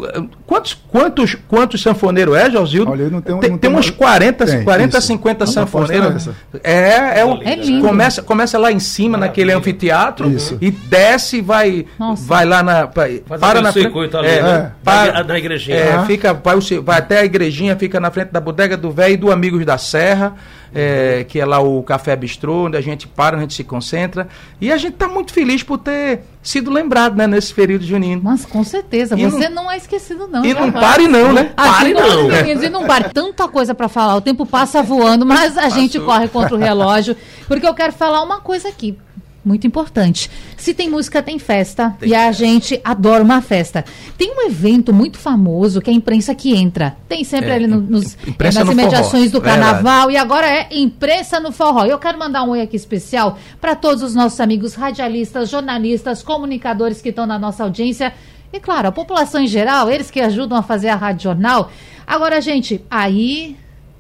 quantos 0.47 0.73
quantos 0.73 1.35
quantos 1.47 1.81
sanfoneiros 1.81 2.37
é, 2.37 2.49
Josildo? 2.49 2.89
Olha, 2.89 3.09
não 3.09 3.19
tenho, 3.19 3.39
tem, 3.39 3.49
não 3.51 3.57
tem 3.57 3.75
uns 3.75 3.89
40, 3.89 4.45
tem, 4.45 4.63
40 4.63 4.97
isso. 4.97 5.07
50 5.07 5.45
sanfoneiros. 5.45 6.29
É, 6.63 7.19
é, 7.19 7.25
um, 7.25 7.41
é 7.41 7.55
lindo. 7.55 7.85
começa 7.85 8.23
começa 8.23 8.57
lá 8.57 8.71
em 8.71 8.79
cima 8.79 9.17
Maravilha. 9.17 9.27
naquele 9.27 9.51
anfiteatro 9.51 10.31
isso. 10.31 10.57
e 10.61 10.71
desce 10.71 11.41
vai 11.41 11.85
Nossa. 11.99 12.25
vai 12.25 12.45
lá 12.45 12.63
na 12.63 12.87
para 12.87 13.61
na 13.61 13.73
frente, 13.73 14.15
ali, 14.15 14.27
é, 14.27 14.41
né? 14.41 14.71
para, 14.81 15.23
na 15.25 15.37
igrejinha. 15.37 15.75
É, 15.75 15.95
ah. 15.95 16.05
fica 16.05 16.33
vai, 16.33 16.57
vai 16.81 16.97
até 16.97 17.19
a 17.19 17.25
igrejinha, 17.25 17.75
fica 17.75 17.99
na 17.99 18.09
frente 18.09 18.29
da 18.31 18.39
bodega 18.39 18.77
do 18.77 18.89
velho 18.89 19.13
e 19.15 19.17
do 19.17 19.31
Amigos 19.31 19.65
da 19.65 19.77
Serra 19.77 20.33
é, 20.75 21.23
que 21.23 21.39
é 21.39 21.45
lá 21.45 21.59
o 21.59 21.81
Café 21.81 22.13
Bistrô, 22.17 22.65
onde 22.65 22.75
a 22.75 22.81
gente 22.81 23.07
para, 23.07 23.37
a 23.37 23.39
gente 23.39 23.53
se 23.53 23.63
concentra. 23.63 24.27
E 24.59 24.73
a 24.73 24.77
gente 24.77 24.95
está 24.95 25.07
muito 25.07 25.31
feliz 25.31 25.63
por 25.63 25.77
ter 25.77 26.23
sido 26.43 26.69
lembrado 26.69 27.15
né, 27.15 27.25
nesse 27.25 27.53
período 27.53 27.85
junino. 27.85 28.21
Mas 28.21 28.45
com 28.45 28.61
certeza, 28.61 29.17
e 29.17 29.23
você 29.23 29.47
não, 29.47 29.63
não 29.63 29.71
é 29.71 29.77
esquecido, 29.77 30.27
não. 30.27 30.43
E 30.43 30.53
não 30.53 30.69
pare, 30.71 31.07
não, 31.07 31.31
né? 31.31 31.45
Pare, 31.55 31.93
não. 31.93 32.27
Meninos, 32.27 32.63
e 32.63 32.69
não 32.69 32.85
pare. 32.85 33.09
Tanta 33.13 33.47
coisa 33.47 33.73
para 33.73 33.87
falar, 33.87 34.17
o 34.17 34.21
tempo 34.21 34.45
passa 34.45 34.83
voando, 34.83 35.25
mas 35.25 35.57
a 35.57 35.61
Passou. 35.61 35.79
gente 35.79 35.97
corre 35.99 36.27
contra 36.27 36.53
o 36.53 36.59
relógio, 36.59 37.15
porque 37.47 37.65
eu 37.65 37.73
quero 37.73 37.93
falar 37.93 38.21
uma 38.21 38.41
coisa 38.41 38.67
aqui 38.67 38.97
muito 39.45 39.67
importante. 39.67 40.29
Se 40.57 40.73
tem 40.73 40.89
música, 40.89 41.21
tem 41.21 41.37
festa. 41.37 41.95
Tem 41.99 42.09
e 42.09 42.15
a 42.15 42.31
gente 42.31 42.81
adora 42.83 43.23
uma 43.23 43.41
festa. 43.41 43.85
Tem 44.17 44.31
um 44.35 44.47
evento 44.47 44.91
muito 44.91 45.17
famoso 45.17 45.79
que 45.79 45.89
é 45.89 45.93
a 45.93 45.95
imprensa 45.95 46.33
que 46.33 46.55
entra. 46.55 46.97
Tem 47.07 47.23
sempre 47.23 47.51
é, 47.51 47.53
ali 47.53 47.67
no, 47.67 47.79
nos, 47.79 48.17
é, 48.25 48.51
nas 48.51 48.67
imediações 48.67 49.31
do 49.31 49.39
carnaval. 49.39 50.09
E 50.09 50.17
agora 50.17 50.47
é 50.47 50.67
imprensa 50.71 51.39
no 51.39 51.51
forró. 51.51 51.85
Eu 51.85 51.99
quero 51.99 52.17
mandar 52.17 52.43
um 52.43 52.49
oi 52.49 52.61
aqui 52.61 52.75
especial 52.75 53.37
para 53.61 53.75
todos 53.75 54.01
os 54.01 54.15
nossos 54.15 54.39
amigos 54.39 54.73
radialistas, 54.73 55.49
jornalistas, 55.49 56.23
comunicadores 56.23 57.01
que 57.01 57.09
estão 57.09 57.27
na 57.27 57.37
nossa 57.37 57.63
audiência. 57.63 58.13
E 58.51 58.59
claro, 58.59 58.87
a 58.87 58.91
população 58.91 59.41
em 59.41 59.47
geral, 59.47 59.91
eles 59.91 60.09
que 60.09 60.19
ajudam 60.19 60.57
a 60.57 60.63
fazer 60.63 60.89
a 60.89 60.95
Rádio 60.95 61.23
Jornal. 61.23 61.71
Agora, 62.07 62.41
gente, 62.41 62.83
aí. 62.89 63.55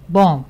Bom, 0.07 0.45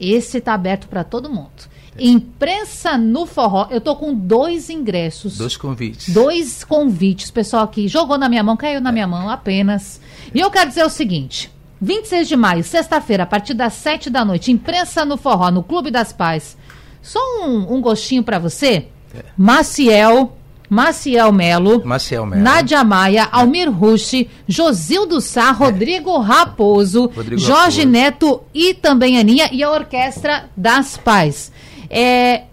esse 0.00 0.40
tá 0.40 0.54
aberto 0.54 0.88
para 0.88 1.02
todo 1.02 1.30
mundo. 1.30 1.75
Imprensa 1.98 2.96
no 2.96 3.26
Forró. 3.26 3.68
Eu 3.70 3.80
tô 3.80 3.96
com 3.96 4.14
dois 4.14 4.70
ingressos. 4.70 5.38
Dois 5.38 5.56
convites. 5.56 6.12
Dois 6.12 6.64
convites. 6.64 7.30
Pessoal 7.30 7.64
aqui 7.64 7.88
jogou 7.88 8.18
na 8.18 8.28
minha 8.28 8.42
mão, 8.42 8.56
caiu 8.56 8.80
na 8.80 8.92
minha 8.92 9.06
mão 9.06 9.28
apenas. 9.28 10.00
E 10.34 10.40
eu 10.40 10.50
quero 10.50 10.68
dizer 10.68 10.84
o 10.84 10.90
seguinte: 10.90 11.50
26 11.80 12.28
de 12.28 12.36
maio, 12.36 12.64
sexta-feira, 12.64 13.24
a 13.24 13.26
partir 13.26 13.54
das 13.54 13.74
7 13.74 14.10
da 14.10 14.24
noite, 14.24 14.50
Imprensa 14.50 15.04
no 15.04 15.16
Forró, 15.16 15.50
no 15.50 15.62
Clube 15.62 15.90
das 15.90 16.12
Pais. 16.12 16.56
Só 17.02 17.20
um, 17.40 17.74
um 17.74 17.80
gostinho 17.80 18.22
para 18.22 18.38
você. 18.38 18.88
É. 19.14 19.24
Maciel, 19.36 20.36
Maciel 20.68 21.30
Melo, 21.32 21.84
Maciel 21.84 22.26
Melo. 22.26 22.42
Nádia 22.42 22.82
Maia, 22.82 23.28
Almir 23.30 23.70
Rushi, 23.70 24.28
Josildo 24.48 25.20
Sá, 25.20 25.52
Rodrigo 25.52 26.18
Raposo, 26.18 27.06
Rodrigo 27.14 27.40
Jorge 27.40 27.82
Raposo. 27.82 27.88
Neto 27.88 28.42
e 28.52 28.74
também 28.74 29.18
Aninha 29.18 29.48
e 29.52 29.62
a 29.62 29.70
Orquestra 29.70 30.50
das 30.56 30.96
Paz. 30.96 31.52
É, 31.90 32.44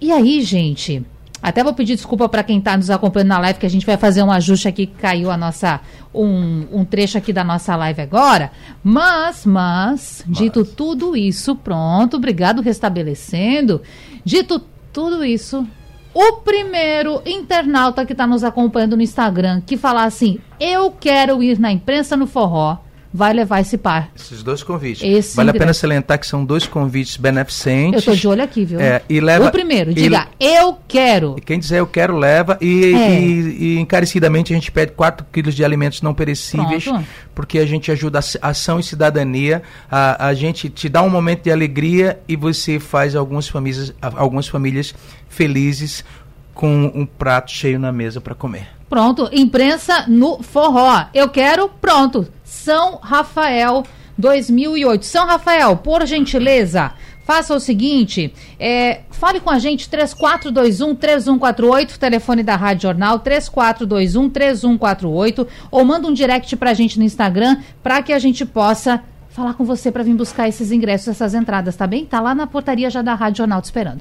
e 0.00 0.12
aí, 0.12 0.42
gente, 0.42 1.04
até 1.44 1.62
vou 1.62 1.74
pedir 1.74 1.94
desculpa 1.94 2.26
para 2.26 2.42
quem 2.42 2.58
está 2.58 2.74
nos 2.74 2.88
acompanhando 2.88 3.28
na 3.28 3.38
live, 3.38 3.58
que 3.58 3.66
a 3.66 3.70
gente 3.70 3.84
vai 3.84 3.98
fazer 3.98 4.22
um 4.22 4.32
ajuste 4.32 4.66
aqui, 4.66 4.86
que 4.86 4.94
caiu 4.94 5.30
a 5.30 5.36
nossa 5.36 5.78
um, 6.14 6.66
um 6.72 6.84
trecho 6.86 7.18
aqui 7.18 7.34
da 7.34 7.44
nossa 7.44 7.76
live 7.76 8.00
agora. 8.00 8.50
Mas, 8.82 9.44
mas, 9.44 10.24
dito 10.26 10.64
tudo 10.64 11.14
isso, 11.14 11.54
pronto, 11.54 12.16
obrigado, 12.16 12.62
restabelecendo. 12.62 13.82
Dito 14.24 14.58
tudo 14.90 15.22
isso, 15.22 15.66
o 16.14 16.32
primeiro 16.36 17.20
internauta 17.26 18.06
que 18.06 18.12
está 18.12 18.26
nos 18.26 18.42
acompanhando 18.42 18.96
no 18.96 19.02
Instagram 19.02 19.60
que 19.60 19.76
falar 19.76 20.04
assim, 20.04 20.38
eu 20.58 20.92
quero 20.92 21.42
ir 21.42 21.58
na 21.58 21.70
imprensa 21.70 22.16
no 22.16 22.26
forró, 22.26 22.78
vai 23.16 23.32
levar 23.32 23.60
esse 23.60 23.78
par. 23.78 24.10
Esses 24.16 24.42
dois 24.42 24.60
convites. 24.64 25.00
Esse 25.04 25.36
vale 25.36 25.50
a 25.50 25.52
pena 25.52 25.66
ingresso. 25.66 25.80
salientar 25.82 26.18
que 26.18 26.26
são 26.26 26.44
dois 26.44 26.66
convites 26.66 27.14
Eu 27.14 27.22
beneficentes. 27.22 28.04
tô 28.04 28.12
de 28.12 28.26
olho 28.26 28.42
aqui, 28.42 28.64
viu? 28.64 28.80
É, 28.80 29.02
e 29.08 29.20
leva- 29.20 29.46
o 29.46 29.52
primeiro, 29.52 29.92
e- 29.92 29.94
diga, 29.94 30.26
eu 30.40 30.76
quero. 30.88 31.36
E 31.38 31.40
quem 31.40 31.56
dizer 31.60 31.78
eu 31.78 31.86
quero, 31.86 32.16
leva. 32.16 32.58
E, 32.60 32.92
É. 32.92 33.20
e- 33.20 33.56
e 33.76 33.78
encarecidamente 33.78 34.52
a 34.52 34.56
gente 34.56 34.72
pede 34.72 34.90
4 34.92 35.24
quilos 35.32 35.54
de 35.54 35.64
alimentos 35.64 36.02
não 36.02 36.12
perecíveis, 36.12 36.82
Pronto. 36.82 37.06
porque 37.36 37.60
a 37.60 37.66
gente 37.66 37.92
ajuda 37.92 38.18
a 38.42 38.48
ação 38.48 38.80
e 38.80 38.82
cidadania. 38.82 39.62
A, 39.88 40.26
a 40.26 40.34
gente 40.34 40.68
te 40.68 40.88
dá 40.88 41.00
um 41.00 41.08
momento 41.08 41.44
de 41.44 41.52
alegria 41.52 42.18
e 42.26 42.34
você 42.34 42.80
faz 42.80 43.14
algumas 43.14 43.46
famílias, 43.46 43.94
algumas 44.02 44.48
famílias 44.48 44.92
felizes 45.28 46.04
com 46.52 46.90
um 46.94 47.06
prato 47.06 47.52
cheio 47.52 47.78
na 47.78 47.92
mesa 47.92 48.20
para 48.20 48.34
comer. 48.34 48.68
Pronto, 48.88 49.28
imprensa 49.32 50.04
no 50.06 50.42
forró. 50.42 51.06
Eu 51.12 51.28
quero, 51.28 51.68
pronto. 51.68 52.28
São 52.44 52.98
Rafael 53.02 53.82
2008. 54.16 55.04
São 55.04 55.26
Rafael, 55.26 55.76
por 55.76 56.06
gentileza, 56.06 56.92
faça 57.24 57.54
o 57.54 57.60
seguinte: 57.60 58.32
é, 58.58 59.02
fale 59.10 59.40
com 59.40 59.50
a 59.50 59.58
gente 59.58 59.88
3421-3148, 59.88 61.98
telefone 61.98 62.42
da 62.42 62.56
Rádio 62.56 62.82
Jornal 62.82 63.20
3421-3148, 63.20 65.46
ou 65.70 65.84
manda 65.84 66.06
um 66.06 66.12
direct 66.12 66.54
pra 66.56 66.74
gente 66.74 66.98
no 66.98 67.04
Instagram 67.04 67.56
para 67.82 68.02
que 68.02 68.12
a 68.12 68.18
gente 68.18 68.44
possa 68.44 69.02
falar 69.28 69.54
com 69.54 69.64
você 69.64 69.90
para 69.90 70.02
vir 70.04 70.14
buscar 70.14 70.48
esses 70.48 70.70
ingressos, 70.70 71.08
essas 71.08 71.34
entradas, 71.34 71.74
tá 71.74 71.88
bem? 71.88 72.06
Tá 72.06 72.20
lá 72.20 72.34
na 72.34 72.46
portaria 72.46 72.88
já 72.88 73.02
da 73.02 73.14
Rádio 73.14 73.38
Jornal 73.38 73.60
te 73.60 73.64
esperando. 73.64 74.00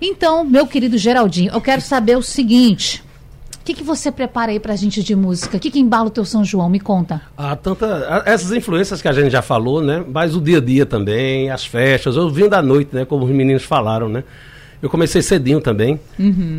Então, 0.00 0.44
meu 0.44 0.66
querido 0.66 0.96
Geraldinho, 0.96 1.52
eu 1.52 1.60
quero 1.60 1.80
saber 1.80 2.16
o 2.16 2.22
seguinte. 2.22 3.02
O 3.62 3.64
que, 3.64 3.74
que 3.74 3.84
você 3.84 4.10
prepara 4.10 4.50
aí 4.50 4.58
pra 4.58 4.74
gente 4.74 5.04
de 5.04 5.14
música? 5.14 5.56
O 5.56 5.60
que, 5.60 5.70
que 5.70 5.78
embala 5.78 6.08
o 6.08 6.10
teu 6.10 6.24
São 6.24 6.44
João? 6.44 6.68
Me 6.68 6.80
conta. 6.80 7.22
Há 7.38 7.54
tanta, 7.54 8.22
essas 8.26 8.50
influências 8.50 9.00
que 9.00 9.06
a 9.06 9.12
gente 9.12 9.30
já 9.30 9.40
falou, 9.40 9.80
né? 9.80 10.04
Mas 10.12 10.34
o 10.34 10.40
dia 10.40 10.58
a 10.58 10.60
dia 10.60 10.84
também, 10.84 11.48
as 11.48 11.64
festas. 11.64 12.16
Eu 12.16 12.28
vim 12.28 12.48
da 12.48 12.60
noite, 12.60 12.90
né? 12.92 13.04
Como 13.04 13.24
os 13.24 13.30
meninos 13.30 13.62
falaram, 13.62 14.08
né? 14.08 14.24
Eu 14.82 14.90
comecei 14.90 15.22
cedinho 15.22 15.60
também. 15.60 16.00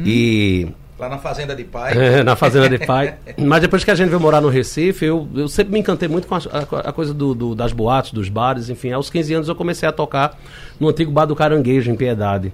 E 0.05 0.69
Lá 0.97 1.09
na 1.09 1.17
Fazenda 1.17 1.53
de 1.53 1.65
Pai. 1.65 1.91
é, 1.97 2.23
na 2.23 2.35
fazenda 2.37 2.69
de 2.69 2.85
pai. 2.85 3.15
Mas 3.37 3.61
depois 3.61 3.83
que 3.83 3.91
a 3.91 3.95
gente 3.95 4.07
veio 4.07 4.21
morar 4.21 4.39
no 4.39 4.47
Recife, 4.47 5.03
eu, 5.03 5.27
eu 5.35 5.49
sempre 5.49 5.73
me 5.73 5.79
encantei 5.79 6.07
muito 6.07 6.25
com 6.25 6.35
a, 6.35 6.37
a- 6.37 6.89
a 6.89 6.93
coisa 6.93 7.13
do, 7.13 7.35
do- 7.35 7.53
das 7.53 7.73
boates, 7.73 8.13
dos 8.13 8.29
bares, 8.29 8.69
enfim. 8.69 8.93
Aos 8.93 9.09
15 9.09 9.33
anos 9.33 9.49
eu 9.49 9.55
comecei 9.55 9.89
a 9.89 9.91
tocar 9.91 10.39
no 10.79 10.87
antigo 10.87 11.11
bar 11.11 11.25
do 11.25 11.35
Caranguejo, 11.35 11.91
em 11.91 11.95
Piedade. 11.95 12.53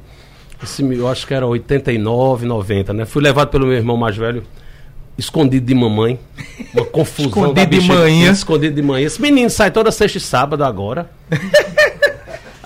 Esse, 0.63 0.83
eu 0.83 1.07
acho 1.07 1.25
que 1.25 1.33
era 1.33 1.45
89, 1.47 2.45
90, 2.45 2.93
né? 2.93 3.05
Fui 3.05 3.21
levado 3.21 3.49
pelo 3.49 3.65
meu 3.65 3.75
irmão 3.77 3.95
mais 3.95 4.15
velho, 4.17 4.43
escondido 5.17 5.65
de 5.65 5.73
mamãe. 5.75 6.19
Uma 6.73 6.85
confusão. 6.91 7.29
Escondido 7.29 7.53
da 7.55 7.65
de 7.65 7.81
manhã. 7.81 8.31
Escondido 8.31 8.75
de 8.75 8.81
manhã. 8.81 9.05
Esse 9.07 9.21
menino 9.21 9.49
sai 9.49 9.71
toda 9.71 9.91
sexta 9.91 10.17
e 10.17 10.21
sábado 10.21 10.63
agora. 10.63 11.09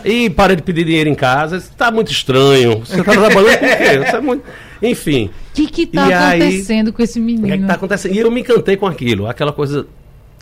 E 0.06 0.30
parei 0.30 0.58
de 0.58 0.62
pedir 0.62 0.84
dinheiro 0.84 1.10
em 1.10 1.16
casa. 1.16 1.56
Isso 1.56 1.72
tá 1.78 1.90
muito 1.90 2.12
estranho. 2.12 2.80
Você 2.80 2.98
tá 3.02 3.14
trabalhando 3.14 3.58
com 3.58 3.66
o 3.66 3.78
quê? 3.78 4.06
Isso 4.06 4.16
é 4.18 4.20
muito... 4.20 4.44
Enfim. 4.82 5.28
O 5.28 5.54
que 5.54 5.68
que 5.68 5.88
tá 5.88 6.10
E 6.10 6.14
aí- 6.14 6.42
acontecendo 6.42 6.92
com 6.92 7.02
esse 7.02 7.22
O 7.22 7.26
que 7.26 7.32
é 7.32 7.36
que 7.38 7.42
menino? 7.42 7.68
tá 7.68 7.76
acontecendo? 7.76 8.14
E 8.14 8.20
eu 8.20 8.30
me 8.30 8.42
encantei 8.42 8.76
com 8.76 8.86
aquilo, 8.86 9.28
aquela 9.28 9.54
coisa. 9.54 9.88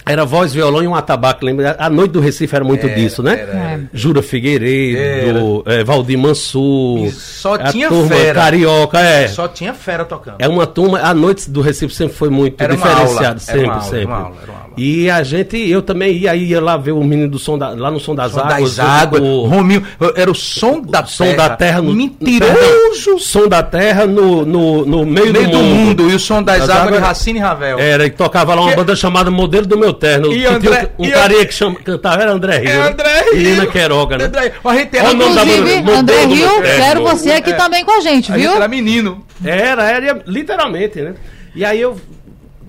Era 0.06 0.26
voz, 0.26 0.54
violão 0.54 0.84
e 0.84 0.88
um 0.88 0.96
atabaque. 0.96 1.46
Lembra? 1.46 1.76
A 1.80 1.90
noite 1.90 2.12
do 2.12 2.20
Recife 2.20 2.56
era 2.56 2.64
muito 2.64 2.86
Era, 2.86 2.96
disso, 2.96 3.22
né? 3.22 3.40
era, 3.40 3.52
era. 3.52 3.82
Jura 3.94 4.22
Figueiredo, 4.22 5.64
é, 5.66 5.84
Valdir 5.84 6.18
Mansur. 6.18 7.06
E 7.06 7.12
só 7.12 7.58
tinha 7.58 7.88
turma 7.88 8.16
fera. 8.16 8.42
Carioca, 8.42 9.00
é. 9.00 9.28
Só 9.28 9.48
tinha 9.48 9.74
fera 9.74 10.06
tocando. 10.06 10.36
É 10.40 10.48
uma 10.48 10.66
turma, 10.66 11.00
a 11.00 11.14
noite 11.14 11.50
do 11.50 11.62
Recife 11.62 11.94
sempre 11.94 12.16
foi 12.16 12.30
muito 12.30 12.58
diferenciada, 12.58 13.40
sempre, 13.40 13.84
sempre. 13.84 14.12
aula, 14.12 14.36
era 14.42 14.52
uma 14.52 14.60
aula. 14.60 14.61
E 14.84 15.10
a 15.12 15.22
gente, 15.22 15.58
eu 15.70 15.82
também 15.84 16.12
ia, 16.18 16.36
ia 16.36 16.60
lá 16.60 16.76
ver 16.76 16.92
o 16.94 17.04
menino 17.04 17.30
do 17.30 17.38
som 17.38 17.56
da, 17.56 17.70
lá 17.70 17.92
no 17.92 18.00
som 18.00 18.16
das 18.16 18.32
Som 18.32 18.40
águas. 18.40 18.76
das 18.78 18.80
águas. 18.80 19.22
o- 19.22 19.46
Rominho. 19.46 19.84
Era 20.16 20.32
o 20.32 20.34
som 20.34 20.82
da 20.82 21.06
som 21.06 21.26
terra. 21.26 21.50
da 21.50 21.56
terra 21.56 21.82
no 21.84 21.94
Mentiroso. 21.94 23.20
Som 23.20 23.48
da 23.48 23.62
terra 23.62 24.08
no, 24.08 24.44
no, 24.46 24.86
no 24.86 25.06
meio, 25.06 25.28
No 25.28 25.34
meio 25.34 25.50
do 25.52 25.58
mundo. 25.60 26.10
E 26.10 26.16
o 26.16 26.20
som 26.20 26.42
das 26.42 26.60
Das 26.62 26.70
águas 26.70 26.82
de 26.84 26.88
águas- 26.98 27.02
Racine 27.08 27.38
e 27.38 27.42
Ravel. 27.42 27.78
Era, 27.80 28.06
e 28.06 28.10
tocava 28.10 28.56
lá 28.56 28.62
uma 28.62 28.70
Que- 28.72 28.76
banda 28.78 28.96
chamada 28.96 29.30
Modelo 29.30 29.66
do 29.68 29.78
Meu 29.78 29.94
Terno. 29.94 30.34
E 30.34 30.40
que 30.40 30.46
André- 30.48 30.78
tinha 30.78 30.92
um 30.98 31.06
e 31.06 31.12
carinha 31.12 31.46
que 31.46 31.54
chama, 31.54 31.76
cantava, 31.76 32.22
era 32.24 32.32
André 32.32 32.58
Rio. 32.58 32.70
É 32.72 32.78
né? 32.78 32.88
André 32.90 33.26
E 33.34 33.38
Nina 33.38 33.62
Rio. 33.64 33.72
Queiroga, 33.72 34.18
né? 34.18 34.26
André- 34.26 34.52
A 34.64 34.76
gente 34.76 34.98
era, 34.98 35.08
da 35.08 35.14
Inclusive, 35.14 35.82
banda, 35.82 36.00
André 36.00 36.26
do 36.26 36.34
Rio, 36.34 36.62
quero 36.64 37.04
você 37.04 37.32
aqui 37.34 37.52
É. 37.52 37.54
também 37.54 37.86
com 37.86 37.92
a 37.92 38.02
gente, 38.02 38.32
a 38.32 38.36
gente 38.36 38.48
viu? 38.48 38.56
era 38.56 38.68
menino. 38.68 39.24
Era, 39.46 39.90
era, 39.92 40.22
literalmente, 40.26 41.02
né? 41.02 41.14
E 41.56 41.64
aí 41.66 41.80
eu 41.82 41.98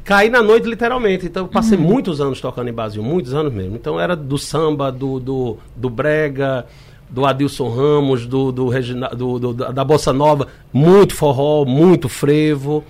caí 0.04 0.28
na 0.30 0.42
noite, 0.42 0.68
literalmente. 0.68 1.26
Então 1.26 1.44
eu 1.44 1.48
passei 1.48 1.76
Uhum. 1.78 1.84
muitos 1.84 2.20
anos 2.20 2.40
tocando 2.40 2.68
em 2.68 2.72
Brasil, 2.72 3.02
muitos 3.02 3.34
anos 3.34 3.52
mesmo. 3.52 3.76
Então 3.76 4.00
era 4.00 4.14
do 4.16 4.36
samba, 4.38 4.90
do, 4.92 5.18
do, 5.20 5.56
do 5.76 5.88
brega, 5.90 6.66
do 7.10 7.24
Adilson 7.26 7.68
Ramos, 7.68 8.26
do, 8.26 8.50
do, 8.52 8.68
Regina, 8.68 9.08
do, 9.08 9.38
do- 9.38 9.54
da 9.54 9.84
Bossa 9.84 10.12
Nova, 10.12 10.48
muito 10.72 11.14
forró, 11.14 11.64
muito 11.64 12.08
frevo. 12.08 12.82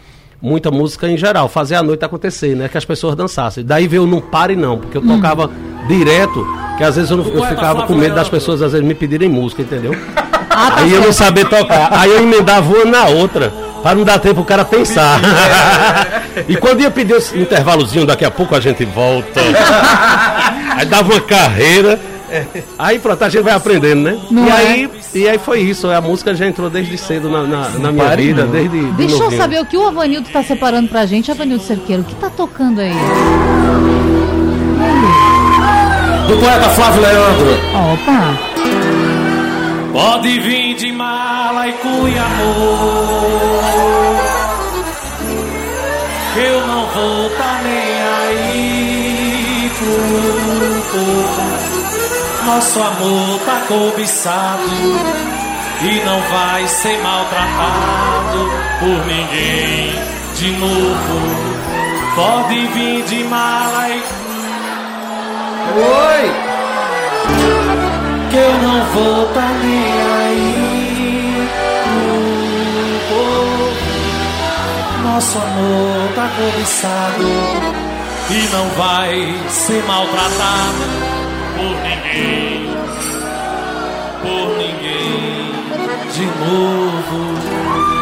Muita 0.44 0.72
música 0.72 1.08
em 1.08 1.16
geral, 1.16 1.48
fazer 1.48 1.76
a 1.76 1.84
noite 1.84 2.04
acontecer, 2.04 2.56
né? 2.56 2.68
Que 2.68 2.76
as 2.76 2.84
pessoas 2.84 3.14
dançassem. 3.14 3.64
Daí 3.64 3.86
veio 3.86 4.04
não 4.08 4.20
pare 4.20 4.56
não, 4.56 4.76
porque 4.76 4.96
eu 4.98 5.02
tocava 5.06 5.48
direto, 5.86 6.44
que 6.76 6.82
às 6.82 6.96
vezes 6.96 7.12
eu, 7.12 7.16
não- 7.18 7.24
eu 7.28 7.44
ficava 7.44 7.86
com 7.86 7.94
medo 7.94 8.16
das 8.16 8.28
pessoas 8.28 8.60
às 8.60 8.72
vezes 8.72 8.84
me 8.84 8.92
pedirem 8.92 9.28
música, 9.28 9.62
entendeu? 9.62 9.92
Aí 10.50 10.92
eu 10.92 11.00
não 11.00 11.12
sabia 11.12 11.44
tocar. 11.44 11.92
Aí 11.92 12.10
eu 12.10 12.24
emendava 12.24 12.68
uma 12.74 12.84
na 12.84 13.06
outra, 13.06 13.52
para 13.82 13.96
não 13.96 14.04
dar 14.04 14.18
tempo 14.18 14.40
o 14.40 14.44
cara 14.44 14.64
pensar. 14.64 15.20
e 16.48 16.56
quando 16.56 16.80
ia 16.80 16.90
pedir 16.90 17.14
esse 17.14 17.38
intervalozinho, 17.38 18.06
daqui 18.06 18.24
a 18.24 18.30
pouco 18.30 18.54
a 18.54 18.60
gente 18.60 18.84
volta. 18.84 19.40
Aí 20.76 20.86
dava 20.86 21.12
uma 21.12 21.20
carreira. 21.20 22.00
Aí 22.78 22.98
pronto, 22.98 23.22
a 23.22 23.28
gente 23.28 23.42
vai 23.42 23.52
aprendendo, 23.52 24.02
né? 24.02 24.18
Não 24.30 24.46
e, 24.46 24.48
é? 24.48 24.52
aí, 24.52 24.90
e 25.14 25.28
aí 25.28 25.38
foi 25.38 25.60
isso. 25.60 25.90
A 25.90 26.00
música 26.00 26.34
já 26.34 26.46
entrou 26.46 26.70
desde 26.70 26.96
cedo 26.96 27.28
na, 27.28 27.42
na, 27.42 27.68
na 27.70 27.92
minha 27.92 28.04
pare 28.06 28.28
vida, 28.28 28.44
não. 28.44 28.52
desde. 28.52 28.80
de 28.80 28.92
Deixa 28.92 29.16
eu 29.16 29.20
novinho. 29.20 29.42
saber 29.42 29.60
o 29.60 29.66
que 29.66 29.76
o 29.76 29.86
Avanildo 29.86 30.30
tá 30.30 30.42
separando 30.42 30.88
pra 30.88 31.04
gente. 31.04 31.30
Avanildo 31.30 31.62
Cerqueiro, 31.62 32.02
o 32.02 32.04
que 32.04 32.14
tá 32.14 32.30
tocando 32.30 32.80
aí? 32.80 32.92
do 36.26 36.36
poeta 36.38 36.68
Flávio 36.70 37.02
Leandro. 37.02 37.58
Opa! 37.92 38.38
Pode 39.92 40.40
vir 40.40 40.74
de 40.76 40.90
mala 40.92 41.68
e 41.68 41.72
cuia 41.74 42.22
amor 42.22 43.51
vou 46.94 47.30
tá 47.30 47.60
nem 47.62 48.02
aí 48.02 49.70
pro 49.78 50.82
povo 50.92 52.46
Nosso 52.46 52.80
amor 52.80 53.40
tá 53.46 53.62
cobiçado 53.68 54.62
E 55.82 56.04
não 56.04 56.20
vai 56.20 56.66
ser 56.68 56.98
maltratado 57.02 58.50
por 58.80 59.06
ninguém 59.06 60.12
de 60.42 60.50
novo. 60.52 61.20
Pode 62.16 62.66
vir 62.68 63.04
de 63.04 63.24
mala 63.24 63.88
e 63.88 64.02
Oi! 65.78 66.52
que 68.30 68.36
eu 68.36 68.54
não 68.62 68.84
vou 68.86 69.26
tá 69.28 69.48
nem 69.62 69.92
aí 70.02 70.51
Nosso 75.12 75.36
amor 75.36 76.08
tá 76.14 76.26
cobiçado 76.36 77.22
e 78.30 78.48
não 78.50 78.66
vai 78.70 79.50
ser 79.50 79.84
maltratado 79.84 80.84
por 81.54 81.76
ninguém, 81.82 82.74
por 84.22 84.56
ninguém 84.56 85.52
de 86.14 86.24
novo. 86.24 88.01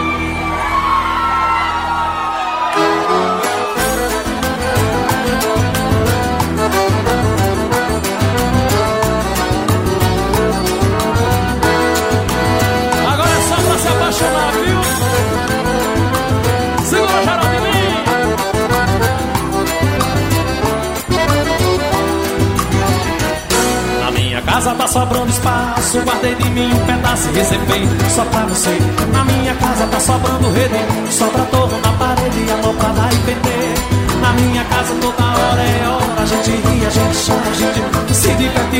Casa 24.60 24.74
tá 24.74 24.86
sobrando 24.86 25.30
espaço. 25.30 26.00
Guardei 26.02 26.34
de 26.34 26.50
mim 26.50 26.70
um 26.70 26.86
pedaço 26.86 27.28
e 27.30 27.32
reservei 27.32 27.88
só 28.10 28.24
pra 28.26 28.44
você. 28.44 28.78
Na 29.10 29.24
minha 29.24 29.54
casa 29.54 29.86
tá 29.86 29.98
sobrando 29.98 30.50
rede, 30.52 31.12
sobra 31.12 31.44
torno 31.46 31.80
na 31.80 31.92
parede, 31.92 32.52
amor 32.52 32.74
pra 32.74 32.88
dar 32.90 33.12
e 33.12 33.16
vender. 33.16 33.74
Na 34.20 34.32
minha 34.34 34.62
casa 34.64 34.94
toda 35.00 35.24
hora 35.24 35.62
é 35.62 35.88
hora, 35.88 36.22
a 36.22 36.26
gente 36.26 36.50
ri, 36.50 36.86
a 36.86 36.90
gente 36.90 37.26
chora, 37.26 37.50
a 37.50 37.54
gente 37.54 37.99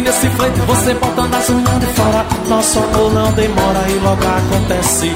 nesse. 0.01 0.29
Você 0.29 0.95
mãos 0.95 1.81
de 1.81 1.87
fora, 1.87 2.27
nosso 2.49 2.79
amor 2.79 3.13
não 3.13 3.33
demora 3.33 3.89
e 3.89 3.95
logo 3.99 4.23
acontece. 4.23 5.11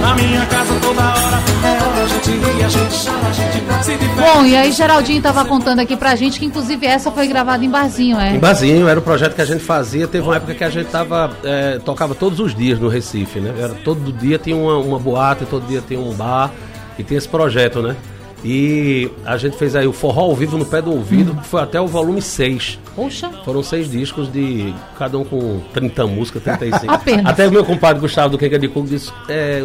Na 0.00 0.14
minha 0.14 0.46
casa 0.46 0.74
toda 0.80 1.00
hora 1.00 1.42
é 1.64 1.82
hora, 1.82 2.02
a 2.02 2.06
gente 2.06 2.30
ri, 2.30 2.64
a 2.64 2.68
gente 2.68 3.04
chora, 3.04 3.26
a 3.28 3.32
gente 3.32 3.84
se 3.84 3.96
diverte. 3.96 4.34
Bom, 4.34 4.44
e 4.44 4.56
aí 4.56 4.72
Geraldinho 4.72 5.22
tava 5.22 5.44
contando 5.44 5.80
aqui 5.80 5.96
pra 5.96 6.16
gente 6.16 6.38
que 6.38 6.46
inclusive 6.46 6.86
essa 6.86 7.10
foi 7.10 7.26
gravada 7.26 7.64
em 7.64 7.70
barzinho, 7.70 8.18
é? 8.18 8.34
Em 8.34 8.38
Bazinho, 8.38 8.88
era 8.88 8.98
o 8.98 9.02
projeto 9.02 9.34
que 9.34 9.42
a 9.42 9.44
gente 9.46 9.62
fazia. 9.62 10.06
Teve 10.06 10.24
uma 10.24 10.36
época 10.36 10.54
que 10.54 10.64
a 10.64 10.70
gente 10.70 10.88
tava, 10.88 11.30
é, 11.44 11.78
tocava 11.78 12.14
todos 12.14 12.40
os 12.40 12.54
dias 12.54 12.78
no 12.78 12.88
Recife, 12.88 13.40
né? 13.40 13.54
Era, 13.58 13.74
todo 13.74 14.12
dia 14.12 14.38
tinha 14.38 14.56
uma, 14.56 14.76
uma 14.78 14.98
boate, 14.98 15.44
todo 15.44 15.66
dia 15.66 15.82
tinha 15.86 16.00
um 16.00 16.12
bar 16.12 16.50
e 16.98 17.02
tinha 17.02 17.18
esse 17.18 17.28
projeto, 17.28 17.82
né? 17.82 17.96
E 18.44 19.10
a 19.24 19.36
gente 19.36 19.56
fez 19.56 19.76
aí 19.76 19.86
o 19.86 19.92
Forró 19.92 20.22
ao 20.22 20.34
vivo 20.34 20.56
no 20.56 20.64
pé 20.64 20.80
do 20.80 20.90
ouvido, 20.90 21.34
que 21.34 21.46
foi 21.46 21.60
até 21.60 21.80
o 21.80 21.86
volume 21.86 22.22
6. 22.22 22.78
Poxa. 22.96 23.30
Foram 23.44 23.62
seis 23.62 23.90
discos 23.90 24.32
de 24.32 24.74
cada 24.98 25.18
um 25.18 25.24
com 25.24 25.60
30 25.74 26.06
músicas, 26.06 26.42
35. 26.42 26.90
Apenas. 26.92 27.26
Até 27.26 27.46
o 27.46 27.52
meu 27.52 27.64
compadre 27.64 28.00
Gustavo 28.00 28.30
do 28.30 28.38
Quenga 28.38 28.58
de 28.58 28.68
Cuco 28.68 28.88
disse: 28.88 29.12
é, 29.28 29.62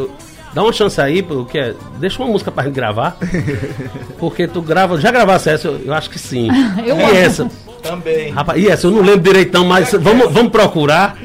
dá 0.53 0.61
uma 0.61 0.73
chance 0.73 0.99
aí, 0.99 1.21
porque 1.21 1.57
é, 1.57 1.73
deixa 1.99 2.21
uma 2.21 2.29
música 2.29 2.51
pra 2.51 2.63
gente 2.63 2.73
gravar. 2.73 3.17
Porque 4.19 4.47
tu 4.47 4.61
grava, 4.61 4.99
já 4.99 5.11
gravasse 5.11 5.49
essa, 5.49 5.67
eu, 5.67 5.81
eu 5.85 5.93
acho 5.93 6.09
que 6.09 6.17
sim. 6.17 6.47
Eu 6.85 6.97
e 6.97 7.03
amo. 7.03 7.15
essa? 7.15 7.49
Também. 7.83 8.31
Rapaz, 8.31 8.63
e 8.63 8.67
essa 8.67 8.87
eu 8.87 8.91
não 8.91 9.01
lembro 9.01 9.21
direitão, 9.21 9.63
mas 9.63 9.91
vamos, 9.91 10.31
vamos 10.33 10.51
procurar. 10.51 11.15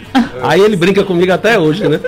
Aí 0.42 0.60
ele 0.60 0.76
brinca 0.76 1.02
comigo 1.02 1.32
até 1.32 1.58
hoje, 1.58 1.88
né? 1.88 1.98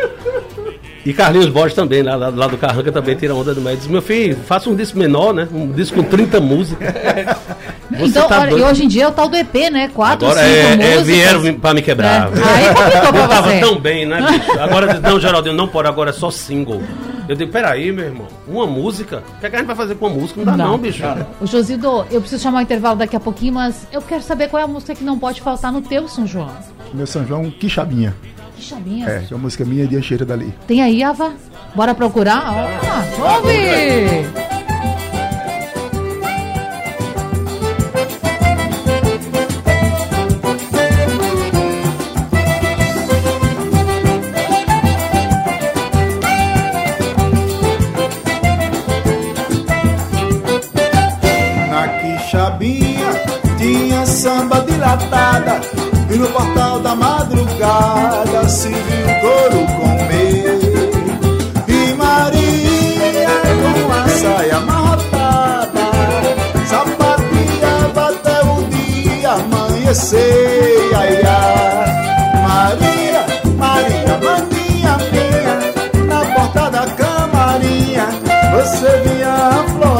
E 1.04 1.12
Carlinhos 1.12 1.48
Borges 1.48 1.74
também, 1.74 2.02
lá, 2.02 2.14
lá, 2.14 2.28
lá 2.28 2.46
do 2.46 2.56
Carranca, 2.56 2.92
também 2.92 3.16
tira 3.16 3.34
onda 3.34 3.52
do 3.54 3.60
médio. 3.60 3.78
Diz, 3.80 3.88
meu 3.88 4.00
filho, 4.02 4.36
faça 4.46 4.70
um 4.70 4.74
disco 4.76 4.96
menor, 4.98 5.34
né? 5.34 5.48
Um 5.52 5.70
disco 5.72 5.96
com 5.96 6.04
30 6.04 6.40
músicas. 6.40 6.88
Você 7.90 8.04
então, 8.04 8.26
tá 8.28 8.40
olha, 8.40 8.52
e 8.52 8.62
hoje 8.62 8.84
em 8.84 8.88
dia 8.88 9.04
é 9.04 9.08
o 9.08 9.12
tal 9.12 9.28
do 9.28 9.36
EP, 9.36 9.54
né? 9.70 9.88
Quatro, 9.88 10.26
Agora 10.26 10.42
cinco 10.42 10.56
é, 10.56 10.72
é, 10.72 10.76
músicas. 10.76 11.06
vieram 11.06 11.54
pra 11.60 11.74
me 11.74 11.82
quebrar. 11.82 12.30
É. 12.32 12.42
Aí 12.42 12.74
complicou 12.74 13.12
pra 13.12 13.22
Eu 13.22 13.28
tava 13.28 13.50
você. 13.50 13.60
tão 13.60 13.78
bem, 13.78 14.06
né, 14.06 14.22
bicho? 14.30 14.52
Agora, 14.58 15.00
não, 15.00 15.20
Geraldinho, 15.20 15.54
não 15.54 15.68
pode, 15.68 15.88
agora 15.88 16.10
é 16.10 16.12
só 16.12 16.30
single. 16.30 16.82
Eu 17.28 17.36
digo, 17.36 17.52
peraí, 17.52 17.92
meu 17.92 18.06
irmão, 18.06 18.26
uma 18.48 18.66
música? 18.66 19.22
O 19.36 19.40
que, 19.40 19.46
é 19.46 19.50
que 19.50 19.56
a 19.56 19.58
gente 19.58 19.66
vai 19.66 19.76
fazer 19.76 19.94
com 19.96 20.06
uma 20.06 20.16
música? 20.20 20.40
Não 20.42 20.56
dá 20.56 20.56
não, 20.56 20.72
Não. 20.72 20.78
bicho. 20.78 21.02
Ô 21.40 21.46
Josildo, 21.46 22.06
eu 22.10 22.20
preciso 22.20 22.42
chamar 22.42 22.60
o 22.60 22.62
intervalo 22.62 22.96
daqui 22.96 23.14
a 23.14 23.20
pouquinho, 23.20 23.52
mas 23.54 23.86
eu 23.92 24.00
quero 24.00 24.22
saber 24.22 24.48
qual 24.48 24.60
é 24.60 24.64
a 24.64 24.68
música 24.68 24.94
que 24.94 25.04
não 25.04 25.18
pode 25.18 25.40
faltar 25.40 25.70
no 25.70 25.82
teu 25.82 26.08
São 26.08 26.26
João. 26.26 26.50
Meu 26.94 27.06
São 27.06 27.26
João, 27.26 27.50
Quixabinha. 27.50 28.14
Que 28.56 28.62
chavinha. 28.62 29.08
É, 29.08 29.24
é 29.30 29.34
uma 29.34 29.42
música 29.42 29.64
minha 29.64 29.86
de 29.86 29.96
Ancheira 29.96 30.24
dali. 30.24 30.52
Tem 30.66 30.82
aí, 30.82 31.02
Ava? 31.02 31.32
Bora 31.74 31.94
procurar? 31.94 32.52
Ó, 32.52 33.18
vamos 33.18 33.36
ouvir! 33.46 34.26
Na 51.70 51.88
Quixabinha 51.88 53.10
tinha 53.58 54.04
samba 54.04 54.60
dilatada 54.60 55.60
no 56.22 56.28
portal 56.28 56.78
da 56.80 56.94
madrugada 56.94 58.48
se 58.48 58.68
viu 58.68 59.06
o 59.06 59.20
couro 59.20 59.66
comer 59.76 60.58
E 61.66 61.94
Maria 61.94 63.26
com 63.60 63.92
a 63.92 64.08
saia 64.08 64.56
amarrotada 64.58 65.90
Sapateava 66.68 68.10
até 68.10 68.40
o 68.44 68.62
dia 68.70 69.30
amanhecer 69.32 70.90
ai, 70.94 71.22
ai. 71.24 71.92
Maria, 72.46 73.26
Maria, 73.56 74.14
maninha 74.22 74.98
minha 75.10 75.56
Na 76.06 76.24
porta 76.34 76.70
da 76.70 76.86
camarinha 76.86 78.06
Você 78.54 78.90
vinha 79.08 79.34
aflorar 79.34 79.91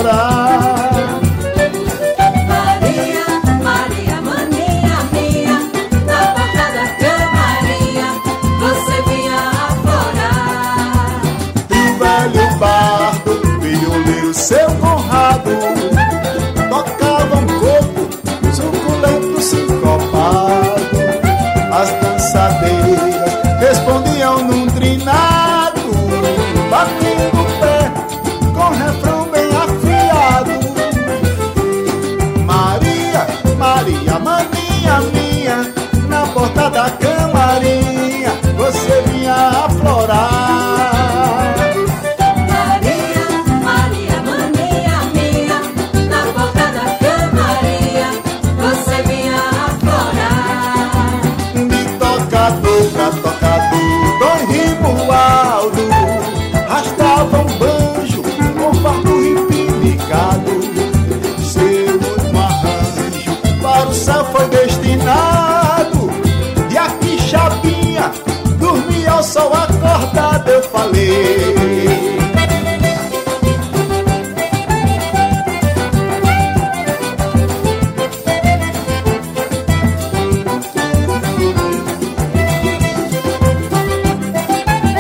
batendo 26.85 27.32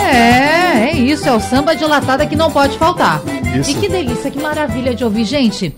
É, 0.04 0.90
é 0.90 0.92
isso, 0.92 1.28
é 1.28 1.32
o 1.32 1.40
samba 1.40 1.74
de 1.74 1.84
latada 1.84 2.26
que 2.26 2.36
não 2.36 2.50
pode 2.50 2.78
faltar. 2.78 3.22
Isso. 3.58 3.70
E 3.70 3.74
que 3.74 3.88
delícia, 3.88 4.30
que 4.30 4.40
maravilha 4.40 4.94
de 4.94 5.04
ouvir. 5.04 5.24
Gente, 5.24 5.74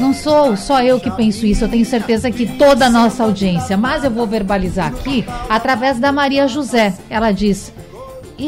não 0.00 0.12
sou 0.12 0.56
só 0.56 0.82
eu 0.82 0.98
que 0.98 1.10
penso 1.12 1.46
isso, 1.46 1.64
eu 1.64 1.68
tenho 1.68 1.84
certeza 1.84 2.30
que 2.30 2.46
toda 2.58 2.86
a 2.86 2.90
nossa 2.90 3.22
audiência, 3.22 3.76
mas 3.76 4.02
eu 4.02 4.10
vou 4.10 4.26
verbalizar 4.26 4.88
aqui 4.88 5.24
através 5.48 5.98
da 5.98 6.10
Maria 6.10 6.48
José. 6.48 6.94
Ela 7.08 7.30
diz. 7.30 7.71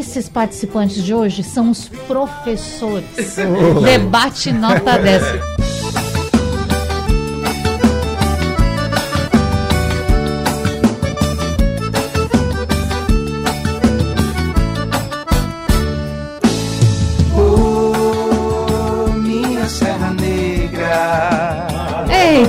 Esses 0.06 0.28
participantes 0.28 1.02
de 1.02 1.14
hoje 1.14 1.42
são 1.42 1.70
os 1.70 1.88
professores. 1.88 3.36
Debate 3.82 4.52
nota 4.52 4.98
10. 4.98 5.22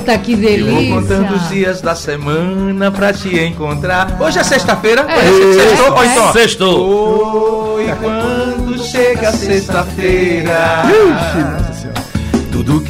Eita, 0.06 0.18
que 0.18 0.32
Eu 0.34 0.38
delícia! 0.38 0.72
vou 0.94 1.00
contando 1.02 1.34
os 1.34 1.48
dias 1.48 1.80
da 1.80 1.96
semana 1.96 2.92
pra 2.92 3.12
te 3.12 3.36
encontrar. 3.40 4.16
Hoje 4.20 4.38
é 4.38 4.44
sexta-feira? 4.44 5.04
É. 5.08 5.28
Hoje 5.28 5.42
é 5.42 5.52
sexta-feira? 5.68 5.92
Ou 5.96 6.02
É. 6.02 6.06
então, 6.06 6.32
Sextou. 6.32 7.74
Oi, 7.74 7.86
quando 8.00 8.78
chega 8.84 9.32
sexta-feira. 9.32 10.82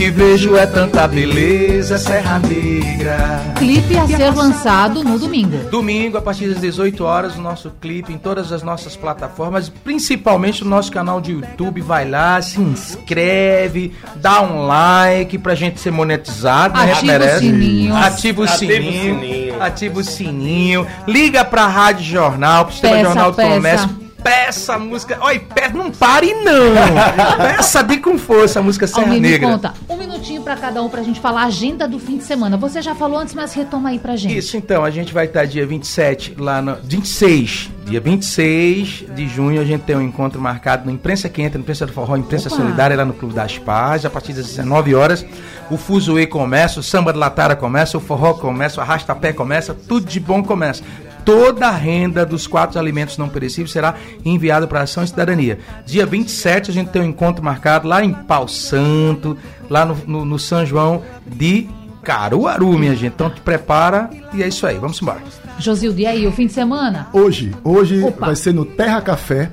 Que 0.06 0.10
vejo 0.10 0.56
é 0.56 0.66
tanta 0.66 1.08
beleza, 1.08 1.98
Serra 1.98 2.38
Negra. 2.38 3.40
Clipe 3.58 3.96
a 3.98 4.06
ser 4.06 4.30
lançado 4.30 5.02
no 5.02 5.18
domingo. 5.18 5.68
Domingo, 5.68 6.16
a 6.16 6.22
partir 6.22 6.46
das 6.46 6.60
18 6.60 7.02
horas, 7.02 7.34
o 7.34 7.40
nosso 7.40 7.72
clipe 7.80 8.12
em 8.12 8.18
todas 8.18 8.52
as 8.52 8.62
nossas 8.62 8.94
plataformas, 8.94 9.68
principalmente 9.68 10.62
no 10.62 10.70
nosso 10.70 10.92
canal 10.92 11.20
de 11.20 11.32
YouTube. 11.32 11.80
Vai 11.80 12.08
lá, 12.08 12.40
se 12.40 12.60
inscreve, 12.60 13.94
dá 14.14 14.42
um 14.42 14.66
like 14.66 15.38
pra 15.38 15.56
gente 15.56 15.80
ser 15.80 15.90
monetizado, 15.90 16.78
né? 16.78 16.92
Ativa 16.92 17.24
o 17.24 17.38
sininho. 17.40 17.96
Ativa 17.96 18.42
o 18.42 18.48
sininho. 18.48 19.20
sininho. 19.20 19.62
Ativa 19.62 19.98
o 19.98 20.04
sininho. 20.04 20.86
Liga 21.08 21.44
pra 21.44 21.66
Rádio 21.66 22.04
Jornal, 22.04 22.66
pro 22.66 22.74
Sistema 22.74 22.94
Peça, 22.94 23.06
Jornal 23.06 23.30
do 23.32 23.36
peça. 23.36 23.54
Comércio. 23.56 24.05
Peça 24.26 24.74
a 24.74 24.78
música. 24.78 25.24
Oi, 25.24 25.38
peça, 25.38 25.72
não 25.72 25.88
pare 25.88 26.34
não. 26.34 26.74
Peça 27.38 27.80
de 27.84 27.98
com 27.98 28.18
força 28.18 28.58
a 28.58 28.62
música 28.62 28.84
Serra 28.84 29.06
me 29.06 29.20
Negra. 29.20 29.48
conta. 29.50 29.74
Um 29.88 29.96
minutinho 29.96 30.42
pra 30.42 30.56
cada 30.56 30.82
um 30.82 30.88
pra 30.88 31.00
gente 31.04 31.20
falar 31.20 31.42
a 31.42 31.46
agenda 31.46 31.86
do 31.86 32.00
fim 32.00 32.16
de 32.16 32.24
semana. 32.24 32.56
Você 32.56 32.82
já 32.82 32.92
falou 32.92 33.20
antes, 33.20 33.34
mas 33.34 33.54
retoma 33.54 33.90
aí 33.90 34.00
pra 34.00 34.16
gente. 34.16 34.36
Isso, 34.36 34.56
então, 34.56 34.84
a 34.84 34.90
gente 34.90 35.14
vai 35.14 35.26
estar 35.26 35.44
dia 35.46 35.64
27 35.64 36.34
lá 36.40 36.60
no. 36.60 36.74
26. 36.82 37.70
Dia 37.84 38.00
26 38.00 39.04
de 39.14 39.28
junho 39.28 39.60
a 39.60 39.64
gente 39.64 39.82
tem 39.82 39.94
um 39.94 40.02
encontro 40.02 40.40
marcado 40.40 40.84
no 40.86 40.90
Imprensa 40.90 41.28
Quente, 41.28 41.56
no 41.56 41.60
Imprensa 41.60 41.86
do 41.86 41.92
Forró, 41.92 42.16
Imprensa 42.16 42.48
Opa. 42.48 42.56
Solidária, 42.56 42.96
lá 42.96 43.04
no 43.04 43.14
Clube 43.14 43.32
das 43.32 43.58
Paz, 43.58 44.04
a 44.04 44.10
partir 44.10 44.32
das 44.32 44.46
19 44.46 44.92
horas. 44.92 45.24
O 45.70 45.76
Fuzuê 45.76 46.26
começa, 46.26 46.80
o 46.80 46.82
Samba 46.82 47.12
de 47.12 47.18
Latara 47.20 47.54
começa, 47.54 47.96
o 47.96 48.00
Forró 48.00 48.34
começa, 48.34 48.80
o 48.80 48.82
Arrastapé 48.82 49.32
começa, 49.32 49.72
tudo 49.72 50.04
de 50.04 50.18
bom 50.18 50.42
começa. 50.42 50.82
Toda 51.26 51.66
a 51.66 51.72
renda 51.72 52.24
dos 52.24 52.46
quatro 52.46 52.78
alimentos 52.78 53.18
não 53.18 53.28
perecíveis 53.28 53.72
será 53.72 53.96
enviada 54.24 54.66
para 54.66 54.80
a 54.80 54.82
Ação 54.84 55.02
e 55.04 55.08
Cidadania. 55.08 55.58
Dia 55.84 56.06
27 56.06 56.70
a 56.70 56.74
gente 56.74 56.88
tem 56.90 57.02
um 57.02 57.06
encontro 57.06 57.44
marcado 57.44 57.86
lá 57.88 58.02
em 58.02 58.12
Pau 58.14 58.46
Santo, 58.48 59.36
lá 59.68 59.84
no, 59.84 59.96
no- 60.06 60.24
no 60.24 60.38
São 60.38 60.64
João 60.64 61.02
de 61.26 61.68
Caruaru, 62.02 62.78
minha 62.78 62.94
gente. 62.94 63.14
Então 63.14 63.28
te 63.28 63.40
prepara 63.40 64.08
e 64.32 64.42
é 64.42 64.46
isso 64.48 64.64
aí. 64.66 64.78
Vamos 64.78 65.02
embora. 65.02 65.20
Josildo, 65.58 65.98
e 65.98 66.06
aí, 66.06 66.26
o 66.26 66.32
fim 66.32 66.46
de 66.46 66.52
semana? 66.52 67.08
Hoje, 67.12 67.52
hoje 67.64 68.02
Opa. 68.04 68.26
vai 68.26 68.36
ser 68.36 68.54
no 68.54 68.64
Terra 68.64 69.00
Café. 69.02 69.50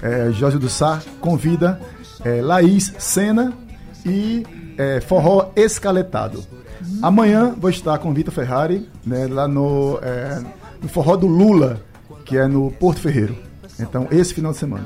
É, 0.00 0.30
Jorge 0.30 0.58
do 0.58 0.68
Sá 0.68 1.00
convida 1.20 1.80
é, 2.24 2.40
Laís 2.42 2.92
Sena 2.98 3.52
e 4.04 4.44
é, 4.78 5.00
Forró 5.00 5.50
Escaletado. 5.56 6.44
Amanhã 7.02 7.54
vou 7.58 7.70
estar 7.70 7.98
com 7.98 8.12
Vitor 8.14 8.32
Ferrari, 8.32 8.86
né, 9.04 9.26
lá 9.28 9.48
no, 9.48 9.98
é, 10.02 10.40
no 10.82 10.88
Forró 10.88 11.16
do 11.16 11.26
Lula, 11.26 11.80
que 12.24 12.36
é 12.36 12.46
no 12.46 12.70
Porto 12.72 13.00
Ferreiro. 13.00 13.36
Então, 13.78 14.08
esse 14.10 14.32
final 14.34 14.52
de 14.52 14.58
semana. 14.58 14.84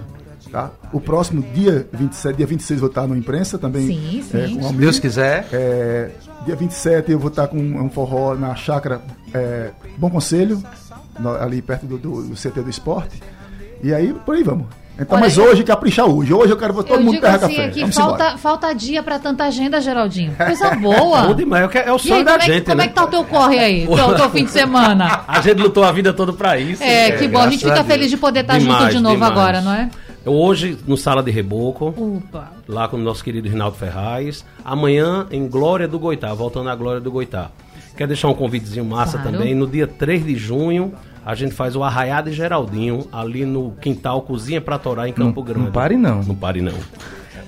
Tá? 0.50 0.70
O 0.92 1.00
próximo 1.00 1.42
dia 1.54 1.86
27, 1.92 2.36
dia 2.36 2.46
26, 2.46 2.80
vou 2.80 2.88
estar 2.88 3.06
no 3.06 3.16
imprensa 3.16 3.56
também. 3.56 3.86
Sim, 3.86 4.18
é, 4.36 4.46
sim. 4.48 4.58
com 4.58 4.66
o 4.66 4.68
Se. 4.70 4.74
Deus 4.74 4.98
quiser. 4.98 5.46
É, 5.52 6.10
dia 6.44 6.56
27 6.56 7.12
eu 7.12 7.18
vou 7.20 7.28
estar 7.28 7.46
com 7.46 7.56
um 7.58 7.88
forró 7.88 8.34
na 8.34 8.54
chácara 8.56 9.00
é, 9.32 9.70
Bom 9.96 10.10
Conselho, 10.10 10.60
no- 11.20 11.36
ali 11.36 11.62
perto 11.62 11.86
do, 11.86 11.96
do, 11.98 12.22
do 12.24 12.34
CT 12.34 12.62
do 12.62 12.70
esporte. 12.70 13.22
E 13.80 13.94
aí, 13.94 14.12
por 14.12 14.34
aí 14.34 14.42
vamos. 14.42 14.66
Então, 14.98 15.16
Olha, 15.16 15.20
mas 15.20 15.38
eu- 15.38 15.44
hoje 15.44 15.64
caprichar 15.64 16.06
hoje. 16.06 16.32
Hoje 16.34 16.52
eu 16.52 16.56
quero 16.58 16.74
ver 16.74 16.82
todo 16.84 16.94
eu 16.98 17.00
mundo 17.00 17.12
digo 17.12 17.22
terra 17.22 17.36
assim 17.36 17.48
café. 17.54 17.64
aqui, 17.66 17.92
falta, 17.92 18.22
embora. 18.24 18.38
falta 18.38 18.72
dia 18.74 19.02
pra 19.02 19.18
tanta 19.18 19.44
agenda, 19.44 19.80
Geraldinho. 19.80 20.34
Coisa 20.36 20.70
boa. 20.76 21.22
Bom 21.22 21.34
demais, 21.34 21.62
é 21.62 21.66
o 21.66 21.70
é 21.78 21.84
o 21.84 21.86
E 21.86 21.90
aí, 21.92 21.98
sonho 22.00 22.24
da 22.24 22.32
como, 22.32 22.42
é, 22.42 22.46
que- 22.46 22.52
gente, 22.52 22.64
como 22.66 22.76
né? 22.76 22.84
é 22.84 22.88
que 22.88 22.94
tá 22.94 23.04
o 23.04 23.06
teu 23.06 23.24
corre 23.24 23.58
aí? 23.58 23.86
Teu, 23.96 24.14
teu 24.14 24.30
fim 24.30 24.44
de 24.44 24.50
semana? 24.50 25.22
A 25.26 25.40
gente 25.40 25.58
lutou 25.62 25.84
a 25.84 25.92
vida 25.92 26.12
toda 26.12 26.32
pra 26.34 26.58
isso. 26.58 26.82
É, 26.82 27.12
que 27.12 27.26
bom. 27.28 27.38
A 27.38 27.48
gente 27.48 27.60
fica 27.64 27.74
Deus. 27.76 27.86
feliz 27.86 28.10
de 28.10 28.16
poder 28.18 28.40
estar 28.40 28.58
junto 28.58 28.72
Demais, 28.72 28.94
de 28.94 29.00
novo 29.00 29.14
demais. 29.14 29.32
agora, 29.32 29.60
não 29.62 29.72
é? 29.72 29.88
Hoje, 30.26 30.76
no 30.86 30.98
Sala 30.98 31.22
de 31.22 31.30
Reboco, 31.30 31.94
Opa. 31.96 32.52
lá 32.68 32.86
com 32.86 32.98
o 32.98 33.00
nosso 33.00 33.24
querido 33.24 33.48
Rinaldo 33.48 33.78
Ferraz. 33.78 34.44
Amanhã, 34.62 35.26
em 35.30 35.48
Glória 35.48 35.88
do 35.88 35.98
Goitá, 35.98 36.34
voltando 36.34 36.68
à 36.68 36.74
Glória 36.74 37.00
do 37.00 37.10
Goitá. 37.10 37.50
Quer 37.96 38.06
deixar 38.06 38.28
um 38.28 38.34
convitezinho 38.34 38.84
massa 38.84 39.16
Claro. 39.18 39.38
também? 39.38 39.54
No 39.54 39.66
dia 39.66 39.86
3 39.86 40.22
de 40.24 40.36
junho, 40.36 40.92
a 41.24 41.34
gente 41.34 41.54
faz 41.54 41.76
o 41.76 41.82
Arraiá 41.82 42.20
de 42.20 42.32
Geraldinho, 42.32 43.06
ali 43.12 43.44
no 43.44 43.72
quintal 43.80 44.22
Cozinha 44.22 44.60
pra 44.60 44.78
Torá, 44.78 45.08
em 45.08 45.12
Campo 45.12 45.42
Grande. 45.42 45.66
não 45.66 45.72
pare 45.72 45.96
não. 45.96 46.22
Não 46.22 46.34
pare 46.34 46.60
não. 46.60 46.74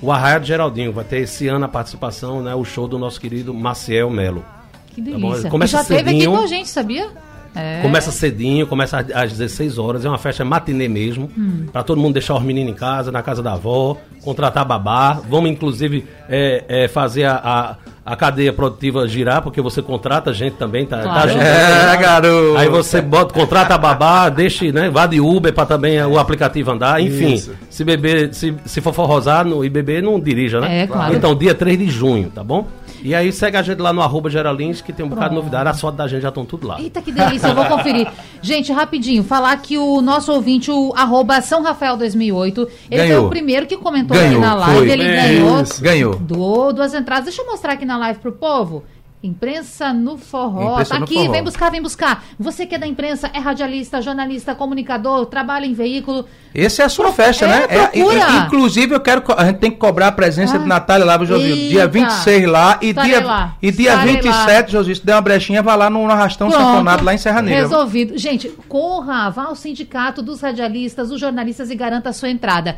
O 0.00 0.10
Arraiá 0.10 0.38
de 0.38 0.48
Geraldinho 0.48 0.92
vai 0.92 1.04
ter 1.04 1.18
esse 1.20 1.46
ano 1.48 1.64
a 1.64 1.68
participação, 1.68 2.42
né? 2.42 2.54
O 2.54 2.64
show 2.64 2.88
do 2.88 2.98
nosso 2.98 3.20
querido 3.20 3.54
Maciel 3.54 4.10
Melo. 4.10 4.44
Que 4.88 5.00
bom, 5.00 5.30
delícia. 5.30 5.48
começa 5.48 5.78
Já 5.78 5.84
teve 5.84 6.00
aqui 6.10 6.20
cedinho. 6.20 6.32
com 6.32 6.42
a 6.42 6.46
gente, 6.46 6.68
sabia? 6.68 7.10
É. 7.54 7.80
Começa 7.82 8.10
cedinho, 8.10 8.66
começa 8.66 8.98
às- 8.98 9.10
às 9.10 9.32
16 9.32 9.78
horas, 9.78 10.04
é 10.04 10.08
uma 10.08 10.18
festa 10.18 10.44
matinê 10.44 10.88
mesmo, 10.88 11.30
Hum. 11.36 11.66
Pra 11.72 11.82
todo 11.82 12.00
mundo 12.00 12.14
deixar 12.14 12.34
os 12.36 12.42
meninos 12.42 12.72
em 12.72 12.74
casa, 12.76 13.10
na 13.12 13.22
casa 13.22 13.42
da 13.42 13.52
avó, 13.52 13.96
contratar 14.22 14.64
babá. 14.64 15.20
Vamos, 15.28 15.50
inclusive, 15.50 16.04
é, 16.28 16.64
é, 16.68 16.88
fazer 16.88 17.24
a, 17.24 17.76
a, 18.04 18.12
a 18.12 18.16
cadeia 18.16 18.52
produtiva 18.52 19.06
girar, 19.06 19.42
porque 19.42 19.60
você 19.60 19.80
contrata 19.82 20.32
gente 20.32 20.54
também, 20.56 20.86
tá, 20.86 20.98
tá 20.98 21.02
Claro. 21.04 21.28
ajudando. 21.30 21.46
É, 21.46 21.96
garoto. 21.96 22.56
Aí 22.58 22.68
você 22.68 23.00
bota, 23.00 23.32
contrata 23.34 23.74
a 23.74 23.78
babá, 23.78 24.28
deixa, 24.28 24.70
né? 24.72 24.90
Vá 24.90 25.06
de 25.06 25.20
Uber 25.20 25.52
pra 25.52 25.64
também 25.66 26.02
o 26.04 26.18
aplicativo 26.18 26.70
andar. 26.70 27.00
Enfim, 27.02 27.34
Isso. 27.34 27.52
se 27.70 27.84
beber, 27.84 28.32
se, 28.34 28.54
se 28.64 28.80
for 28.80 28.92
forrosar 28.92 29.44
no, 29.44 29.64
e 29.64 29.68
beber, 29.70 30.02
não 30.02 30.18
dirija, 30.20 30.60
né? 30.60 30.82
É, 30.82 30.86
claro. 30.86 31.14
Então, 31.14 31.34
dia 31.34 31.54
3 31.54 31.78
de 31.78 31.88
junho, 31.88 32.30
tá 32.34 32.42
bom? 32.42 32.66
E 33.02 33.14
aí 33.14 33.32
segue 33.32 33.56
a 33.56 33.62
gente 33.62 33.80
lá 33.80 33.92
no 33.92 34.00
arroba 34.00 34.30
Geralins, 34.30 34.80
que 34.80 34.92
tem 34.92 35.04
um 35.04 35.08
bocado 35.08 35.30
de 35.30 35.34
novidade. 35.36 35.68
As 35.68 35.80
fotos 35.80 35.96
da 35.98 36.06
gente 36.06 36.22
já 36.22 36.28
estão 36.28 36.44
tudo 36.44 36.66
lá. 36.66 36.80
Eita, 36.80 37.02
que 37.02 37.10
delícia, 37.12 37.48
eu 37.48 37.54
vou 37.54 37.64
conferir. 37.66 38.08
Gente, 38.40 38.72
rapidinho, 38.72 39.22
falar 39.22 39.56
que 39.58 39.76
o 39.78 40.00
nosso 40.00 40.32
ouvinte, 40.32 40.70
o 40.70 40.92
arroba 40.96 41.40
São 41.40 41.62
Rafael 41.62 41.96
2008, 41.96 42.68
ele 42.90 43.02
Ganhou. 43.02 43.18
foi 43.20 43.26
o 43.26 43.30
primeiro 43.30 43.66
que 43.66 43.76
comentou 43.76 44.16
Ganhou, 44.16 44.32
aqui 44.32 44.40
na 44.40 44.54
live, 44.54 44.76
foi. 44.78 44.90
ele 44.90 45.02
É 45.04 45.16
ganhou 45.28 45.62
isso. 45.62 45.82
Ganhou. 45.82 46.14
do, 46.16 46.72
duas 46.72 46.92
entradas. 46.94 47.24
Deixa 47.26 47.42
eu 47.42 47.46
mostrar 47.46 47.72
aqui 47.74 47.84
na 47.84 47.96
live 47.98 48.18
pro 48.20 48.32
povo. 48.32 48.82
Imprensa 49.22 49.92
no 49.92 50.18
forró. 50.18 50.72
Imprensa 50.72 50.90
tá 50.94 50.98
no 50.98 51.04
aqui, 51.04 51.14
forró. 51.14 51.30
vem 51.30 51.44
buscar, 51.44 51.70
vem 51.70 51.80
buscar. 51.80 52.24
Você 52.40 52.66
que 52.66 52.74
é 52.74 52.78
da 52.78 52.88
imprensa, 52.88 53.30
é 53.32 53.38
radialista, 53.38 54.02
jornalista, 54.02 54.52
comunicador, 54.52 55.26
trabalha 55.26 55.64
em 55.64 55.72
veículo. 55.74 56.24
Essa 56.52 56.82
é 56.82 56.84
a 56.84 56.88
sua 56.88 57.12
festa, 57.12 57.44
É, 57.44 57.48
né? 57.48 57.66
procura. 57.68 58.18
i- 58.18 58.38
inclusive, 58.46 58.94
eu 58.94 59.00
quero. 59.00 59.22
A 59.36 59.44
gente 59.44 59.58
tem 59.58 59.70
que 59.70 59.76
cobrar 59.76 60.08
a 60.08 60.12
presença 60.12 60.56
Ah. 60.56 60.58
de 60.58 60.66
Natália 60.66 61.06
lá, 61.06 61.16
Josil. 61.24 61.54
Dia 61.54 61.82
Eita. 61.82 61.88
26 61.88 62.46
lá 62.48 62.78
e 62.82 62.88
Estarei 62.88 63.10
dia, 63.12 63.24
lá. 63.24 63.56
e 63.62 63.70
dia 63.70 63.90
Estarei 63.90 64.12
27, 64.16 64.72
Josil, 64.72 64.94
se 64.96 65.06
der 65.06 65.14
uma 65.14 65.20
brechinha, 65.22 65.62
vai 65.62 65.76
lá 65.76 65.88
no, 65.88 66.04
Arrastão 66.10 66.48
Pronto. 66.50 66.60
Sanfonado, 66.60 67.04
lá 67.04 67.14
em 67.14 67.18
Serra 67.18 67.40
Negra. 67.42 67.60
Resolvido. 67.62 68.18
Gente, 68.18 68.48
corra, 68.68 69.30
vá 69.30 69.44
ao 69.44 69.54
sindicato 69.54 70.20
dos 70.20 70.40
radialistas, 70.40 71.10
dos 71.10 71.20
jornalistas 71.20 71.70
e 71.70 71.76
garanta 71.76 72.08
a 72.10 72.12
sua 72.12 72.28
entrada. 72.28 72.76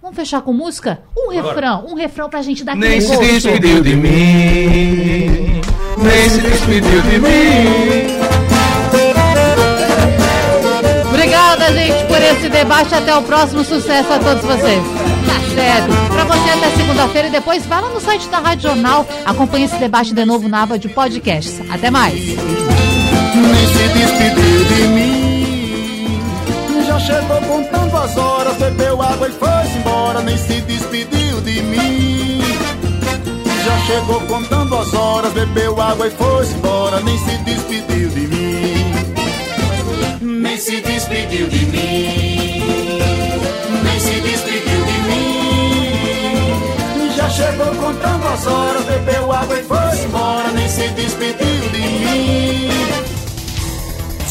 Vamos 0.00 0.16
fechar 0.16 0.40
com 0.40 0.52
música? 0.52 1.00
Um 1.16 1.30
refrão, 1.30 1.84
um 1.86 1.94
refrão 1.94 2.28
pra 2.30 2.40
gente 2.42 2.64
dar 2.64 2.74
Nem 2.74 3.00
se 3.00 3.14
despediu 3.18 3.82
de 3.82 3.94
mim. 3.94 5.60
Nem 6.02 6.28
se 6.28 6.40
despediu 6.40 7.02
de 7.02 7.18
mim. 7.18 8.22
Obrigada, 11.08 11.72
gente, 11.72 12.04
por 12.06 12.20
esse 12.20 12.48
debate. 12.48 12.94
Até 12.94 13.14
o 13.16 13.22
próximo 13.22 13.64
sucesso 13.64 14.12
a 14.12 14.18
todos 14.18 14.42
vocês. 14.42 14.82
Tá 15.26 15.54
certo. 15.54 16.12
Pra 16.12 16.24
você 16.24 16.50
até 16.50 16.70
segunda-feira 16.76 17.28
e 17.28 17.30
depois 17.30 17.64
vá 17.66 17.80
lá 17.80 17.88
no 17.90 18.00
site 18.00 18.28
da 18.28 18.38
Rádio 18.38 18.68
Jornal. 18.70 19.06
Acompanhe 19.24 19.66
esse 19.66 19.76
debate 19.76 20.12
de 20.12 20.24
novo 20.24 20.48
na 20.48 20.62
aba 20.62 20.78
de 20.78 20.88
podcasts. 20.88 21.60
Até 21.70 21.90
mais. 21.90 22.14
nem 22.14 22.36
se 22.36 23.88
despediu 23.94 24.64
de 24.64 24.88
mim. 24.88 25.22
Já 26.86 26.98
chegou 26.98 27.40
contando 27.42 27.96
as 27.96 28.16
horas, 28.16 28.56
bebeu 28.56 29.00
água 29.00 29.28
e 29.28 29.32
foi-se 29.32 29.78
embora, 29.78 30.20
nem 30.22 30.36
se 30.36 30.60
despediu 30.62 31.40
de 31.42 31.62
mim. 31.62 31.91
Chegou 33.86 34.20
contando 34.22 34.76
as 34.76 34.94
horas, 34.94 35.32
bebeu 35.32 35.80
água 35.80 36.06
e 36.06 36.10
foi-se 36.10 36.54
embora, 36.54 37.00
nem 37.00 37.18
se 37.18 37.36
despediu 37.38 38.08
de 38.08 38.20
mim. 38.28 38.84
Nem 40.20 40.56
se 40.56 40.80
despediu 40.80 41.48
de 41.48 41.66
mim. 41.66 42.62
Nem 43.82 44.00
se 44.00 44.20
despediu 44.20 44.84
de 44.84 45.02
mim. 45.08 46.62
Já 47.16 47.28
chegou 47.28 47.74
contando 47.74 48.28
as 48.28 48.46
horas, 48.46 48.84
bebeu 48.84 49.32
água 49.32 49.58
e 49.58 49.62
foi-se 49.64 50.04
embora, 50.06 50.50
nem 50.52 50.68
se 50.68 50.88
despediu 50.88 51.68
de 51.72 51.78
mim. 51.78 52.81